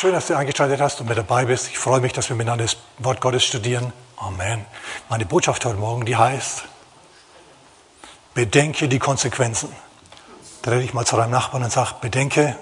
Schön, 0.00 0.12
dass 0.12 0.28
du 0.28 0.36
eingeschaltet 0.36 0.80
hast 0.80 1.00
und 1.00 1.08
mit 1.08 1.18
dabei 1.18 1.46
bist. 1.46 1.66
Ich 1.70 1.76
freue 1.76 1.98
mich, 1.98 2.12
dass 2.12 2.28
wir 2.28 2.36
miteinander 2.36 2.62
das 2.62 2.76
Wort 2.98 3.20
Gottes 3.20 3.42
studieren. 3.42 3.92
Amen. 4.16 4.64
Meine 5.08 5.26
Botschaft 5.26 5.64
heute 5.64 5.76
Morgen, 5.76 6.06
die 6.06 6.14
heißt, 6.14 6.62
bedenke 8.32 8.86
die 8.86 9.00
Konsequenzen. 9.00 9.74
Dreh 10.62 10.78
dich 10.78 10.94
mal 10.94 11.04
zu 11.04 11.16
deinem 11.16 11.32
Nachbarn 11.32 11.64
und 11.64 11.72
sag, 11.72 12.00
bedenke, 12.00 12.56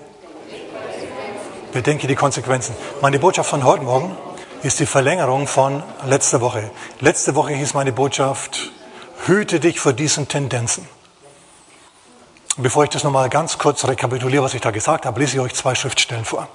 bedenke 1.75 2.07
die 2.07 2.15
Konsequenzen. 2.15 2.75
Meine 3.03 3.19
Botschaft 3.19 3.51
von 3.51 3.65
heute 3.65 3.83
Morgen 3.83 4.17
ist 4.63 4.81
die 4.81 4.87
Verlängerung 4.87 5.47
von 5.47 5.83
letzter 6.07 6.41
Woche. 6.41 6.71
Letzte 7.01 7.35
Woche 7.35 7.53
hieß 7.53 7.75
meine 7.75 7.93
Botschaft, 7.93 8.73
hüte 9.27 9.61
dich 9.61 9.79
vor 9.79 9.93
diesen 9.93 10.27
Tendenzen. 10.27 10.89
Bevor 12.57 12.85
ich 12.85 12.91
das 12.91 13.05
nochmal 13.05 13.29
ganz 13.29 13.59
kurz 13.59 13.85
rekapituliere, 13.85 14.43
was 14.43 14.55
ich 14.55 14.63
da 14.63 14.71
gesagt 14.71 15.05
habe, 15.05 15.21
lese 15.21 15.35
ich 15.35 15.41
euch 15.41 15.55
zwei 15.55 15.75
Schriftstellen 15.75 16.25
vor. 16.25 16.49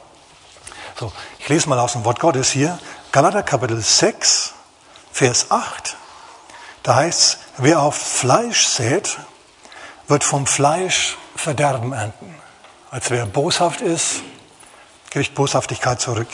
So, 1.01 1.11
ich 1.39 1.49
lese 1.49 1.67
mal 1.67 1.79
aus 1.79 1.93
dem 1.93 2.05
Wort 2.05 2.19
Gottes 2.19 2.51
hier. 2.51 2.77
Galater 3.11 3.41
Kapitel 3.41 3.81
6, 3.81 4.53
Vers 5.11 5.49
8. 5.49 5.97
Da 6.83 6.97
heißt 6.97 7.19
es, 7.19 7.37
wer 7.57 7.81
auf 7.81 7.95
Fleisch 7.95 8.67
sät, 8.67 9.17
wird 10.07 10.23
vom 10.23 10.45
Fleisch 10.45 11.17
Verderben 11.35 11.91
ernten. 11.91 12.35
Als 12.91 13.09
wer 13.09 13.25
boshaft 13.25 13.81
ist, 13.81 14.21
kriegt 15.09 15.33
Boshaftigkeit 15.33 15.99
zurück. 15.99 16.27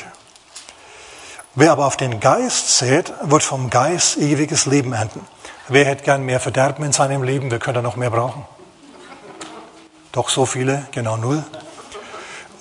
Wer 1.56 1.72
aber 1.72 1.86
auf 1.86 1.96
den 1.96 2.20
Geist 2.20 2.78
sät, 2.78 3.14
wird 3.22 3.44
vom 3.44 3.70
Geist 3.70 4.18
ewiges 4.18 4.66
Leben 4.66 4.92
ernten. 4.92 5.26
Wer 5.70 5.86
hätte 5.86 6.04
gern 6.04 6.24
mehr 6.24 6.42
Verderben 6.42 6.84
in 6.84 6.92
seinem 6.92 7.24
Leben? 7.24 7.52
Wer 7.52 7.60
könnte 7.60 7.82
noch 7.82 7.96
mehr 7.96 8.10
brauchen? 8.10 8.46
Doch 10.12 10.28
so 10.28 10.46
viele, 10.46 10.86
genau 10.92 11.16
null. 11.16 11.46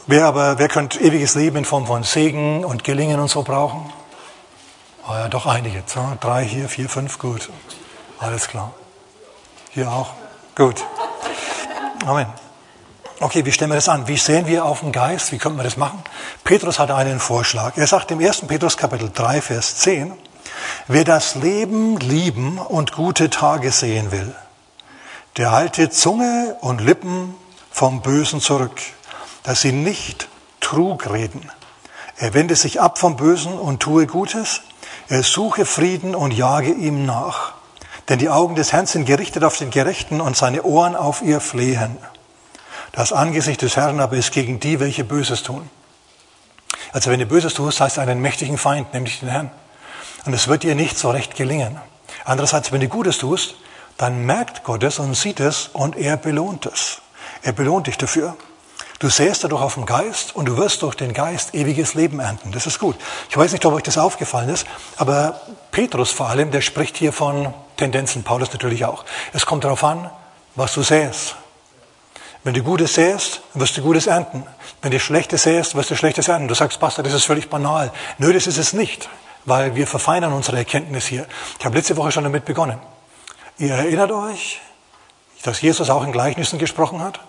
Wer 0.08 0.26
aber, 0.26 0.60
wer 0.60 0.68
könnte 0.68 1.00
ewiges 1.00 1.34
Leben 1.34 1.56
in 1.56 1.64
Form 1.64 1.84
von 1.84 2.04
Segen 2.04 2.64
und 2.64 2.84
Gelingen 2.84 3.18
und 3.18 3.26
so 3.26 3.42
brauchen? 3.42 3.92
Oh 5.08 5.12
ja, 5.12 5.26
doch 5.26 5.46
einige. 5.46 5.82
So, 5.86 6.00
drei, 6.20 6.44
hier, 6.44 6.68
vier, 6.68 6.88
fünf, 6.88 7.18
gut. 7.18 7.50
Alles 8.20 8.46
klar. 8.46 8.72
Hier 9.72 9.90
auch. 9.90 10.12
Gut. 10.54 10.84
Amen. 12.06 12.28
Okay, 13.18 13.44
wie 13.44 13.50
stellen 13.50 13.72
wir 13.72 13.74
das 13.74 13.88
an? 13.88 14.06
Wie 14.06 14.16
sehen 14.16 14.46
wir 14.46 14.64
auf 14.64 14.80
den 14.80 14.92
Geist? 14.92 15.32
Wie 15.32 15.38
könnten 15.38 15.58
wir 15.58 15.64
das 15.64 15.76
machen? 15.76 16.00
Petrus 16.44 16.78
hatte 16.78 16.94
einen 16.94 17.18
Vorschlag. 17.18 17.76
Er 17.76 17.88
sagt 17.88 18.12
im 18.12 18.20
1. 18.20 18.42
Petrus 18.42 18.76
Kapitel 18.76 19.10
3, 19.12 19.42
Vers 19.42 19.78
10, 19.78 20.12
wer 20.86 21.02
das 21.02 21.34
Leben 21.34 21.98
lieben 21.98 22.58
und 22.58 22.92
gute 22.92 23.28
Tage 23.28 23.72
sehen 23.72 24.12
will, 24.12 24.32
der 25.36 25.50
halte 25.50 25.90
Zunge 25.90 26.56
und 26.60 26.80
Lippen 26.80 27.34
vom 27.72 28.02
Bösen 28.02 28.40
zurück, 28.40 28.80
dass 29.46 29.60
sie 29.60 29.72
nicht 29.72 30.28
Trug 30.60 31.08
reden. 31.08 31.50
Er 32.16 32.34
wende 32.34 32.56
sich 32.56 32.80
ab 32.80 32.98
vom 32.98 33.16
Bösen 33.16 33.56
und 33.58 33.80
tue 33.80 34.06
Gutes. 34.06 34.62
Er 35.08 35.22
suche 35.22 35.64
Frieden 35.64 36.16
und 36.16 36.32
jage 36.32 36.72
ihm 36.72 37.06
nach. 37.06 37.52
Denn 38.08 38.18
die 38.18 38.28
Augen 38.28 38.56
des 38.56 38.72
Herrn 38.72 38.86
sind 38.86 39.06
gerichtet 39.06 39.44
auf 39.44 39.56
den 39.56 39.70
Gerechten 39.70 40.20
und 40.20 40.36
seine 40.36 40.64
Ohren 40.64 40.96
auf 40.96 41.22
ihr 41.22 41.40
Flehen. 41.40 41.96
Das 42.90 43.12
Angesicht 43.12 43.62
des 43.62 43.76
Herrn 43.76 44.00
aber 44.00 44.16
ist 44.16 44.32
gegen 44.32 44.58
die, 44.58 44.80
welche 44.80 45.04
Böses 45.04 45.44
tun. 45.44 45.70
Also 46.92 47.12
wenn 47.12 47.20
du 47.20 47.26
Böses 47.26 47.54
tust, 47.54 47.80
heißt 47.80 48.00
einen 48.00 48.20
mächtigen 48.20 48.58
Feind, 48.58 48.92
nämlich 48.94 49.20
den 49.20 49.28
Herrn. 49.28 49.50
Und 50.24 50.32
es 50.32 50.48
wird 50.48 50.64
dir 50.64 50.74
nicht 50.74 50.98
so 50.98 51.10
recht 51.10 51.36
gelingen. 51.36 51.80
Andererseits, 52.24 52.72
wenn 52.72 52.80
du 52.80 52.88
Gutes 52.88 53.18
tust, 53.18 53.54
dann 53.96 54.26
merkt 54.26 54.64
Gott 54.64 54.82
es 54.82 54.98
und 54.98 55.14
sieht 55.14 55.38
es 55.38 55.68
und 55.72 55.96
er 55.96 56.16
belohnt 56.16 56.66
es. 56.66 57.00
Er 57.42 57.52
belohnt 57.52 57.86
dich 57.86 57.96
dafür. 57.96 58.36
Du 58.98 59.10
säst 59.10 59.44
dadurch 59.44 59.60
auf 59.60 59.74
dem 59.74 59.84
Geist 59.84 60.34
und 60.34 60.46
du 60.46 60.56
wirst 60.56 60.80
durch 60.80 60.94
den 60.94 61.12
Geist 61.12 61.54
ewiges 61.54 61.92
Leben 61.92 62.18
ernten. 62.18 62.50
Das 62.52 62.66
ist 62.66 62.78
gut. 62.78 62.96
Ich 63.28 63.36
weiß 63.36 63.52
nicht, 63.52 63.64
ob 63.66 63.74
euch 63.74 63.82
das 63.82 63.98
aufgefallen 63.98 64.48
ist, 64.48 64.66
aber 64.96 65.40
Petrus 65.70 66.10
vor 66.10 66.28
allem, 66.28 66.50
der 66.50 66.62
spricht 66.62 66.96
hier 66.96 67.12
von 67.12 67.52
Tendenzen, 67.76 68.24
Paulus 68.24 68.52
natürlich 68.52 68.86
auch. 68.86 69.04
Es 69.34 69.44
kommt 69.44 69.64
darauf 69.64 69.84
an, 69.84 70.10
was 70.54 70.72
du 70.72 70.82
säst. 70.82 71.36
Wenn 72.42 72.54
du 72.54 72.62
Gutes 72.62 72.94
säst, 72.94 73.42
wirst 73.52 73.76
du 73.76 73.82
Gutes 73.82 74.06
ernten. 74.06 74.44
Wenn 74.80 74.92
du 74.92 75.00
Schlechtes 75.00 75.42
säst, 75.42 75.74
wirst 75.74 75.90
du 75.90 75.96
Schlechtes 75.96 76.28
ernten. 76.28 76.48
Du 76.48 76.54
sagst, 76.54 76.80
Pastor, 76.80 77.04
das 77.04 77.12
ist 77.12 77.24
völlig 77.24 77.50
banal. 77.50 77.92
Nö, 78.16 78.32
das 78.32 78.46
ist 78.46 78.56
es 78.56 78.72
nicht, 78.72 79.10
weil 79.44 79.74
wir 79.74 79.86
verfeinern 79.86 80.32
unsere 80.32 80.56
Erkenntnis 80.56 81.06
hier. 81.06 81.26
Ich 81.58 81.64
habe 81.66 81.76
letzte 81.76 81.96
Woche 81.98 82.12
schon 82.12 82.24
damit 82.24 82.46
begonnen. 82.46 82.78
Ihr 83.58 83.74
erinnert 83.74 84.12
euch, 84.12 84.60
dass 85.42 85.60
Jesus 85.60 85.90
auch 85.90 86.04
in 86.04 86.12
Gleichnissen 86.12 86.58
gesprochen 86.58 87.02
hat? 87.02 87.20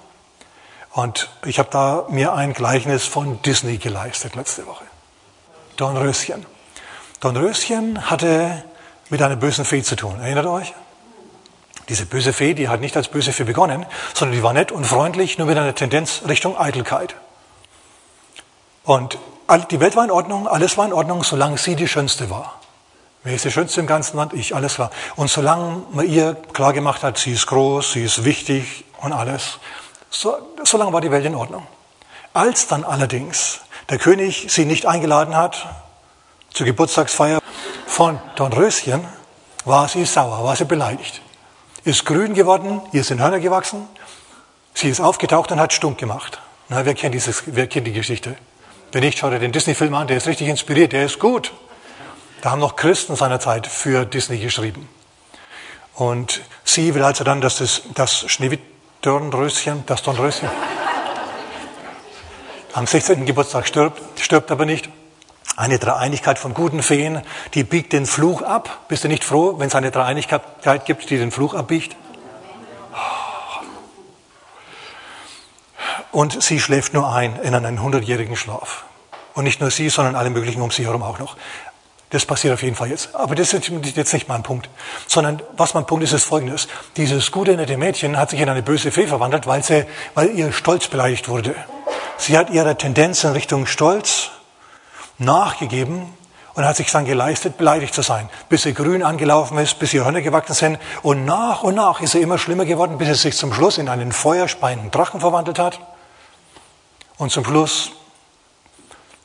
Und 0.98 1.30
ich 1.46 1.60
habe 1.60 1.70
da 1.70 2.06
mir 2.10 2.34
ein 2.34 2.54
Gleichnis 2.54 3.06
von 3.06 3.40
Disney 3.44 3.78
geleistet 3.78 4.36
letzte 4.36 4.66
Woche. 4.66 4.84
Dornröschen. 5.76 6.44
Dornröschen 7.20 8.10
hatte 8.10 8.64
mit 9.12 9.22
einer 9.22 9.36
bösen 9.36 9.64
Fee 9.64 9.84
zu 9.84 9.96
tun. 9.96 10.20
Erinnert 10.20 10.48
euch? 10.48 10.74
Diese 11.88 12.08
böse 12.08 12.34
Fee, 12.34 12.56
die 12.56 12.68
hat 12.68 12.82
nicht 12.82 12.98
als 12.98 13.10
böse 13.10 13.32
Fee 13.32 13.44
begonnen, 13.44 13.86
sondern 14.16 14.36
die 14.36 14.42
war 14.42 14.54
nett 14.54 14.72
und 14.72 14.86
freundlich, 14.86 15.38
nur 15.38 15.46
mit 15.46 15.56
einer 15.56 15.76
Tendenz 15.76 16.24
Richtung 16.28 16.58
Eitelkeit. 16.58 17.14
Und 18.84 19.20
die 19.70 19.80
Welt 19.80 19.96
war 19.96 20.04
in 20.04 20.10
Ordnung, 20.10 20.48
alles 20.48 20.80
war 20.80 20.88
in 20.88 20.94
Ordnung, 20.94 21.24
solange 21.24 21.60
sie 21.60 21.76
die 21.76 21.88
Schönste 21.88 22.32
war. 22.32 22.60
Wer 23.24 23.36
ist 23.36 23.46
die 23.46 23.52
Schönste 23.52 23.82
im 23.82 23.88
ganzen 23.88 24.18
Land? 24.18 24.34
Ich, 24.34 24.56
alles 24.56 24.74
klar. 24.74 24.90
Und 25.16 25.30
solange 25.30 25.84
man 25.92 26.10
ihr 26.10 26.34
klargemacht 26.54 27.04
hat, 27.04 27.20
sie 27.20 27.34
ist 27.34 27.46
groß, 27.46 27.92
sie 27.92 28.04
ist 28.04 28.24
wichtig 28.24 28.84
und 29.00 29.14
alles, 29.14 29.60
so, 30.10 30.38
so 30.64 30.78
lange 30.78 30.94
war 30.94 31.02
die 31.02 31.12
Welt 31.12 31.26
in 31.26 31.36
Ordnung. 31.36 31.66
Als 32.34 32.68
dann 32.68 32.84
allerdings 32.84 33.62
der 33.90 33.98
König 33.98 34.48
sie 34.50 34.66
nicht 34.66 34.86
eingeladen 34.86 35.36
hat 35.36 35.68
zur 36.54 36.66
Geburtstagsfeier 36.66 37.40
von 37.86 38.20
Dornröschen, 38.36 39.06
war 39.66 39.88
sie 39.88 40.06
sauer, 40.06 40.44
war 40.44 40.56
sie 40.56 40.66
beleidigt. 40.66 41.22
Ist 41.84 42.06
grün 42.06 42.34
geworden, 42.34 42.82
ihr 42.92 43.04
sind 43.04 43.22
Hörner 43.22 43.40
gewachsen, 43.40 43.88
sie 44.74 44.90
ist 44.90 45.00
aufgetaucht 45.00 45.52
und 45.52 45.60
hat 45.60 45.74
stunk 45.74 45.98
gemacht. 45.98 46.40
Na, 46.70 46.86
wer 46.86 46.94
kennt, 46.94 47.16
dieses, 47.16 47.44
wer 47.46 47.68
kennt 47.68 47.88
die 47.88 47.94
Geschichte? 47.94 48.36
Wenn 48.92 49.04
nicht, 49.04 49.20
schaut 49.20 49.34
er 49.34 49.40
den 49.40 49.52
Disney-Film 49.52 49.94
an, 49.94 50.08
der 50.08 50.18
ist 50.18 50.28
richtig 50.28 50.48
inspiriert, 50.48 50.94
der 50.94 51.06
ist 51.06 51.20
gut. 51.20 51.54
Da 52.42 52.52
haben 52.52 52.60
noch 52.60 52.76
Christen 52.76 53.16
seinerzeit 53.16 53.68
für 53.68 54.06
Disney 54.06 54.38
geschrieben. 54.38 54.88
Und 55.96 56.42
sie 56.64 56.94
will 56.94 57.04
also 57.04 57.24
dann, 57.24 57.42
dass 57.42 57.58
das, 57.58 57.82
das 57.96 58.30
Schneewitt 58.32 58.62
Dornröschen, 59.02 59.84
das 59.86 60.02
Dornröschen, 60.04 60.50
am 62.74 62.86
16. 62.86 63.26
Geburtstag 63.26 63.68
stirbt, 63.68 64.02
stirbt 64.20 64.52
aber 64.52 64.66
nicht. 64.66 64.90
Eine 65.56 65.80
Dreieinigkeit 65.80 66.38
von 66.38 66.54
guten 66.54 66.84
Feen, 66.84 67.24
die 67.56 67.64
biegt 67.64 67.92
den 67.92 68.06
Fluch 68.06 68.44
ab. 68.44 68.86
Bist 68.88 69.04
du 69.04 69.08
nicht 69.08 69.24
froh, 69.24 69.58
wenn 69.58 69.68
es 69.68 69.76
eine 69.76 69.90
Dreieinigkeit 69.90 70.86
gibt, 70.86 71.10
die 71.10 71.18
den 71.18 71.32
Fluch 71.32 71.56
abbiegt? 71.56 71.96
Und 76.12 76.42
sie 76.44 76.60
schläft 76.60 76.94
nur 76.94 77.12
ein 77.12 77.40
in 77.42 77.56
einen 77.56 77.82
hundertjährigen 77.82 78.36
Schlaf. 78.36 78.86
Und 79.34 79.44
nicht 79.44 79.62
nur 79.62 79.72
sie, 79.72 79.90
sondern 79.90 80.16
alle 80.16 80.30
möglichen 80.30 80.62
um 80.62 80.72
sie 80.72 80.86
herum 80.86 81.04
auch 81.04 81.20
noch. 81.20 81.36
Das 82.10 82.26
passiert 82.26 82.54
auf 82.54 82.64
jeden 82.64 82.76
Fall 82.76 82.90
jetzt. 82.90 83.14
Aber 83.16 83.36
das 83.36 83.54
ist 83.54 83.70
jetzt 83.70 84.14
nicht 84.14 84.30
mein 84.30 84.42
Punkt. 84.42 84.70
Sondern 85.08 85.42
was 85.58 85.74
mein 85.74 85.86
Punkt 85.86 86.06
ist, 86.06 86.14
ist 86.14 86.24
folgendes. 86.24 86.68
Dieses 86.96 87.32
gute, 87.32 87.56
nette 87.58 87.76
Mädchen 87.76 88.18
hat 88.18 88.30
sich 88.30 88.40
in 88.40 88.48
eine 88.48 88.64
böse 88.64 88.92
Fee 88.92 89.08
verwandelt, 89.08 89.46
weil, 89.46 89.62
sie, 89.62 89.86
weil 90.14 90.30
ihr 90.30 90.54
Stolz 90.54 90.88
beleidigt 90.88 91.28
wurde. 91.28 91.54
Sie 92.18 92.38
hat 92.38 92.50
ihrer 92.50 92.78
Tendenz 92.78 93.24
in 93.26 93.32
Richtung 93.32 93.66
Stolz 93.66 94.30
nachgegeben 95.18 96.14
und 96.54 96.66
hat 96.66 96.78
sich 96.78 96.90
dann 96.90 97.04
geleistet, 97.04 97.58
beleidigt 97.58 97.94
zu 97.94 98.02
sein. 98.02 98.30
Bis 98.48 98.64
sie 98.64 98.74
grün 98.74 99.04
angelaufen 99.04 99.58
ist, 99.58 99.78
bis 99.78 99.94
ihr 99.94 100.06
Hörner 100.06 100.22
gewachsen 100.22 100.54
sind. 100.54 100.80
Und 101.04 101.26
nach 101.26 101.62
und 101.64 101.76
nach 101.76 102.00
ist 102.00 102.14
sie 102.14 102.22
immer 102.22 102.38
schlimmer 102.38 102.66
geworden, 102.66 102.98
bis 102.98 103.10
sie 103.10 103.16
sich 103.16 103.38
zum 103.38 103.54
Schluss 103.54 103.78
in 103.78 103.90
einen 103.90 104.14
feuerspeienden 104.14 104.92
Drachen 104.92 105.20
verwandelt 105.20 105.60
hat. 105.60 105.80
Und 107.18 107.32
zum 107.32 107.44
Schluss 107.44 107.92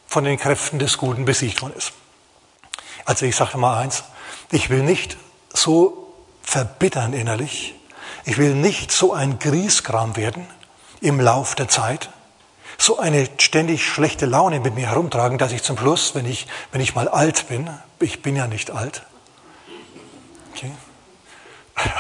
von 0.09 0.25
den 0.25 0.37
Kräften 0.37 0.81
des 0.81 0.99
Guten 0.99 1.25
besiegt 1.25 1.63
worden 1.63 1.75
ist. 1.77 1.93
Also 3.05 3.27
ich 3.27 3.37
sage 3.37 3.59
mal 3.59 3.79
eins, 3.79 4.05
ich 4.51 4.71
will 4.71 4.83
nicht 4.83 5.17
so 5.53 6.15
verbittern 6.43 7.13
innerlich, 7.13 7.75
ich 8.25 8.39
will 8.39 8.55
nicht 8.55 8.93
so 8.93 9.13
ein 9.13 9.39
Griesgram 9.39 10.17
werden 10.17 10.47
im 11.01 11.21
Lauf 11.21 11.55
der 11.55 11.69
Zeit, 11.69 12.11
so 12.79 12.99
eine 12.99 13.29
ständig 13.39 13.87
schlechte 13.87 14.27
Laune 14.27 14.61
mit 14.61 14.75
mir 14.75 14.89
herumtragen, 14.89 15.39
dass 15.39 15.53
ich 15.53 15.63
zum 15.63 15.79
Schluss, 15.79 16.15
wenn 16.15 16.27
ich, 16.27 16.47
wenn 16.71 16.81
ich 16.81 16.95
mal 16.95 17.09
alt 17.09 17.49
bin, 17.49 17.71
ich 18.01 18.23
bin 18.23 18.37
ja 18.37 18.47
nicht 18.47 18.71
alt, 18.71 19.03
okay, 20.55 20.73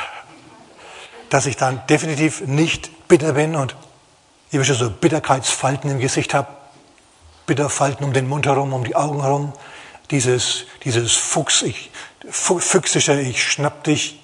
dass 1.30 1.46
ich 1.46 1.56
dann 1.56 1.82
definitiv 1.88 2.42
nicht 2.42 3.08
bitter 3.08 3.32
bin 3.32 3.56
und 3.56 3.76
ich 4.50 4.66
schon 4.66 4.76
so 4.76 4.90
Bitterkeitsfalten 4.90 5.90
im 5.90 5.98
Gesicht 5.98 6.34
habe, 6.34 6.48
Bitterfalten 7.46 8.04
um 8.04 8.12
den 8.12 8.28
Mund 8.28 8.46
herum, 8.46 8.72
um 8.72 8.84
die 8.84 8.94
Augen 8.94 9.22
herum, 9.22 9.52
dieses, 10.10 10.64
dieses 10.84 11.12
Fuchs, 11.12 11.62
ich, 11.62 11.90
füchsische, 12.30 13.20
ich 13.20 13.42
schnapp 13.42 13.84
dich, 13.84 14.20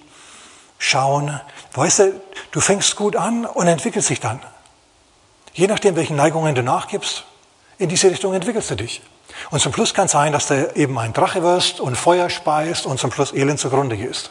schauen. 0.78 1.40
Weißt 1.74 1.98
du, 2.00 2.20
du 2.50 2.60
fängst 2.60 2.96
gut 2.96 3.16
an 3.16 3.46
und 3.46 3.66
entwickelst 3.66 4.10
dich 4.10 4.20
dann. 4.20 4.40
Je 5.52 5.66
nachdem, 5.66 5.96
welchen 5.96 6.16
Neigungen 6.16 6.54
du 6.54 6.62
nachgibst, 6.62 7.24
in 7.78 7.88
diese 7.88 8.10
Richtung 8.10 8.34
entwickelst 8.34 8.70
du 8.70 8.76
dich. 8.76 9.02
Und 9.50 9.60
zum 9.60 9.72
Schluss 9.72 9.94
kann 9.94 10.06
es 10.06 10.12
sein, 10.12 10.32
dass 10.32 10.48
du 10.48 10.72
eben 10.74 10.98
ein 10.98 11.12
Drache 11.12 11.42
wirst 11.42 11.80
und 11.80 11.96
Feuer 11.96 12.30
speist 12.30 12.86
und 12.86 12.98
zum 12.98 13.12
Schluss 13.12 13.32
elend 13.32 13.60
zugrunde 13.60 13.96
gehst. 13.96 14.30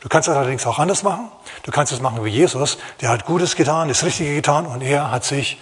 Du 0.00 0.08
kannst 0.08 0.28
es 0.28 0.36
allerdings 0.36 0.66
auch 0.66 0.78
anders 0.78 1.02
machen. 1.02 1.30
Du 1.62 1.70
kannst 1.72 1.92
es 1.92 2.00
machen 2.00 2.24
wie 2.24 2.28
Jesus. 2.28 2.78
Der 3.00 3.08
hat 3.08 3.24
Gutes 3.24 3.56
getan, 3.56 3.88
das 3.88 4.04
Richtige 4.04 4.34
getan 4.34 4.66
und 4.66 4.82
er 4.82 5.10
hat 5.10 5.24
sich 5.24 5.58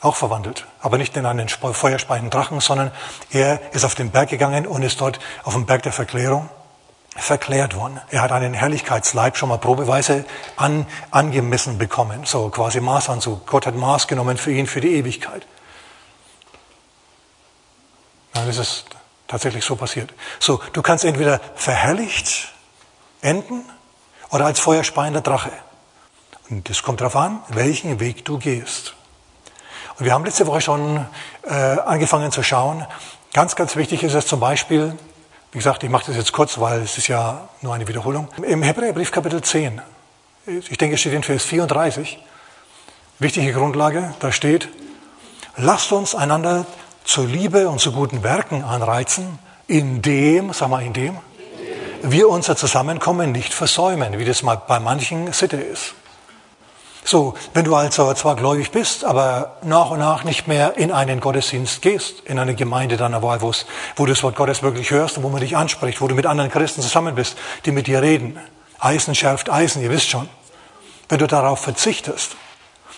auch 0.00 0.16
verwandelt. 0.16 0.66
Aber 0.80 0.98
nicht 0.98 1.16
in 1.16 1.26
einen 1.26 1.48
feuerspeienden 1.48 2.30
Drachen, 2.30 2.60
sondern 2.60 2.90
er 3.30 3.60
ist 3.72 3.84
auf 3.84 3.94
den 3.94 4.10
Berg 4.10 4.30
gegangen 4.30 4.66
und 4.66 4.82
ist 4.82 5.00
dort 5.00 5.20
auf 5.44 5.54
dem 5.54 5.66
Berg 5.66 5.82
der 5.82 5.92
Verklärung 5.92 6.48
verklärt 7.16 7.74
worden. 7.74 8.00
Er 8.10 8.22
hat 8.22 8.32
einen 8.32 8.54
Herrlichkeitsleib 8.54 9.36
schon 9.36 9.48
mal 9.48 9.58
probeweise 9.58 10.24
an, 10.56 10.86
angemessen 11.10 11.78
bekommen, 11.78 12.24
so 12.24 12.48
quasi 12.48 12.80
Maßanzug. 12.80 13.46
Gott 13.46 13.66
hat 13.66 13.74
Maß 13.74 14.06
genommen 14.06 14.38
für 14.38 14.52
ihn 14.52 14.66
für 14.66 14.80
die 14.80 14.94
Ewigkeit. 14.96 15.46
Dann 18.32 18.48
ist 18.48 18.58
es 18.58 18.84
tatsächlich 19.26 19.64
so 19.64 19.76
passiert. 19.76 20.14
So, 20.38 20.60
du 20.72 20.82
kannst 20.82 21.04
entweder 21.04 21.40
verherrlicht 21.56 22.52
enden 23.20 23.64
oder 24.30 24.46
als 24.46 24.60
feuerspeiender 24.60 25.20
Drache. 25.20 25.52
Und 26.48 26.70
es 26.70 26.82
kommt 26.82 27.00
darauf 27.00 27.16
an, 27.16 27.42
welchen 27.48 28.00
Weg 28.00 28.24
du 28.24 28.38
gehst. 28.38 28.94
Und 30.00 30.06
wir 30.06 30.14
haben 30.14 30.24
letzte 30.24 30.46
Woche 30.46 30.62
schon 30.62 31.04
äh, 31.42 31.52
angefangen 31.52 32.32
zu 32.32 32.42
schauen. 32.42 32.86
Ganz, 33.34 33.54
ganz 33.54 33.76
wichtig 33.76 34.02
ist 34.02 34.14
es 34.14 34.26
zum 34.26 34.40
Beispiel, 34.40 34.96
wie 35.52 35.58
gesagt, 35.58 35.84
ich 35.84 35.90
mache 35.90 36.06
das 36.06 36.16
jetzt 36.16 36.32
kurz, 36.32 36.58
weil 36.58 36.80
es 36.80 36.96
ist 36.96 37.08
ja 37.08 37.50
nur 37.60 37.74
eine 37.74 37.86
Wiederholung. 37.86 38.28
Im 38.42 38.62
Hebräerbrief 38.62 39.12
Kapitel 39.12 39.42
10, 39.42 39.82
ich 40.46 40.78
denke, 40.78 40.94
es 40.94 41.00
steht 41.00 41.12
in 41.12 41.22
Vers 41.22 41.44
34, 41.44 42.18
wichtige 43.18 43.52
Grundlage, 43.52 44.14
da 44.20 44.32
steht, 44.32 44.70
lasst 45.58 45.92
uns 45.92 46.14
einander 46.14 46.64
zur 47.04 47.26
Liebe 47.26 47.68
und 47.68 47.78
zu 47.78 47.92
guten 47.92 48.22
Werken 48.22 48.64
anreizen, 48.64 49.38
indem, 49.66 50.54
sag 50.54 50.70
mal, 50.70 50.82
indem, 50.82 51.18
wir 52.02 52.30
unser 52.30 52.56
Zusammenkommen 52.56 53.32
nicht 53.32 53.52
versäumen, 53.52 54.18
wie 54.18 54.24
das 54.24 54.42
mal 54.42 54.62
bei 54.66 54.80
manchen 54.80 55.34
Sitte 55.34 55.58
ist. 55.58 55.92
So, 57.04 57.34
wenn 57.54 57.64
du 57.64 57.74
also 57.74 58.12
zwar 58.14 58.36
gläubig 58.36 58.70
bist, 58.70 59.04
aber 59.04 59.56
nach 59.62 59.90
und 59.90 59.98
nach 59.98 60.24
nicht 60.24 60.46
mehr 60.46 60.76
in 60.76 60.92
einen 60.92 61.20
Gottesdienst 61.20 61.82
gehst, 61.82 62.20
in 62.26 62.38
eine 62.38 62.54
Gemeinde 62.54 62.96
deiner 62.96 63.22
Wahl, 63.22 63.40
wo 63.40 63.52
du 63.96 64.06
das 64.06 64.22
Wort 64.22 64.36
Gottes 64.36 64.62
wirklich 64.62 64.90
hörst 64.90 65.16
und 65.16 65.22
wo 65.22 65.28
man 65.28 65.40
dich 65.40 65.56
anspricht, 65.56 66.00
wo 66.00 66.08
du 66.08 66.14
mit 66.14 66.26
anderen 66.26 66.50
Christen 66.50 66.82
zusammen 66.82 67.14
bist, 67.14 67.36
die 67.64 67.72
mit 67.72 67.86
dir 67.86 68.02
reden. 68.02 68.38
Eisen 68.78 69.14
schärft 69.14 69.50
Eisen, 69.50 69.82
ihr 69.82 69.90
wisst 69.90 70.08
schon. 70.08 70.28
Wenn 71.08 71.18
du 71.18 71.26
darauf 71.26 71.60
verzichtest, 71.60 72.36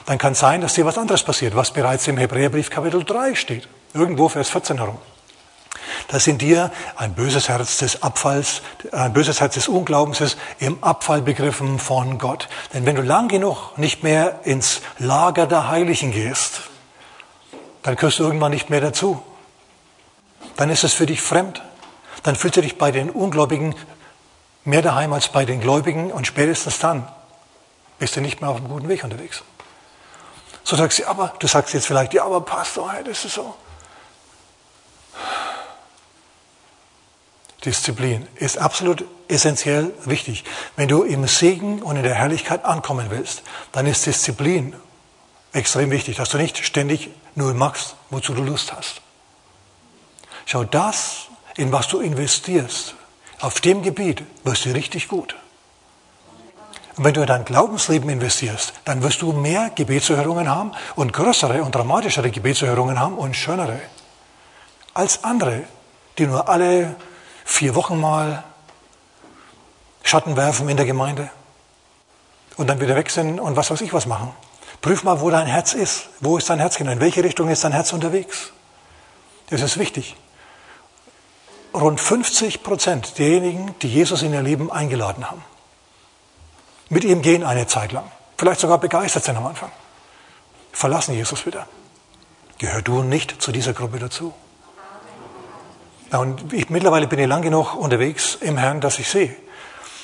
dann 0.07 0.19
kann 0.19 0.35
sein, 0.35 0.61
dass 0.61 0.75
dir 0.75 0.85
was 0.85 0.99
anderes 0.99 1.23
passiert, 1.23 1.55
was 1.55 1.71
bereits 1.71 2.07
im 2.09 2.19
Hebräerbrief 2.19 2.71
Kapitel 2.71 3.05
3 3.05 3.35
steht. 3.37 3.69
Irgendwo 3.95 4.29
Vers 4.29 4.51
14 4.51 4.79
herum 4.79 4.99
dass 6.09 6.27
in 6.27 6.39
dir 6.39 6.71
ein 6.97 7.15
böses 7.15 7.49
Herz 7.49 7.79
des 7.79 8.03
Abfalls, 8.03 8.63
ein 8.93 9.13
böses 9.13 9.41
Herz 9.41 9.55
des 9.55 9.69
Unglaubens 9.69 10.21
ist, 10.21 10.39
im 10.59 10.83
Abfall 10.83 11.23
begriffen 11.23 11.79
von 11.79 12.19
Gott. 12.19 12.49
Denn 12.75 12.87
wenn 12.87 12.97
du 12.97 13.03
lang 13.03 13.29
genug 13.29 13.77
nicht 13.77 14.03
mehr 14.03 14.41
ins 14.45 14.81
Lager 14.99 15.47
der 15.47 15.69
Heiligen 15.69 16.13
gehst, 16.13 16.63
dann 17.83 17.97
gehörst 17.97 18.19
du 18.19 18.25
irgendwann 18.25 18.53
nicht 18.53 18.71
mehr 18.71 18.81
dazu. 18.81 19.23
Dann 20.57 20.71
ist 20.71 20.85
es 20.85 20.93
für 20.93 21.07
dich 21.07 21.21
fremd. 21.21 21.63
Dann 22.23 22.37
fühlst 22.37 22.57
du 22.57 22.61
dich 22.61 22.79
bei 22.79 22.93
den 22.93 23.11
Ungläubigen 23.11 23.75
mehr 24.65 24.83
daheim 24.83 25.13
als 25.13 25.29
bei 25.29 25.45
den 25.45 25.61
Gläubigen 25.61 26.13
und 26.13 26.27
spätestens 26.27 26.79
dann 26.79 27.09
bist 27.99 28.17
du 28.17 28.21
nicht 28.21 28.41
mehr 28.41 28.51
auf 28.51 28.57
einem 28.57 28.69
guten 28.69 28.89
Weg 28.89 29.03
unterwegs. 29.05 29.43
So 30.65 30.77
sagst 30.77 31.01
du, 31.01 31.07
aber 31.07 31.35
du 31.39 31.47
sagst 31.47 31.75
jetzt 31.75 31.87
vielleicht, 31.87 32.15
ja, 32.15 32.25
aber 32.25 32.41
Pastor, 32.41 32.95
das 33.05 33.25
ist 33.25 33.35
so. 33.35 33.55
Disziplin 37.65 38.27
ist 38.37 38.59
absolut 38.59 39.05
essentiell 39.29 39.93
wichtig. 40.05 40.45
Wenn 40.77 40.89
du 40.89 41.03
im 41.03 41.27
Segen 41.27 41.83
und 41.83 41.97
in 41.97 42.03
der 42.03 42.15
Herrlichkeit 42.15 42.65
ankommen 42.65 43.07
willst, 43.11 43.43
dann 43.71 43.87
ist 43.87 44.05
Disziplin 44.05 44.75
extrem 45.53 45.91
wichtig, 45.91 46.17
dass 46.17 46.31
du 46.31 46.39
nicht 46.39 46.65
ständig 46.65 47.11
nur 47.35 47.55
machst, 47.55 47.97
wozu 48.11 48.35
du 48.35 48.43
Lust 48.43 48.73
hast. 48.73 49.01
Schau, 50.45 50.65
das, 50.65 51.29
in 51.57 51.71
was 51.73 51.89
du 51.89 52.01
investierst, 52.01 52.95
auf 53.41 53.61
dem 53.61 53.83
Gebiet 53.83 54.23
wirst 54.45 54.65
du 54.65 54.71
richtig 54.71 55.09
gut. 55.09 55.37
Und 56.97 57.05
wenn 57.05 57.15
du 57.15 57.23
in 57.23 57.27
dein 57.27 57.45
Glaubensleben 57.45 58.11
investierst, 58.11 58.75
dann 58.85 59.03
wirst 59.03 59.23
du 59.23 59.33
mehr 59.33 59.71
Gebetserhörungen 59.75 60.49
haben 60.49 60.73
und 60.95 61.13
größere 61.13 61.63
und 61.63 61.75
dramatischere 61.75 62.31
Gebetserhörungen 62.31 63.01
haben 63.01 63.17
und 63.17 63.35
schönere 63.35 63.81
als 64.95 65.25
andere, 65.25 65.65
die 66.19 66.27
nur 66.27 66.49
alle 66.49 66.97
vier 67.45 67.75
Wochen 67.75 68.01
mal 68.01 68.45
Schatten 70.03 70.37
werfen 70.37 70.69
in 70.69 70.77
der 70.77 70.87
Gemeinde 70.87 71.31
und 72.57 72.69
dann 72.69 72.81
wieder 72.81 72.97
weg 72.97 73.11
sind 73.11 73.41
und 73.41 73.57
was 73.57 73.71
weiß 73.71 73.81
ich 73.81 73.93
was 73.93 74.07
machen. 74.07 74.33
Prüf 74.81 75.05
mal, 75.05 75.21
wo 75.21 75.31
dein 75.31 75.47
Herz 75.47 75.75
ist. 75.75 76.09
Wo 76.21 76.37
ist 76.37 76.51
dein 76.51 76.59
Herz 76.59 76.77
genau? 76.77 76.91
In 76.91 77.01
welche 77.01 77.23
Richtung 77.23 77.49
ist 77.49 77.63
dein 77.63 77.73
Herz 77.73 77.93
unterwegs? 77.93 78.53
Das 79.49 79.61
ist 79.61 79.79
wichtig. 79.79 80.17
Rund 81.73 82.01
50 82.01 82.63
Prozent 82.63 83.19
derjenigen, 83.19 83.75
die 83.81 83.89
Jesus 83.89 84.23
in 84.23 84.35
ihr 84.35 84.43
Leben 84.43 84.71
eingeladen 84.71 85.31
haben, 85.31 85.43
mit 86.89 87.05
ihm 87.05 87.23
gehen 87.23 87.45
eine 87.45 87.67
Zeit 87.67 87.93
lang, 87.93 88.11
vielleicht 88.37 88.61
sogar 88.61 88.79
begeistert 88.79 89.25
sind 89.25 89.37
am 89.37 89.47
Anfang, 89.47 89.71
verlassen 90.73 91.15
Jesus 91.15 91.47
wieder. 91.47 91.67
Gehör 92.59 92.83
du 92.83 93.03
nicht 93.03 93.41
zu 93.41 93.53
dieser 93.53 93.73
Gruppe 93.73 93.99
dazu? 93.99 94.35
Und 96.13 96.53
ich, 96.53 96.69
mittlerweile 96.69 97.07
bin 97.07 97.19
ich 97.19 97.27
lang 97.27 97.43
genug 97.43 97.75
unterwegs 97.75 98.37
im 98.41 98.59
Herrn, 98.59 98.81
dass 98.81 98.99
ich 98.99 99.09
sehe. 99.09 99.35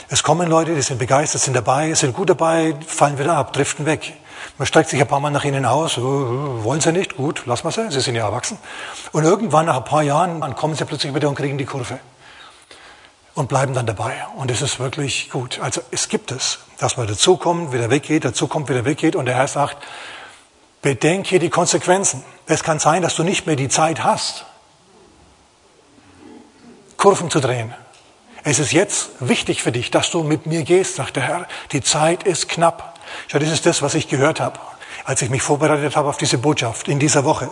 Es 0.08 0.22
kommen 0.22 0.48
Leute, 0.48 0.74
die 0.74 0.80
sind 0.80 0.98
begeistert, 0.98 1.42
sind 1.42 1.54
dabei, 1.54 1.92
sind 1.92 2.16
gut 2.16 2.30
dabei, 2.30 2.74
fallen 2.86 3.18
wieder 3.18 3.36
ab, 3.36 3.52
driften 3.52 3.84
weg. 3.84 4.14
Man 4.56 4.66
streckt 4.66 4.88
sich 4.88 5.00
ein 5.00 5.06
paar 5.06 5.20
Mal 5.20 5.30
nach 5.30 5.44
ihnen 5.44 5.66
aus, 5.66 5.98
wollen 5.98 6.80
sie 6.80 6.92
nicht, 6.92 7.16
gut, 7.16 7.44
lassen 7.44 7.64
wir 7.64 7.72
sie, 7.72 7.90
sie 7.90 8.00
sind 8.00 8.14
ja 8.14 8.24
erwachsen. 8.24 8.56
Und 9.12 9.24
irgendwann 9.24 9.66
nach 9.66 9.76
ein 9.76 9.84
paar 9.84 10.02
Jahren, 10.02 10.40
dann 10.40 10.56
kommen 10.56 10.74
sie 10.74 10.86
plötzlich 10.86 11.14
wieder 11.14 11.28
und 11.28 11.34
kriegen 11.34 11.58
die 11.58 11.66
Kurve. 11.66 11.98
Und 13.34 13.48
bleiben 13.48 13.74
dann 13.74 13.86
dabei. 13.86 14.14
Und 14.36 14.50
es 14.50 14.62
ist 14.62 14.80
wirklich 14.80 15.30
gut. 15.30 15.60
Also 15.60 15.82
es 15.90 16.08
gibt 16.08 16.32
es, 16.32 16.58
dass 16.78 16.96
man 16.96 17.06
dazukommt, 17.06 17.72
wieder 17.72 17.90
weggeht, 17.90 18.24
dazukommt, 18.24 18.68
wieder 18.68 18.84
weggeht. 18.84 19.14
Und 19.14 19.26
der 19.26 19.36
Herr 19.36 19.46
sagt, 19.46 19.76
bedenke 20.80 21.38
die 21.38 21.50
Konsequenzen. 21.50 22.24
Es 22.46 22.64
kann 22.64 22.78
sein, 22.78 23.02
dass 23.02 23.14
du 23.14 23.22
nicht 23.22 23.46
mehr 23.46 23.56
die 23.56 23.68
Zeit 23.68 24.02
hast, 24.02 24.46
Kurven 26.98 27.30
zu 27.30 27.40
drehen. 27.40 27.72
Es 28.44 28.58
ist 28.58 28.72
jetzt 28.72 29.10
wichtig 29.20 29.62
für 29.62 29.72
dich, 29.72 29.90
dass 29.90 30.10
du 30.10 30.24
mit 30.24 30.46
mir 30.46 30.64
gehst, 30.64 30.96
sagt 30.96 31.16
der 31.16 31.22
Herr. 31.22 31.46
Die 31.72 31.80
Zeit 31.80 32.24
ist 32.24 32.48
knapp. 32.48 32.98
Schau, 33.28 33.38
das 33.38 33.50
ist 33.50 33.64
das, 33.66 33.82
was 33.82 33.94
ich 33.94 34.08
gehört 34.08 34.40
habe, 34.40 34.58
als 35.04 35.22
ich 35.22 35.30
mich 35.30 35.42
vorbereitet 35.42 35.96
habe 35.96 36.08
auf 36.08 36.18
diese 36.18 36.38
Botschaft 36.38 36.88
in 36.88 36.98
dieser 36.98 37.24
Woche. 37.24 37.50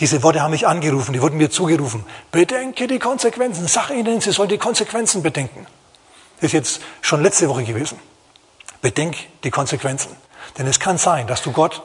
Diese 0.00 0.22
Worte 0.22 0.40
haben 0.40 0.52
mich 0.52 0.66
angerufen, 0.66 1.12
die 1.12 1.20
wurden 1.20 1.36
mir 1.36 1.50
zugerufen. 1.50 2.06
Bedenke 2.32 2.86
die 2.86 2.98
Konsequenzen. 2.98 3.68
Sag 3.68 3.90
ihnen, 3.90 4.22
sie 4.22 4.32
sollen 4.32 4.48
die 4.48 4.56
Konsequenzen 4.56 5.22
bedenken. 5.22 5.66
Das 6.36 6.46
ist 6.46 6.52
jetzt 6.52 6.80
schon 7.02 7.22
letzte 7.22 7.50
Woche 7.50 7.64
gewesen. 7.64 7.98
Bedenk 8.80 9.16
die 9.44 9.50
Konsequenzen. 9.50 10.16
Denn 10.56 10.66
es 10.66 10.80
kann 10.80 10.96
sein, 10.96 11.26
dass 11.26 11.42
du 11.42 11.52
Gott 11.52 11.82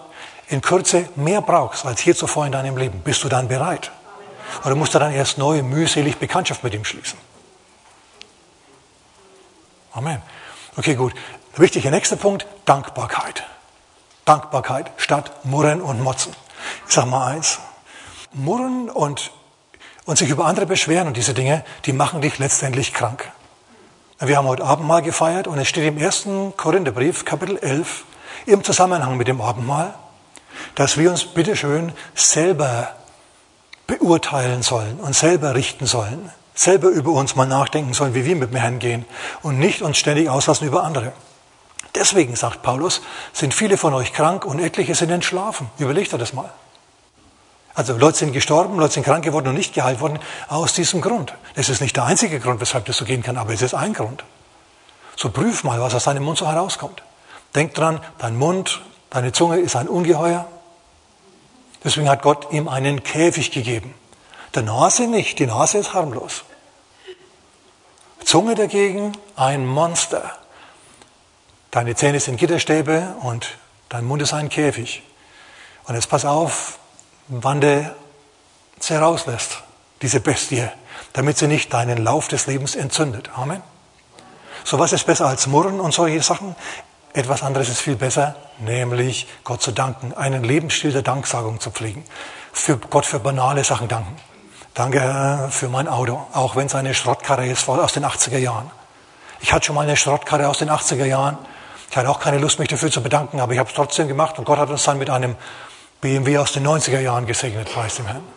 in 0.47 0.61
Kürze 0.61 1.09
mehr 1.17 1.41
brauchst 1.41 1.85
als 1.85 1.99
hier 1.99 2.15
zuvor 2.15 2.45
in 2.45 2.53
deinem 2.53 2.77
Leben. 2.77 3.01
Bist 3.01 3.21
du 3.25 3.27
dann 3.27 3.49
bereit? 3.49 3.91
Oder 4.63 4.75
musst 4.75 4.93
du 4.93 4.99
dann 4.99 5.11
erst 5.11 5.37
neu 5.37 5.61
mühselig 5.63 6.17
Bekanntschaft 6.17 6.63
mit 6.63 6.73
ihm 6.73 6.85
schließen? 6.85 7.17
Amen. 9.93 10.21
Okay, 10.75 10.95
gut. 10.95 11.13
Wichtiger 11.55 11.91
nächster 11.91 12.17
Punkt, 12.17 12.45
Dankbarkeit. 12.65 13.43
Dankbarkeit 14.25 14.91
statt 14.97 15.45
Murren 15.45 15.81
und 15.81 16.01
Motzen. 16.01 16.33
Ich 16.87 16.93
sage 16.93 17.07
mal 17.07 17.27
eins. 17.27 17.59
Murren 18.33 18.89
und, 18.89 19.31
und 20.05 20.17
sich 20.17 20.29
über 20.29 20.45
andere 20.45 20.65
beschweren 20.65 21.07
und 21.07 21.15
diese 21.15 21.33
Dinge, 21.33 21.63
die 21.85 21.93
machen 21.93 22.21
dich 22.21 22.39
letztendlich 22.39 22.93
krank. 22.93 23.31
Wir 24.19 24.37
haben 24.37 24.47
heute 24.47 24.65
Abendmahl 24.65 25.01
gefeiert 25.01 25.47
und 25.47 25.57
es 25.57 25.67
steht 25.67 25.85
im 25.85 25.97
ersten 25.97 26.55
Korintherbrief, 26.57 27.23
Kapitel 27.23 27.57
11, 27.57 28.03
im 28.45 28.63
Zusammenhang 28.63 29.17
mit 29.17 29.27
dem 29.27 29.39
Abendmahl, 29.39 29.93
dass 30.75 30.97
wir 30.97 31.11
uns 31.11 31.25
bitteschön 31.25 31.93
selber 32.15 32.95
beurteilen 33.87 34.63
sollen 34.63 34.99
und 34.99 35.15
selber 35.15 35.55
richten 35.55 35.85
sollen, 35.85 36.31
selber 36.53 36.89
über 36.89 37.11
uns 37.11 37.35
mal 37.35 37.45
nachdenken 37.45 37.93
sollen, 37.93 38.13
wie 38.13 38.25
wir 38.25 38.35
mit 38.35 38.51
dem 38.51 38.57
Herrn 38.57 38.79
gehen 38.79 39.05
und 39.41 39.59
nicht 39.59 39.81
uns 39.81 39.97
ständig 39.97 40.29
auslassen 40.29 40.67
über 40.67 40.83
andere. 40.83 41.13
Deswegen, 41.93 42.35
sagt 42.35 42.61
Paulus, 42.61 43.01
sind 43.31 43.53
viele 43.53 43.77
von 43.77 43.93
euch 43.93 44.11
krank 44.11 44.45
und 44.45 44.59
etliche 44.59 44.95
sind 44.95 45.11
entschlafen. 45.11 45.69
Überlegt 45.77 46.11
er 46.11 46.19
das 46.19 46.33
mal. 46.33 46.49
Also 47.73 47.97
Leute 47.97 48.17
sind 48.17 48.33
gestorben, 48.33 48.77
Leute 48.77 48.95
sind 48.95 49.03
krank 49.03 49.23
geworden 49.23 49.47
und 49.47 49.55
nicht 49.55 49.73
geheilt 49.73 50.01
worden 50.01 50.19
aus 50.47 50.73
diesem 50.73 51.01
Grund. 51.01 51.33
Das 51.55 51.69
ist 51.69 51.81
nicht 51.81 51.95
der 51.95 52.05
einzige 52.05 52.39
Grund, 52.39 52.59
weshalb 52.59 52.85
das 52.85 52.97
so 52.97 53.05
gehen 53.05 53.23
kann, 53.23 53.37
aber 53.37 53.53
es 53.53 53.61
ist 53.61 53.73
ein 53.73 53.93
Grund. 53.93 54.23
So 55.15 55.29
prüf 55.29 55.63
mal, 55.63 55.79
was 55.79 55.93
aus 55.93 56.05
deinem 56.05 56.23
Mund 56.23 56.37
so 56.37 56.47
herauskommt. 56.47 57.03
Denk 57.53 57.73
dran, 57.73 58.01
dein 58.17 58.37
Mund 58.37 58.81
Deine 59.15 59.31
Zunge 59.31 59.59
ist 59.59 59.77
ein 59.77 59.87
Ungeheuer. 59.87 60.45
Deswegen 61.85 62.09
hat 62.09 62.23
Gott 62.23 62.51
ihm 62.51 62.67
einen 62.67 63.03
Käfig 63.03 63.51
gegeben. 63.51 63.93
Der 64.55 64.63
Nase 64.63 65.07
nicht, 65.07 65.37
die 65.37 65.45
Nase 65.45 65.77
ist 65.77 65.93
harmlos. 65.93 66.43
Zunge 68.23 68.55
dagegen 68.55 69.15
ein 69.35 69.67
Monster. 69.67 70.35
Deine 71.69 71.95
Zähne 71.95 72.19
sind 72.19 72.37
Gitterstäbe 72.37 73.15
und 73.21 73.57
dein 73.89 74.03
Mund 74.03 74.23
ist 74.23 74.33
ein 74.33 74.49
Käfig. 74.49 75.03
Und 75.83 75.93
jetzt 75.93 76.09
pass 76.09 76.25
auf, 76.25 76.79
wann 77.27 77.61
der 77.61 77.95
sie 78.79 78.95
rauslässt, 78.95 79.61
diese 80.01 80.19
Bestie, 80.19 80.67
damit 81.13 81.37
sie 81.37 81.47
nicht 81.47 81.71
deinen 81.71 82.03
Lauf 82.03 82.27
des 82.27 82.47
Lebens 82.47 82.75
entzündet. 82.75 83.29
Amen. 83.35 83.61
So 84.63 84.79
was 84.79 84.91
ist 84.91 85.05
besser 85.05 85.27
als 85.27 85.45
Murren 85.45 85.79
und 85.79 85.93
solche 85.93 86.23
Sachen? 86.23 86.55
Etwas 87.15 87.43
anderes 87.43 87.69
ist 87.69 87.79
viel 87.79 87.95
besser, 87.95 88.35
nämlich 88.59 89.25
Gott 89.45 89.61
zu 89.61 89.71
danken, 89.71 90.13
einen 90.13 90.43
Lebensstil 90.43 90.91
der 90.91 91.01
Danksagung 91.01 91.61
zu 91.61 91.71
pflegen, 91.71 92.03
für 92.51 92.77
Gott 92.77 93.05
für 93.05 93.19
banale 93.19 93.63
Sachen 93.63 93.87
danken. 93.87 94.17
Danke 94.73 95.47
für 95.49 95.69
mein 95.69 95.87
Auto, 95.87 96.27
auch 96.33 96.57
wenn 96.57 96.65
es 96.65 96.75
eine 96.75 96.93
Schrottkarre 96.93 97.47
ist 97.47 97.69
aus 97.69 97.93
den 97.93 98.03
80er 98.03 98.37
Jahren. 98.37 98.69
Ich 99.39 99.53
hatte 99.53 99.67
schon 99.67 99.75
mal 99.75 99.83
eine 99.83 99.95
Schrottkarre 99.95 100.49
aus 100.49 100.57
den 100.57 100.69
80er 100.69 101.05
Jahren. 101.05 101.37
Ich 101.89 101.95
hatte 101.95 102.09
auch 102.09 102.19
keine 102.19 102.37
Lust, 102.37 102.59
mich 102.59 102.67
dafür 102.67 102.91
zu 102.91 103.01
bedanken, 103.01 103.39
aber 103.39 103.53
ich 103.53 103.59
habe 103.59 103.69
es 103.69 103.75
trotzdem 103.75 104.09
gemacht 104.09 104.37
und 104.37 104.43
Gott 104.43 104.59
hat 104.59 104.69
uns 104.69 104.83
dann 104.83 104.97
mit 104.97 105.09
einem 105.09 105.37
BMW 106.01 106.37
aus 106.39 106.51
den 106.51 106.67
90er 106.67 106.99
Jahren 106.99 107.25
gesegnet, 107.25 107.71
preis 107.71 107.95
dem 107.95 108.07
Herrn. 108.07 108.34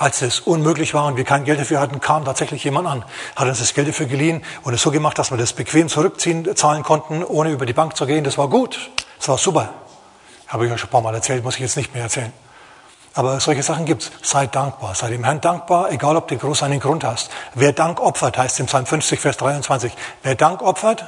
Als 0.00 0.22
es 0.22 0.40
unmöglich 0.40 0.94
war 0.94 1.04
und 1.04 1.18
wir 1.18 1.24
kein 1.24 1.44
Geld 1.44 1.60
dafür 1.60 1.78
hatten, 1.78 2.00
kam 2.00 2.24
tatsächlich 2.24 2.64
jemand 2.64 2.88
an, 2.88 3.04
hat 3.36 3.46
uns 3.46 3.58
das 3.58 3.74
Geld 3.74 3.86
dafür 3.86 4.06
geliehen 4.06 4.42
und 4.62 4.72
es 4.72 4.80
so 4.80 4.90
gemacht, 4.90 5.18
dass 5.18 5.30
wir 5.30 5.36
das 5.36 5.52
bequem 5.52 5.90
zurückziehen, 5.90 6.56
zahlen 6.56 6.82
konnten, 6.82 7.22
ohne 7.22 7.50
über 7.50 7.66
die 7.66 7.74
Bank 7.74 7.98
zu 7.98 8.06
gehen. 8.06 8.24
Das 8.24 8.38
war 8.38 8.48
gut. 8.48 8.90
Das 9.18 9.28
war 9.28 9.36
super. 9.36 9.74
Habe 10.48 10.64
ich 10.64 10.72
euch 10.72 10.80
schon 10.80 10.88
ein 10.88 10.92
paar 10.92 11.02
Mal 11.02 11.14
erzählt, 11.14 11.44
muss 11.44 11.56
ich 11.56 11.60
jetzt 11.60 11.76
nicht 11.76 11.92
mehr 11.92 12.04
erzählen. 12.04 12.32
Aber 13.12 13.40
solche 13.40 13.62
Sachen 13.62 13.84
gibt's. 13.84 14.10
Seid 14.22 14.54
dankbar. 14.54 14.94
Seid 14.94 15.12
dem 15.12 15.22
Herrn 15.22 15.42
dankbar, 15.42 15.92
egal 15.92 16.16
ob 16.16 16.28
du 16.28 16.38
groß 16.38 16.62
einen 16.62 16.80
Grund 16.80 17.04
hast. 17.04 17.30
Wer 17.54 17.74
Dank 17.74 18.00
opfert, 18.00 18.38
heißt 18.38 18.58
im 18.60 18.66
Psalm 18.66 18.86
50, 18.86 19.20
Vers 19.20 19.36
23. 19.36 19.92
Wer 20.22 20.34
Dank 20.34 20.62
opfert, 20.62 21.04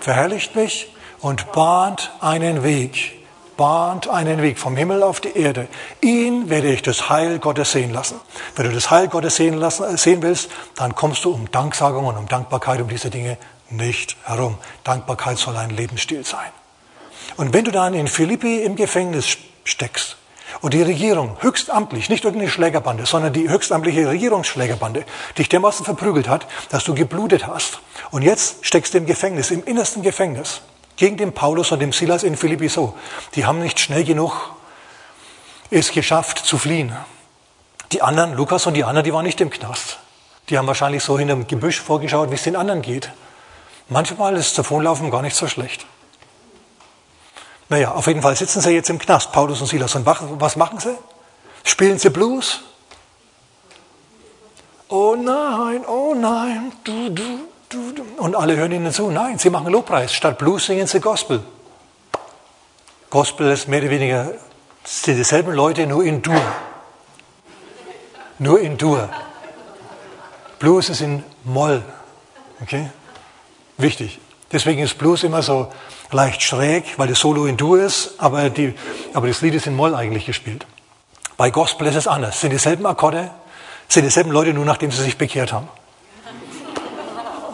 verherrlicht 0.00 0.54
mich 0.54 0.94
und 1.20 1.52
bahnt 1.52 2.10
einen 2.20 2.62
Weg 2.62 3.17
bahnt 3.58 4.08
einen 4.08 4.40
Weg 4.40 4.58
vom 4.58 4.76
Himmel 4.76 5.02
auf 5.02 5.20
die 5.20 5.36
Erde. 5.36 5.68
Ihn 6.00 6.48
werde 6.48 6.72
ich 6.72 6.80
das 6.80 7.10
Heil 7.10 7.40
Gottes 7.40 7.72
sehen 7.72 7.92
lassen. 7.92 8.18
Wenn 8.56 8.66
du 8.66 8.72
das 8.72 8.90
Heil 8.90 9.08
Gottes 9.08 9.36
sehen, 9.36 9.54
lassen, 9.54 9.82
äh, 9.82 9.98
sehen 9.98 10.22
willst, 10.22 10.48
dann 10.76 10.94
kommst 10.94 11.24
du 11.24 11.32
um 11.32 11.50
Danksagung 11.50 12.06
und 12.06 12.16
um 12.16 12.28
Dankbarkeit, 12.28 12.80
um 12.80 12.88
diese 12.88 13.10
Dinge 13.10 13.36
nicht 13.68 14.16
herum. 14.22 14.56
Dankbarkeit 14.84 15.36
soll 15.36 15.56
ein 15.56 15.70
Lebensstil 15.70 16.24
sein. 16.24 16.50
Und 17.36 17.52
wenn 17.52 17.64
du 17.64 17.72
dann 17.72 17.94
in 17.94 18.06
Philippi 18.06 18.62
im 18.62 18.76
Gefängnis 18.76 19.36
steckst 19.64 20.16
und 20.60 20.72
die 20.72 20.82
Regierung 20.82 21.36
höchstamtlich, 21.40 22.08
nicht 22.08 22.24
irgendeine 22.24 22.50
Schlägerbande, 22.50 23.06
sondern 23.06 23.32
die 23.32 23.50
höchstamtliche 23.50 24.08
Regierungsschlägerbande 24.08 25.04
dich 25.36 25.48
dermaßen 25.48 25.84
verprügelt 25.84 26.28
hat, 26.28 26.46
dass 26.70 26.84
du 26.84 26.94
geblutet 26.94 27.48
hast 27.48 27.80
und 28.12 28.22
jetzt 28.22 28.64
steckst 28.64 28.94
du 28.94 28.98
im 28.98 29.06
Gefängnis, 29.06 29.50
im 29.50 29.64
innersten 29.64 30.02
Gefängnis, 30.02 30.62
gegen 30.98 31.16
den 31.16 31.32
Paulus 31.32 31.72
und 31.72 31.78
den 31.78 31.92
Silas 31.92 32.22
in 32.22 32.36
Philippi 32.36 32.68
so. 32.68 32.94
Die 33.34 33.46
haben 33.46 33.60
nicht 33.60 33.80
schnell 33.80 34.04
genug 34.04 34.50
es 35.70 35.92
geschafft 35.92 36.38
zu 36.38 36.58
fliehen. 36.58 36.94
Die 37.92 38.02
anderen, 38.02 38.34
Lukas 38.34 38.66
und 38.66 38.74
die 38.74 38.84
anderen, 38.84 39.04
die 39.04 39.12
waren 39.12 39.24
nicht 39.24 39.40
im 39.40 39.50
Knast. 39.50 39.98
Die 40.48 40.58
haben 40.58 40.66
wahrscheinlich 40.66 41.02
so 41.04 41.18
hinterm 41.18 41.46
Gebüsch 41.46 41.80
vorgeschaut, 41.80 42.30
wie 42.30 42.34
es 42.34 42.42
den 42.42 42.56
anderen 42.56 42.82
geht. 42.82 43.10
Manchmal 43.88 44.36
ist 44.36 44.58
Davonlaufen 44.58 45.10
gar 45.10 45.22
nicht 45.22 45.36
so 45.36 45.46
schlecht. 45.46 45.86
Naja, 47.68 47.92
auf 47.92 48.06
jeden 48.06 48.22
Fall 48.22 48.34
sitzen 48.34 48.60
sie 48.60 48.70
jetzt 48.70 48.88
im 48.88 48.98
Knast, 48.98 49.32
Paulus 49.32 49.60
und 49.60 49.66
Silas. 49.66 49.94
Und 49.94 50.06
was 50.06 50.56
machen 50.56 50.80
sie? 50.80 50.96
Spielen 51.64 51.98
sie 51.98 52.10
Blues? 52.10 52.60
Oh 54.88 55.14
nein, 55.16 55.84
oh 55.86 56.14
nein, 56.14 56.72
du, 56.84 57.10
du, 57.10 57.47
und 58.16 58.34
alle 58.34 58.56
hören 58.56 58.72
ihnen 58.72 58.92
zu. 58.92 59.10
Nein, 59.10 59.38
sie 59.38 59.50
machen 59.50 59.72
Lobpreis. 59.72 60.12
Statt 60.12 60.38
Blues 60.38 60.66
singen 60.66 60.86
sie 60.86 61.00
Gospel. 61.00 61.42
Gospel 63.10 63.50
ist 63.50 63.68
mehr 63.68 63.80
oder 63.80 63.90
weniger 63.90 64.32
sind 64.84 65.16
dieselben 65.16 65.52
Leute, 65.52 65.86
nur 65.86 66.02
in 66.02 66.22
Dur. 66.22 66.40
Nur 68.38 68.60
in 68.60 68.78
Dur. 68.78 69.08
Blues 70.58 70.88
ist 70.88 71.02
in 71.02 71.22
Moll. 71.44 71.82
Okay? 72.62 72.90
Wichtig. 73.76 74.18
Deswegen 74.50 74.82
ist 74.82 74.96
Blues 74.96 75.24
immer 75.24 75.42
so 75.42 75.70
leicht 76.10 76.42
schräg, 76.42 76.98
weil 76.98 77.08
das 77.08 77.20
Solo 77.20 77.44
in 77.46 77.56
Dur 77.58 77.80
ist, 77.80 78.14
aber, 78.18 78.48
die, 78.48 78.74
aber 79.12 79.28
das 79.28 79.42
Lied 79.42 79.54
ist 79.54 79.66
in 79.66 79.76
Moll 79.76 79.94
eigentlich 79.94 80.24
gespielt. 80.24 80.66
Bei 81.36 81.50
Gospel 81.50 81.86
ist 81.86 81.96
es 81.96 82.06
anders. 82.06 82.40
Sind 82.40 82.50
dieselben 82.50 82.86
Akkorde, 82.86 83.30
sind 83.88 84.04
dieselben 84.04 84.30
Leute, 84.30 84.54
nur 84.54 84.64
nachdem 84.64 84.90
sie 84.90 85.02
sich 85.02 85.18
bekehrt 85.18 85.52
haben. 85.52 85.68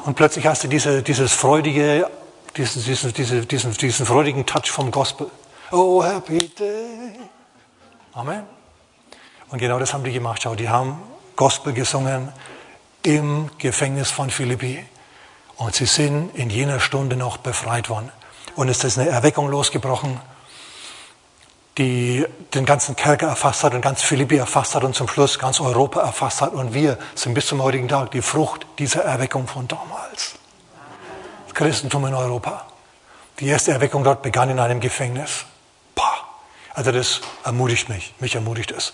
Und 0.05 0.17
plötzlich 0.17 0.47
hast 0.47 0.63
du 0.65 0.69
diese, 0.69 1.03
dieses 1.03 1.33
freudige, 1.33 2.11
diesen, 2.57 2.85
diesen, 2.85 3.13
diesen, 3.15 3.49
diesen, 3.49 3.73
diesen 3.73 4.07
freudigen 4.07 4.45
Touch 4.45 4.71
vom 4.71 4.91
Gospel. 4.91 5.31
Oh, 5.73 6.05
happy 6.05 6.39
day. 6.49 7.19
Amen. 8.13 8.45
Und 9.51 9.59
genau 9.59 9.79
das 9.79 9.95
haben 9.95 10.05
die 10.05 10.13
gemacht. 10.13 10.43
Schau, 10.43 10.55
die 10.55 10.69
haben 10.69 11.03
Gospel 11.37 11.73
gesungen 11.73 12.33
im 13.03 13.51
Gefängnis 13.57 14.11
von 14.11 14.29
Philippi. 14.29 14.85
Und 15.57 15.75
sie 15.75 15.87
sind 15.87 16.35
in 16.35 16.51
jener 16.51 16.81
Stunde 16.81 17.17
noch 17.17 17.39
befreit 17.39 17.89
worden. 17.89 18.13
Und 18.57 18.69
es 18.69 18.85
ist 18.85 18.99
eine 18.99 19.09
Erweckung 19.09 19.49
losgebrochen 19.49 20.21
die 21.79 22.25
den 22.55 22.65
ganzen 22.65 22.95
Kerker 22.95 23.27
erfasst 23.27 23.65
hat 23.65 23.75
und 23.75 23.81
ganz 23.81 24.03
Philippi 24.03 24.37
erfasst 24.37 24.75
hat 24.75 24.85
und 24.85 24.95
zum 24.95 25.09
Schluss 25.09 25.39
ganz 25.39 25.61
Europa 25.61 26.01
erfasst 26.01 26.41
hat. 26.41 26.53
Und 26.53 26.73
wir 26.73 26.99
sind 27.15 27.35
bis 27.35 27.47
zum 27.47 27.63
heutigen 27.63 27.89
Tag 27.89 28.13
die 28.13 28.23
Frucht 28.23 28.67
dieser 28.79 29.05
Erweckung 29.05 29.49
von 29.49 29.67
damals. 29.67 30.35
Das 31.47 31.55
Christentum 31.55 32.07
in 32.07 32.15
Europa. 32.15 32.67
Die 33.41 33.49
erste 33.49 33.73
Erweckung 33.73 34.05
dort 34.05 34.23
begann 34.23 34.51
in 34.51 34.61
einem 34.61 34.79
Gefängnis. 34.79 35.47
Pah. 35.97 36.15
Also 36.75 36.93
das 36.93 37.21
ermutigt 37.45 37.89
mich, 37.89 38.15
mich 38.21 38.37
ermutigt 38.37 38.71
es. 38.71 38.93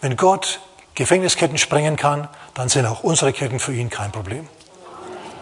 Wenn 0.00 0.16
Gott 0.16 0.60
Gefängnisketten 0.94 1.58
sprengen 1.58 1.96
kann, 1.96 2.28
dann 2.54 2.68
sind 2.70 2.86
auch 2.86 3.02
unsere 3.02 3.32
Ketten 3.32 3.58
für 3.58 3.74
ihn 3.74 3.90
kein 3.90 4.12
Problem. 4.12 4.48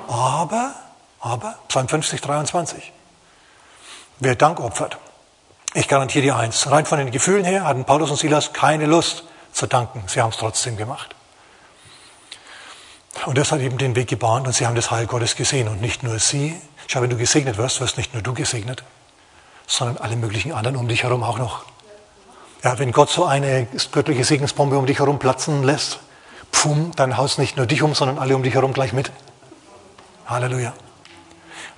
Aber, 0.09 0.75
aber, 1.21 1.59
Psalm 1.69 1.89
50, 1.89 2.21
23. 2.21 2.93
Wer 4.19 4.35
Dank 4.35 4.59
opfert, 4.61 4.99
ich 5.75 5.89
garantiere 5.89 6.23
dir 6.23 6.37
eins, 6.37 6.71
rein 6.71 6.87
von 6.87 6.99
den 6.99 7.11
Gefühlen 7.11 7.45
her 7.45 7.65
hatten 7.65 7.85
Paulus 7.85 8.11
und 8.11 8.17
Silas 8.17 8.53
keine 8.53 8.87
Lust 8.87 9.25
zu 9.53 9.67
danken. 9.67 10.03
Sie 10.07 10.21
haben 10.21 10.31
es 10.31 10.37
trotzdem 10.37 10.77
gemacht. 10.77 11.15
Und 13.27 13.39
das 13.39 13.53
hat 13.53 13.61
eben 13.61 13.79
den 13.79 13.95
Weg 13.97 14.09
gebahnt 14.09 14.47
und 14.47 14.53
sie 14.53 14.67
haben 14.67 14.75
das 14.75 14.91
Heil 14.91 15.07
Gottes 15.07 15.37
gesehen. 15.37 15.69
Und 15.69 15.81
nicht 15.81 16.03
nur 16.03 16.19
sie. 16.19 16.61
Schau, 16.87 17.03
wenn 17.03 17.11
du 17.11 17.17
gesegnet 17.17 17.59
wirst, 17.59 17.81
wirst 17.81 17.99
nicht 17.99 18.15
nur 18.15 18.23
du 18.23 18.35
gesegnet, 18.35 18.83
sondern 19.67 19.99
alle 19.99 20.17
möglichen 20.17 20.53
anderen 20.53 20.77
um 20.77 20.89
dich 20.89 21.03
herum 21.03 21.23
auch 21.23 21.39
noch. 21.39 21.65
Ja, 22.65 22.79
wenn 22.79 22.93
Gott 22.93 23.11
so 23.11 23.25
eine 23.25 23.67
göttliche 23.93 24.25
Segensbombe 24.25 24.77
um 24.77 24.87
dich 24.87 24.99
herum 24.99 25.19
platzen 25.19 25.63
lässt, 25.63 26.01
pfum, 26.53 26.93
dann 26.97 27.17
haust 27.17 27.39
nicht 27.39 27.57
nur 27.57 27.67
dich 27.67 27.83
um, 27.83 27.95
sondern 27.95 28.19
alle 28.19 28.37
um 28.37 28.43
dich 28.43 28.55
herum 28.55 28.73
gleich 28.73 28.93
mit. 28.93 29.11
Halleluja. 30.27 30.73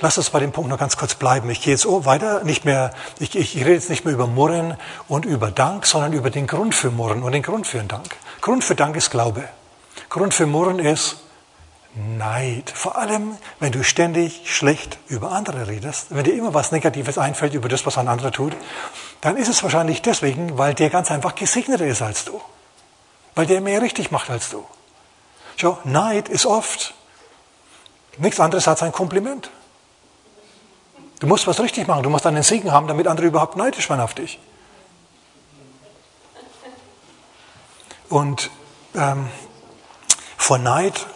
Lass 0.03 0.19
uns 0.19 0.31
bei 0.31 0.41
dem 0.41 0.51
Punkt 0.51 0.69
noch 0.69 0.81
ganz 0.81 0.97
kurz 0.97 1.15
bleiben. 1.15 1.49
Ich 1.49 1.63
gehe 1.63 1.75
jetzt 1.75 1.87
weiter, 1.87 2.43
nicht 2.43 2.65
mehr, 2.65 2.91
ich, 3.21 3.37
ich 3.37 3.55
rede 3.55 3.75
jetzt 3.75 3.89
nicht 3.89 4.05
mehr 4.05 4.13
über 4.13 4.27
Murren 4.27 4.77
und 5.07 5.25
über 5.25 5.53
Dank, 5.53 5.87
sondern 5.87 6.13
über 6.13 6.29
den 6.29 6.49
Grund 6.49 6.75
für 6.75 6.91
Murren 6.91 7.23
und 7.23 7.31
den 7.31 7.43
Grund 7.45 7.69
für 7.69 7.79
den 7.79 7.87
Dank. 7.87 8.17
Grund 8.41 8.65
für 8.65 8.75
Dank 8.75 8.97
ist 8.97 9.13
Glaube. 9.13 9.45
Grund 10.09 10.35
für 10.35 10.47
Murren 10.47 10.81
ist 10.81 11.19
Neid. 11.95 12.73
Vor 12.75 12.99
allem, 12.99 13.37
wenn 13.61 13.71
du 13.71 13.85
ständig 13.85 14.53
schlecht 14.53 14.99
über 15.07 15.31
andere 15.31 15.69
redest, 15.69 16.07
wenn 16.11 16.25
dir 16.25 16.35
immer 16.35 16.53
was 16.53 16.73
Negatives 16.73 17.17
einfällt 17.17 17.55
über 17.55 17.69
das, 17.69 17.87
was 17.87 17.97
ein 17.97 18.09
anderer 18.09 18.33
tut, 18.33 18.57
dann 19.21 19.37
ist 19.37 19.49
es 19.49 19.63
wahrscheinlich 19.63 20.03
deswegen, 20.03 20.59
weil 20.59 20.75
der 20.75 20.91
ganz 20.91 21.13
einfach 21.13 21.37
gesegneter 21.37 21.87
ist 21.87 22.03
als 22.03 22.25
du. 22.25 22.41
Weil 23.37 23.47
der 23.47 23.61
mehr 23.61 23.81
richtig 23.81 24.11
macht 24.11 24.31
als 24.31 24.51
du. 24.51 24.65
Schau, 25.59 25.79
Neid 25.85 26.29
ist 26.29 26.45
oft 26.45 26.93
nichts 28.19 28.41
anderes 28.41 28.67
als 28.67 28.83
ein 28.83 28.91
Kompliment. 28.91 29.49
Du 31.23 31.29
musst 31.29 31.47
was 31.47 31.61
richtig 31.61 31.87
machen. 31.87 32.03
Du 32.03 32.11
musst 32.11 32.27
einen 32.27 32.43
Segen 32.43 32.73
haben, 32.73 32.89
damit 32.89 33.07
andere 33.07 33.29
überhaupt 33.29 33.57
neidisch 33.57 33.89
werden 33.89 34.01
auf 34.01 34.13
dich. 34.13 34.41
Und 38.09 38.51
ähm, 38.97 39.29
vor 40.37 40.59
Neid 40.59 41.07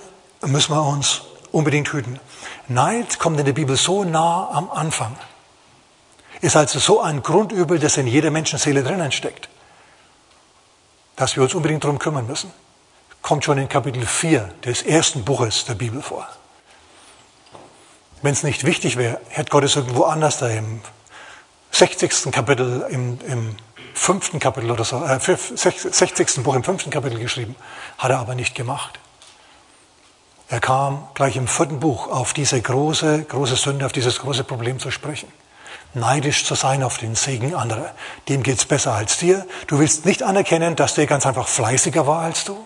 müssen 0.43 0.77
wir 0.77 0.87
uns 0.87 1.23
unbedingt 1.51 1.93
hüten. 1.93 2.21
Neid 2.69 3.19
kommt 3.19 3.41
in 3.41 3.47
der 3.47 3.53
Bibel 3.53 3.77
so 3.77 4.05
nah 4.05 4.49
am 4.53 4.71
Anfang. 4.71 5.17
Ist 6.41 6.55
also 6.55 6.79
so 6.79 7.01
ein 7.01 7.25
Grundübel, 7.25 7.81
das 7.81 7.97
in 7.97 8.07
jeder 8.07 8.31
Menschenseele 8.31 8.85
drinnen 8.85 9.11
steckt, 9.11 9.49
dass 11.17 11.35
wir 11.35 11.43
uns 11.43 11.53
unbedingt 11.53 11.83
darum 11.83 11.99
kümmern 11.99 12.29
müssen. 12.29 12.53
Kommt 13.23 13.45
schon 13.45 13.59
in 13.59 13.69
Kapitel 13.69 14.07
4 14.07 14.55
des 14.65 14.83
ersten 14.83 15.25
Buches 15.25 15.65
der 15.65 15.75
Bibel 15.75 16.01
vor. 16.01 16.29
Wenn 18.27 18.33
es 18.33 18.43
nicht 18.43 18.65
wichtig 18.65 18.97
wäre, 18.97 19.21
hätte 19.29 19.51
Gott 19.51 19.63
es 19.63 19.77
irgendwo 19.77 20.03
anders 20.03 20.39
da 20.39 20.49
im 20.49 20.81
60. 21.71 22.33
Kapitel 22.33 22.85
im, 22.91 23.21
im 23.25 23.55
fünften 23.95 24.41
Kapitel 24.41 24.69
oder 24.69 24.83
so, 24.83 25.01
äh, 25.05 25.21
60. 25.21 26.43
Buch 26.43 26.57
im 26.57 26.65
fünften 26.65 26.91
Kapitel 26.91 27.21
geschrieben, 27.21 27.55
hat 27.99 28.11
er 28.11 28.19
aber 28.19 28.35
nicht 28.35 28.57
gemacht. 28.57 28.99
Er 30.49 30.59
kam 30.59 31.07
gleich 31.15 31.37
im 31.37 31.47
vierten 31.47 31.79
Buch 31.79 32.09
auf 32.09 32.33
diese 32.33 32.61
große, 32.61 33.27
große 33.29 33.55
Sünde, 33.55 33.87
auf 33.87 33.93
dieses 33.93 34.19
große 34.19 34.43
Problem 34.43 34.81
zu 34.81 34.91
sprechen. 34.91 35.31
Neidisch 35.95 36.45
zu 36.47 36.57
sein 36.57 36.83
auf 36.83 36.99
den 36.99 37.15
Segen 37.15 37.55
anderer. 37.55 37.95
Dem 38.29 38.43
geht's 38.43 38.65
besser 38.65 38.93
als 38.93 39.19
dir. 39.19 39.47
Du 39.69 39.79
willst 39.79 40.05
nicht 40.05 40.25
anerkennen, 40.25 40.75
dass 40.75 40.95
der 40.97 41.07
ganz 41.07 41.27
einfach 41.27 41.47
fleißiger 41.47 42.09
war 42.09 42.23
als 42.23 42.43
du. 42.43 42.59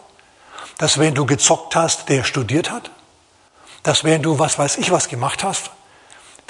Dass 0.78 0.96
wenn 0.96 1.14
du 1.14 1.26
gezockt 1.26 1.76
hast, 1.76 2.08
der 2.08 2.24
studiert 2.24 2.70
hat. 2.70 2.90
Dass 3.82 4.04
wenn 4.04 4.22
du 4.22 4.38
was 4.38 4.58
weiß 4.58 4.78
ich 4.78 4.90
was 4.90 5.08
gemacht 5.08 5.44
hast, 5.44 5.70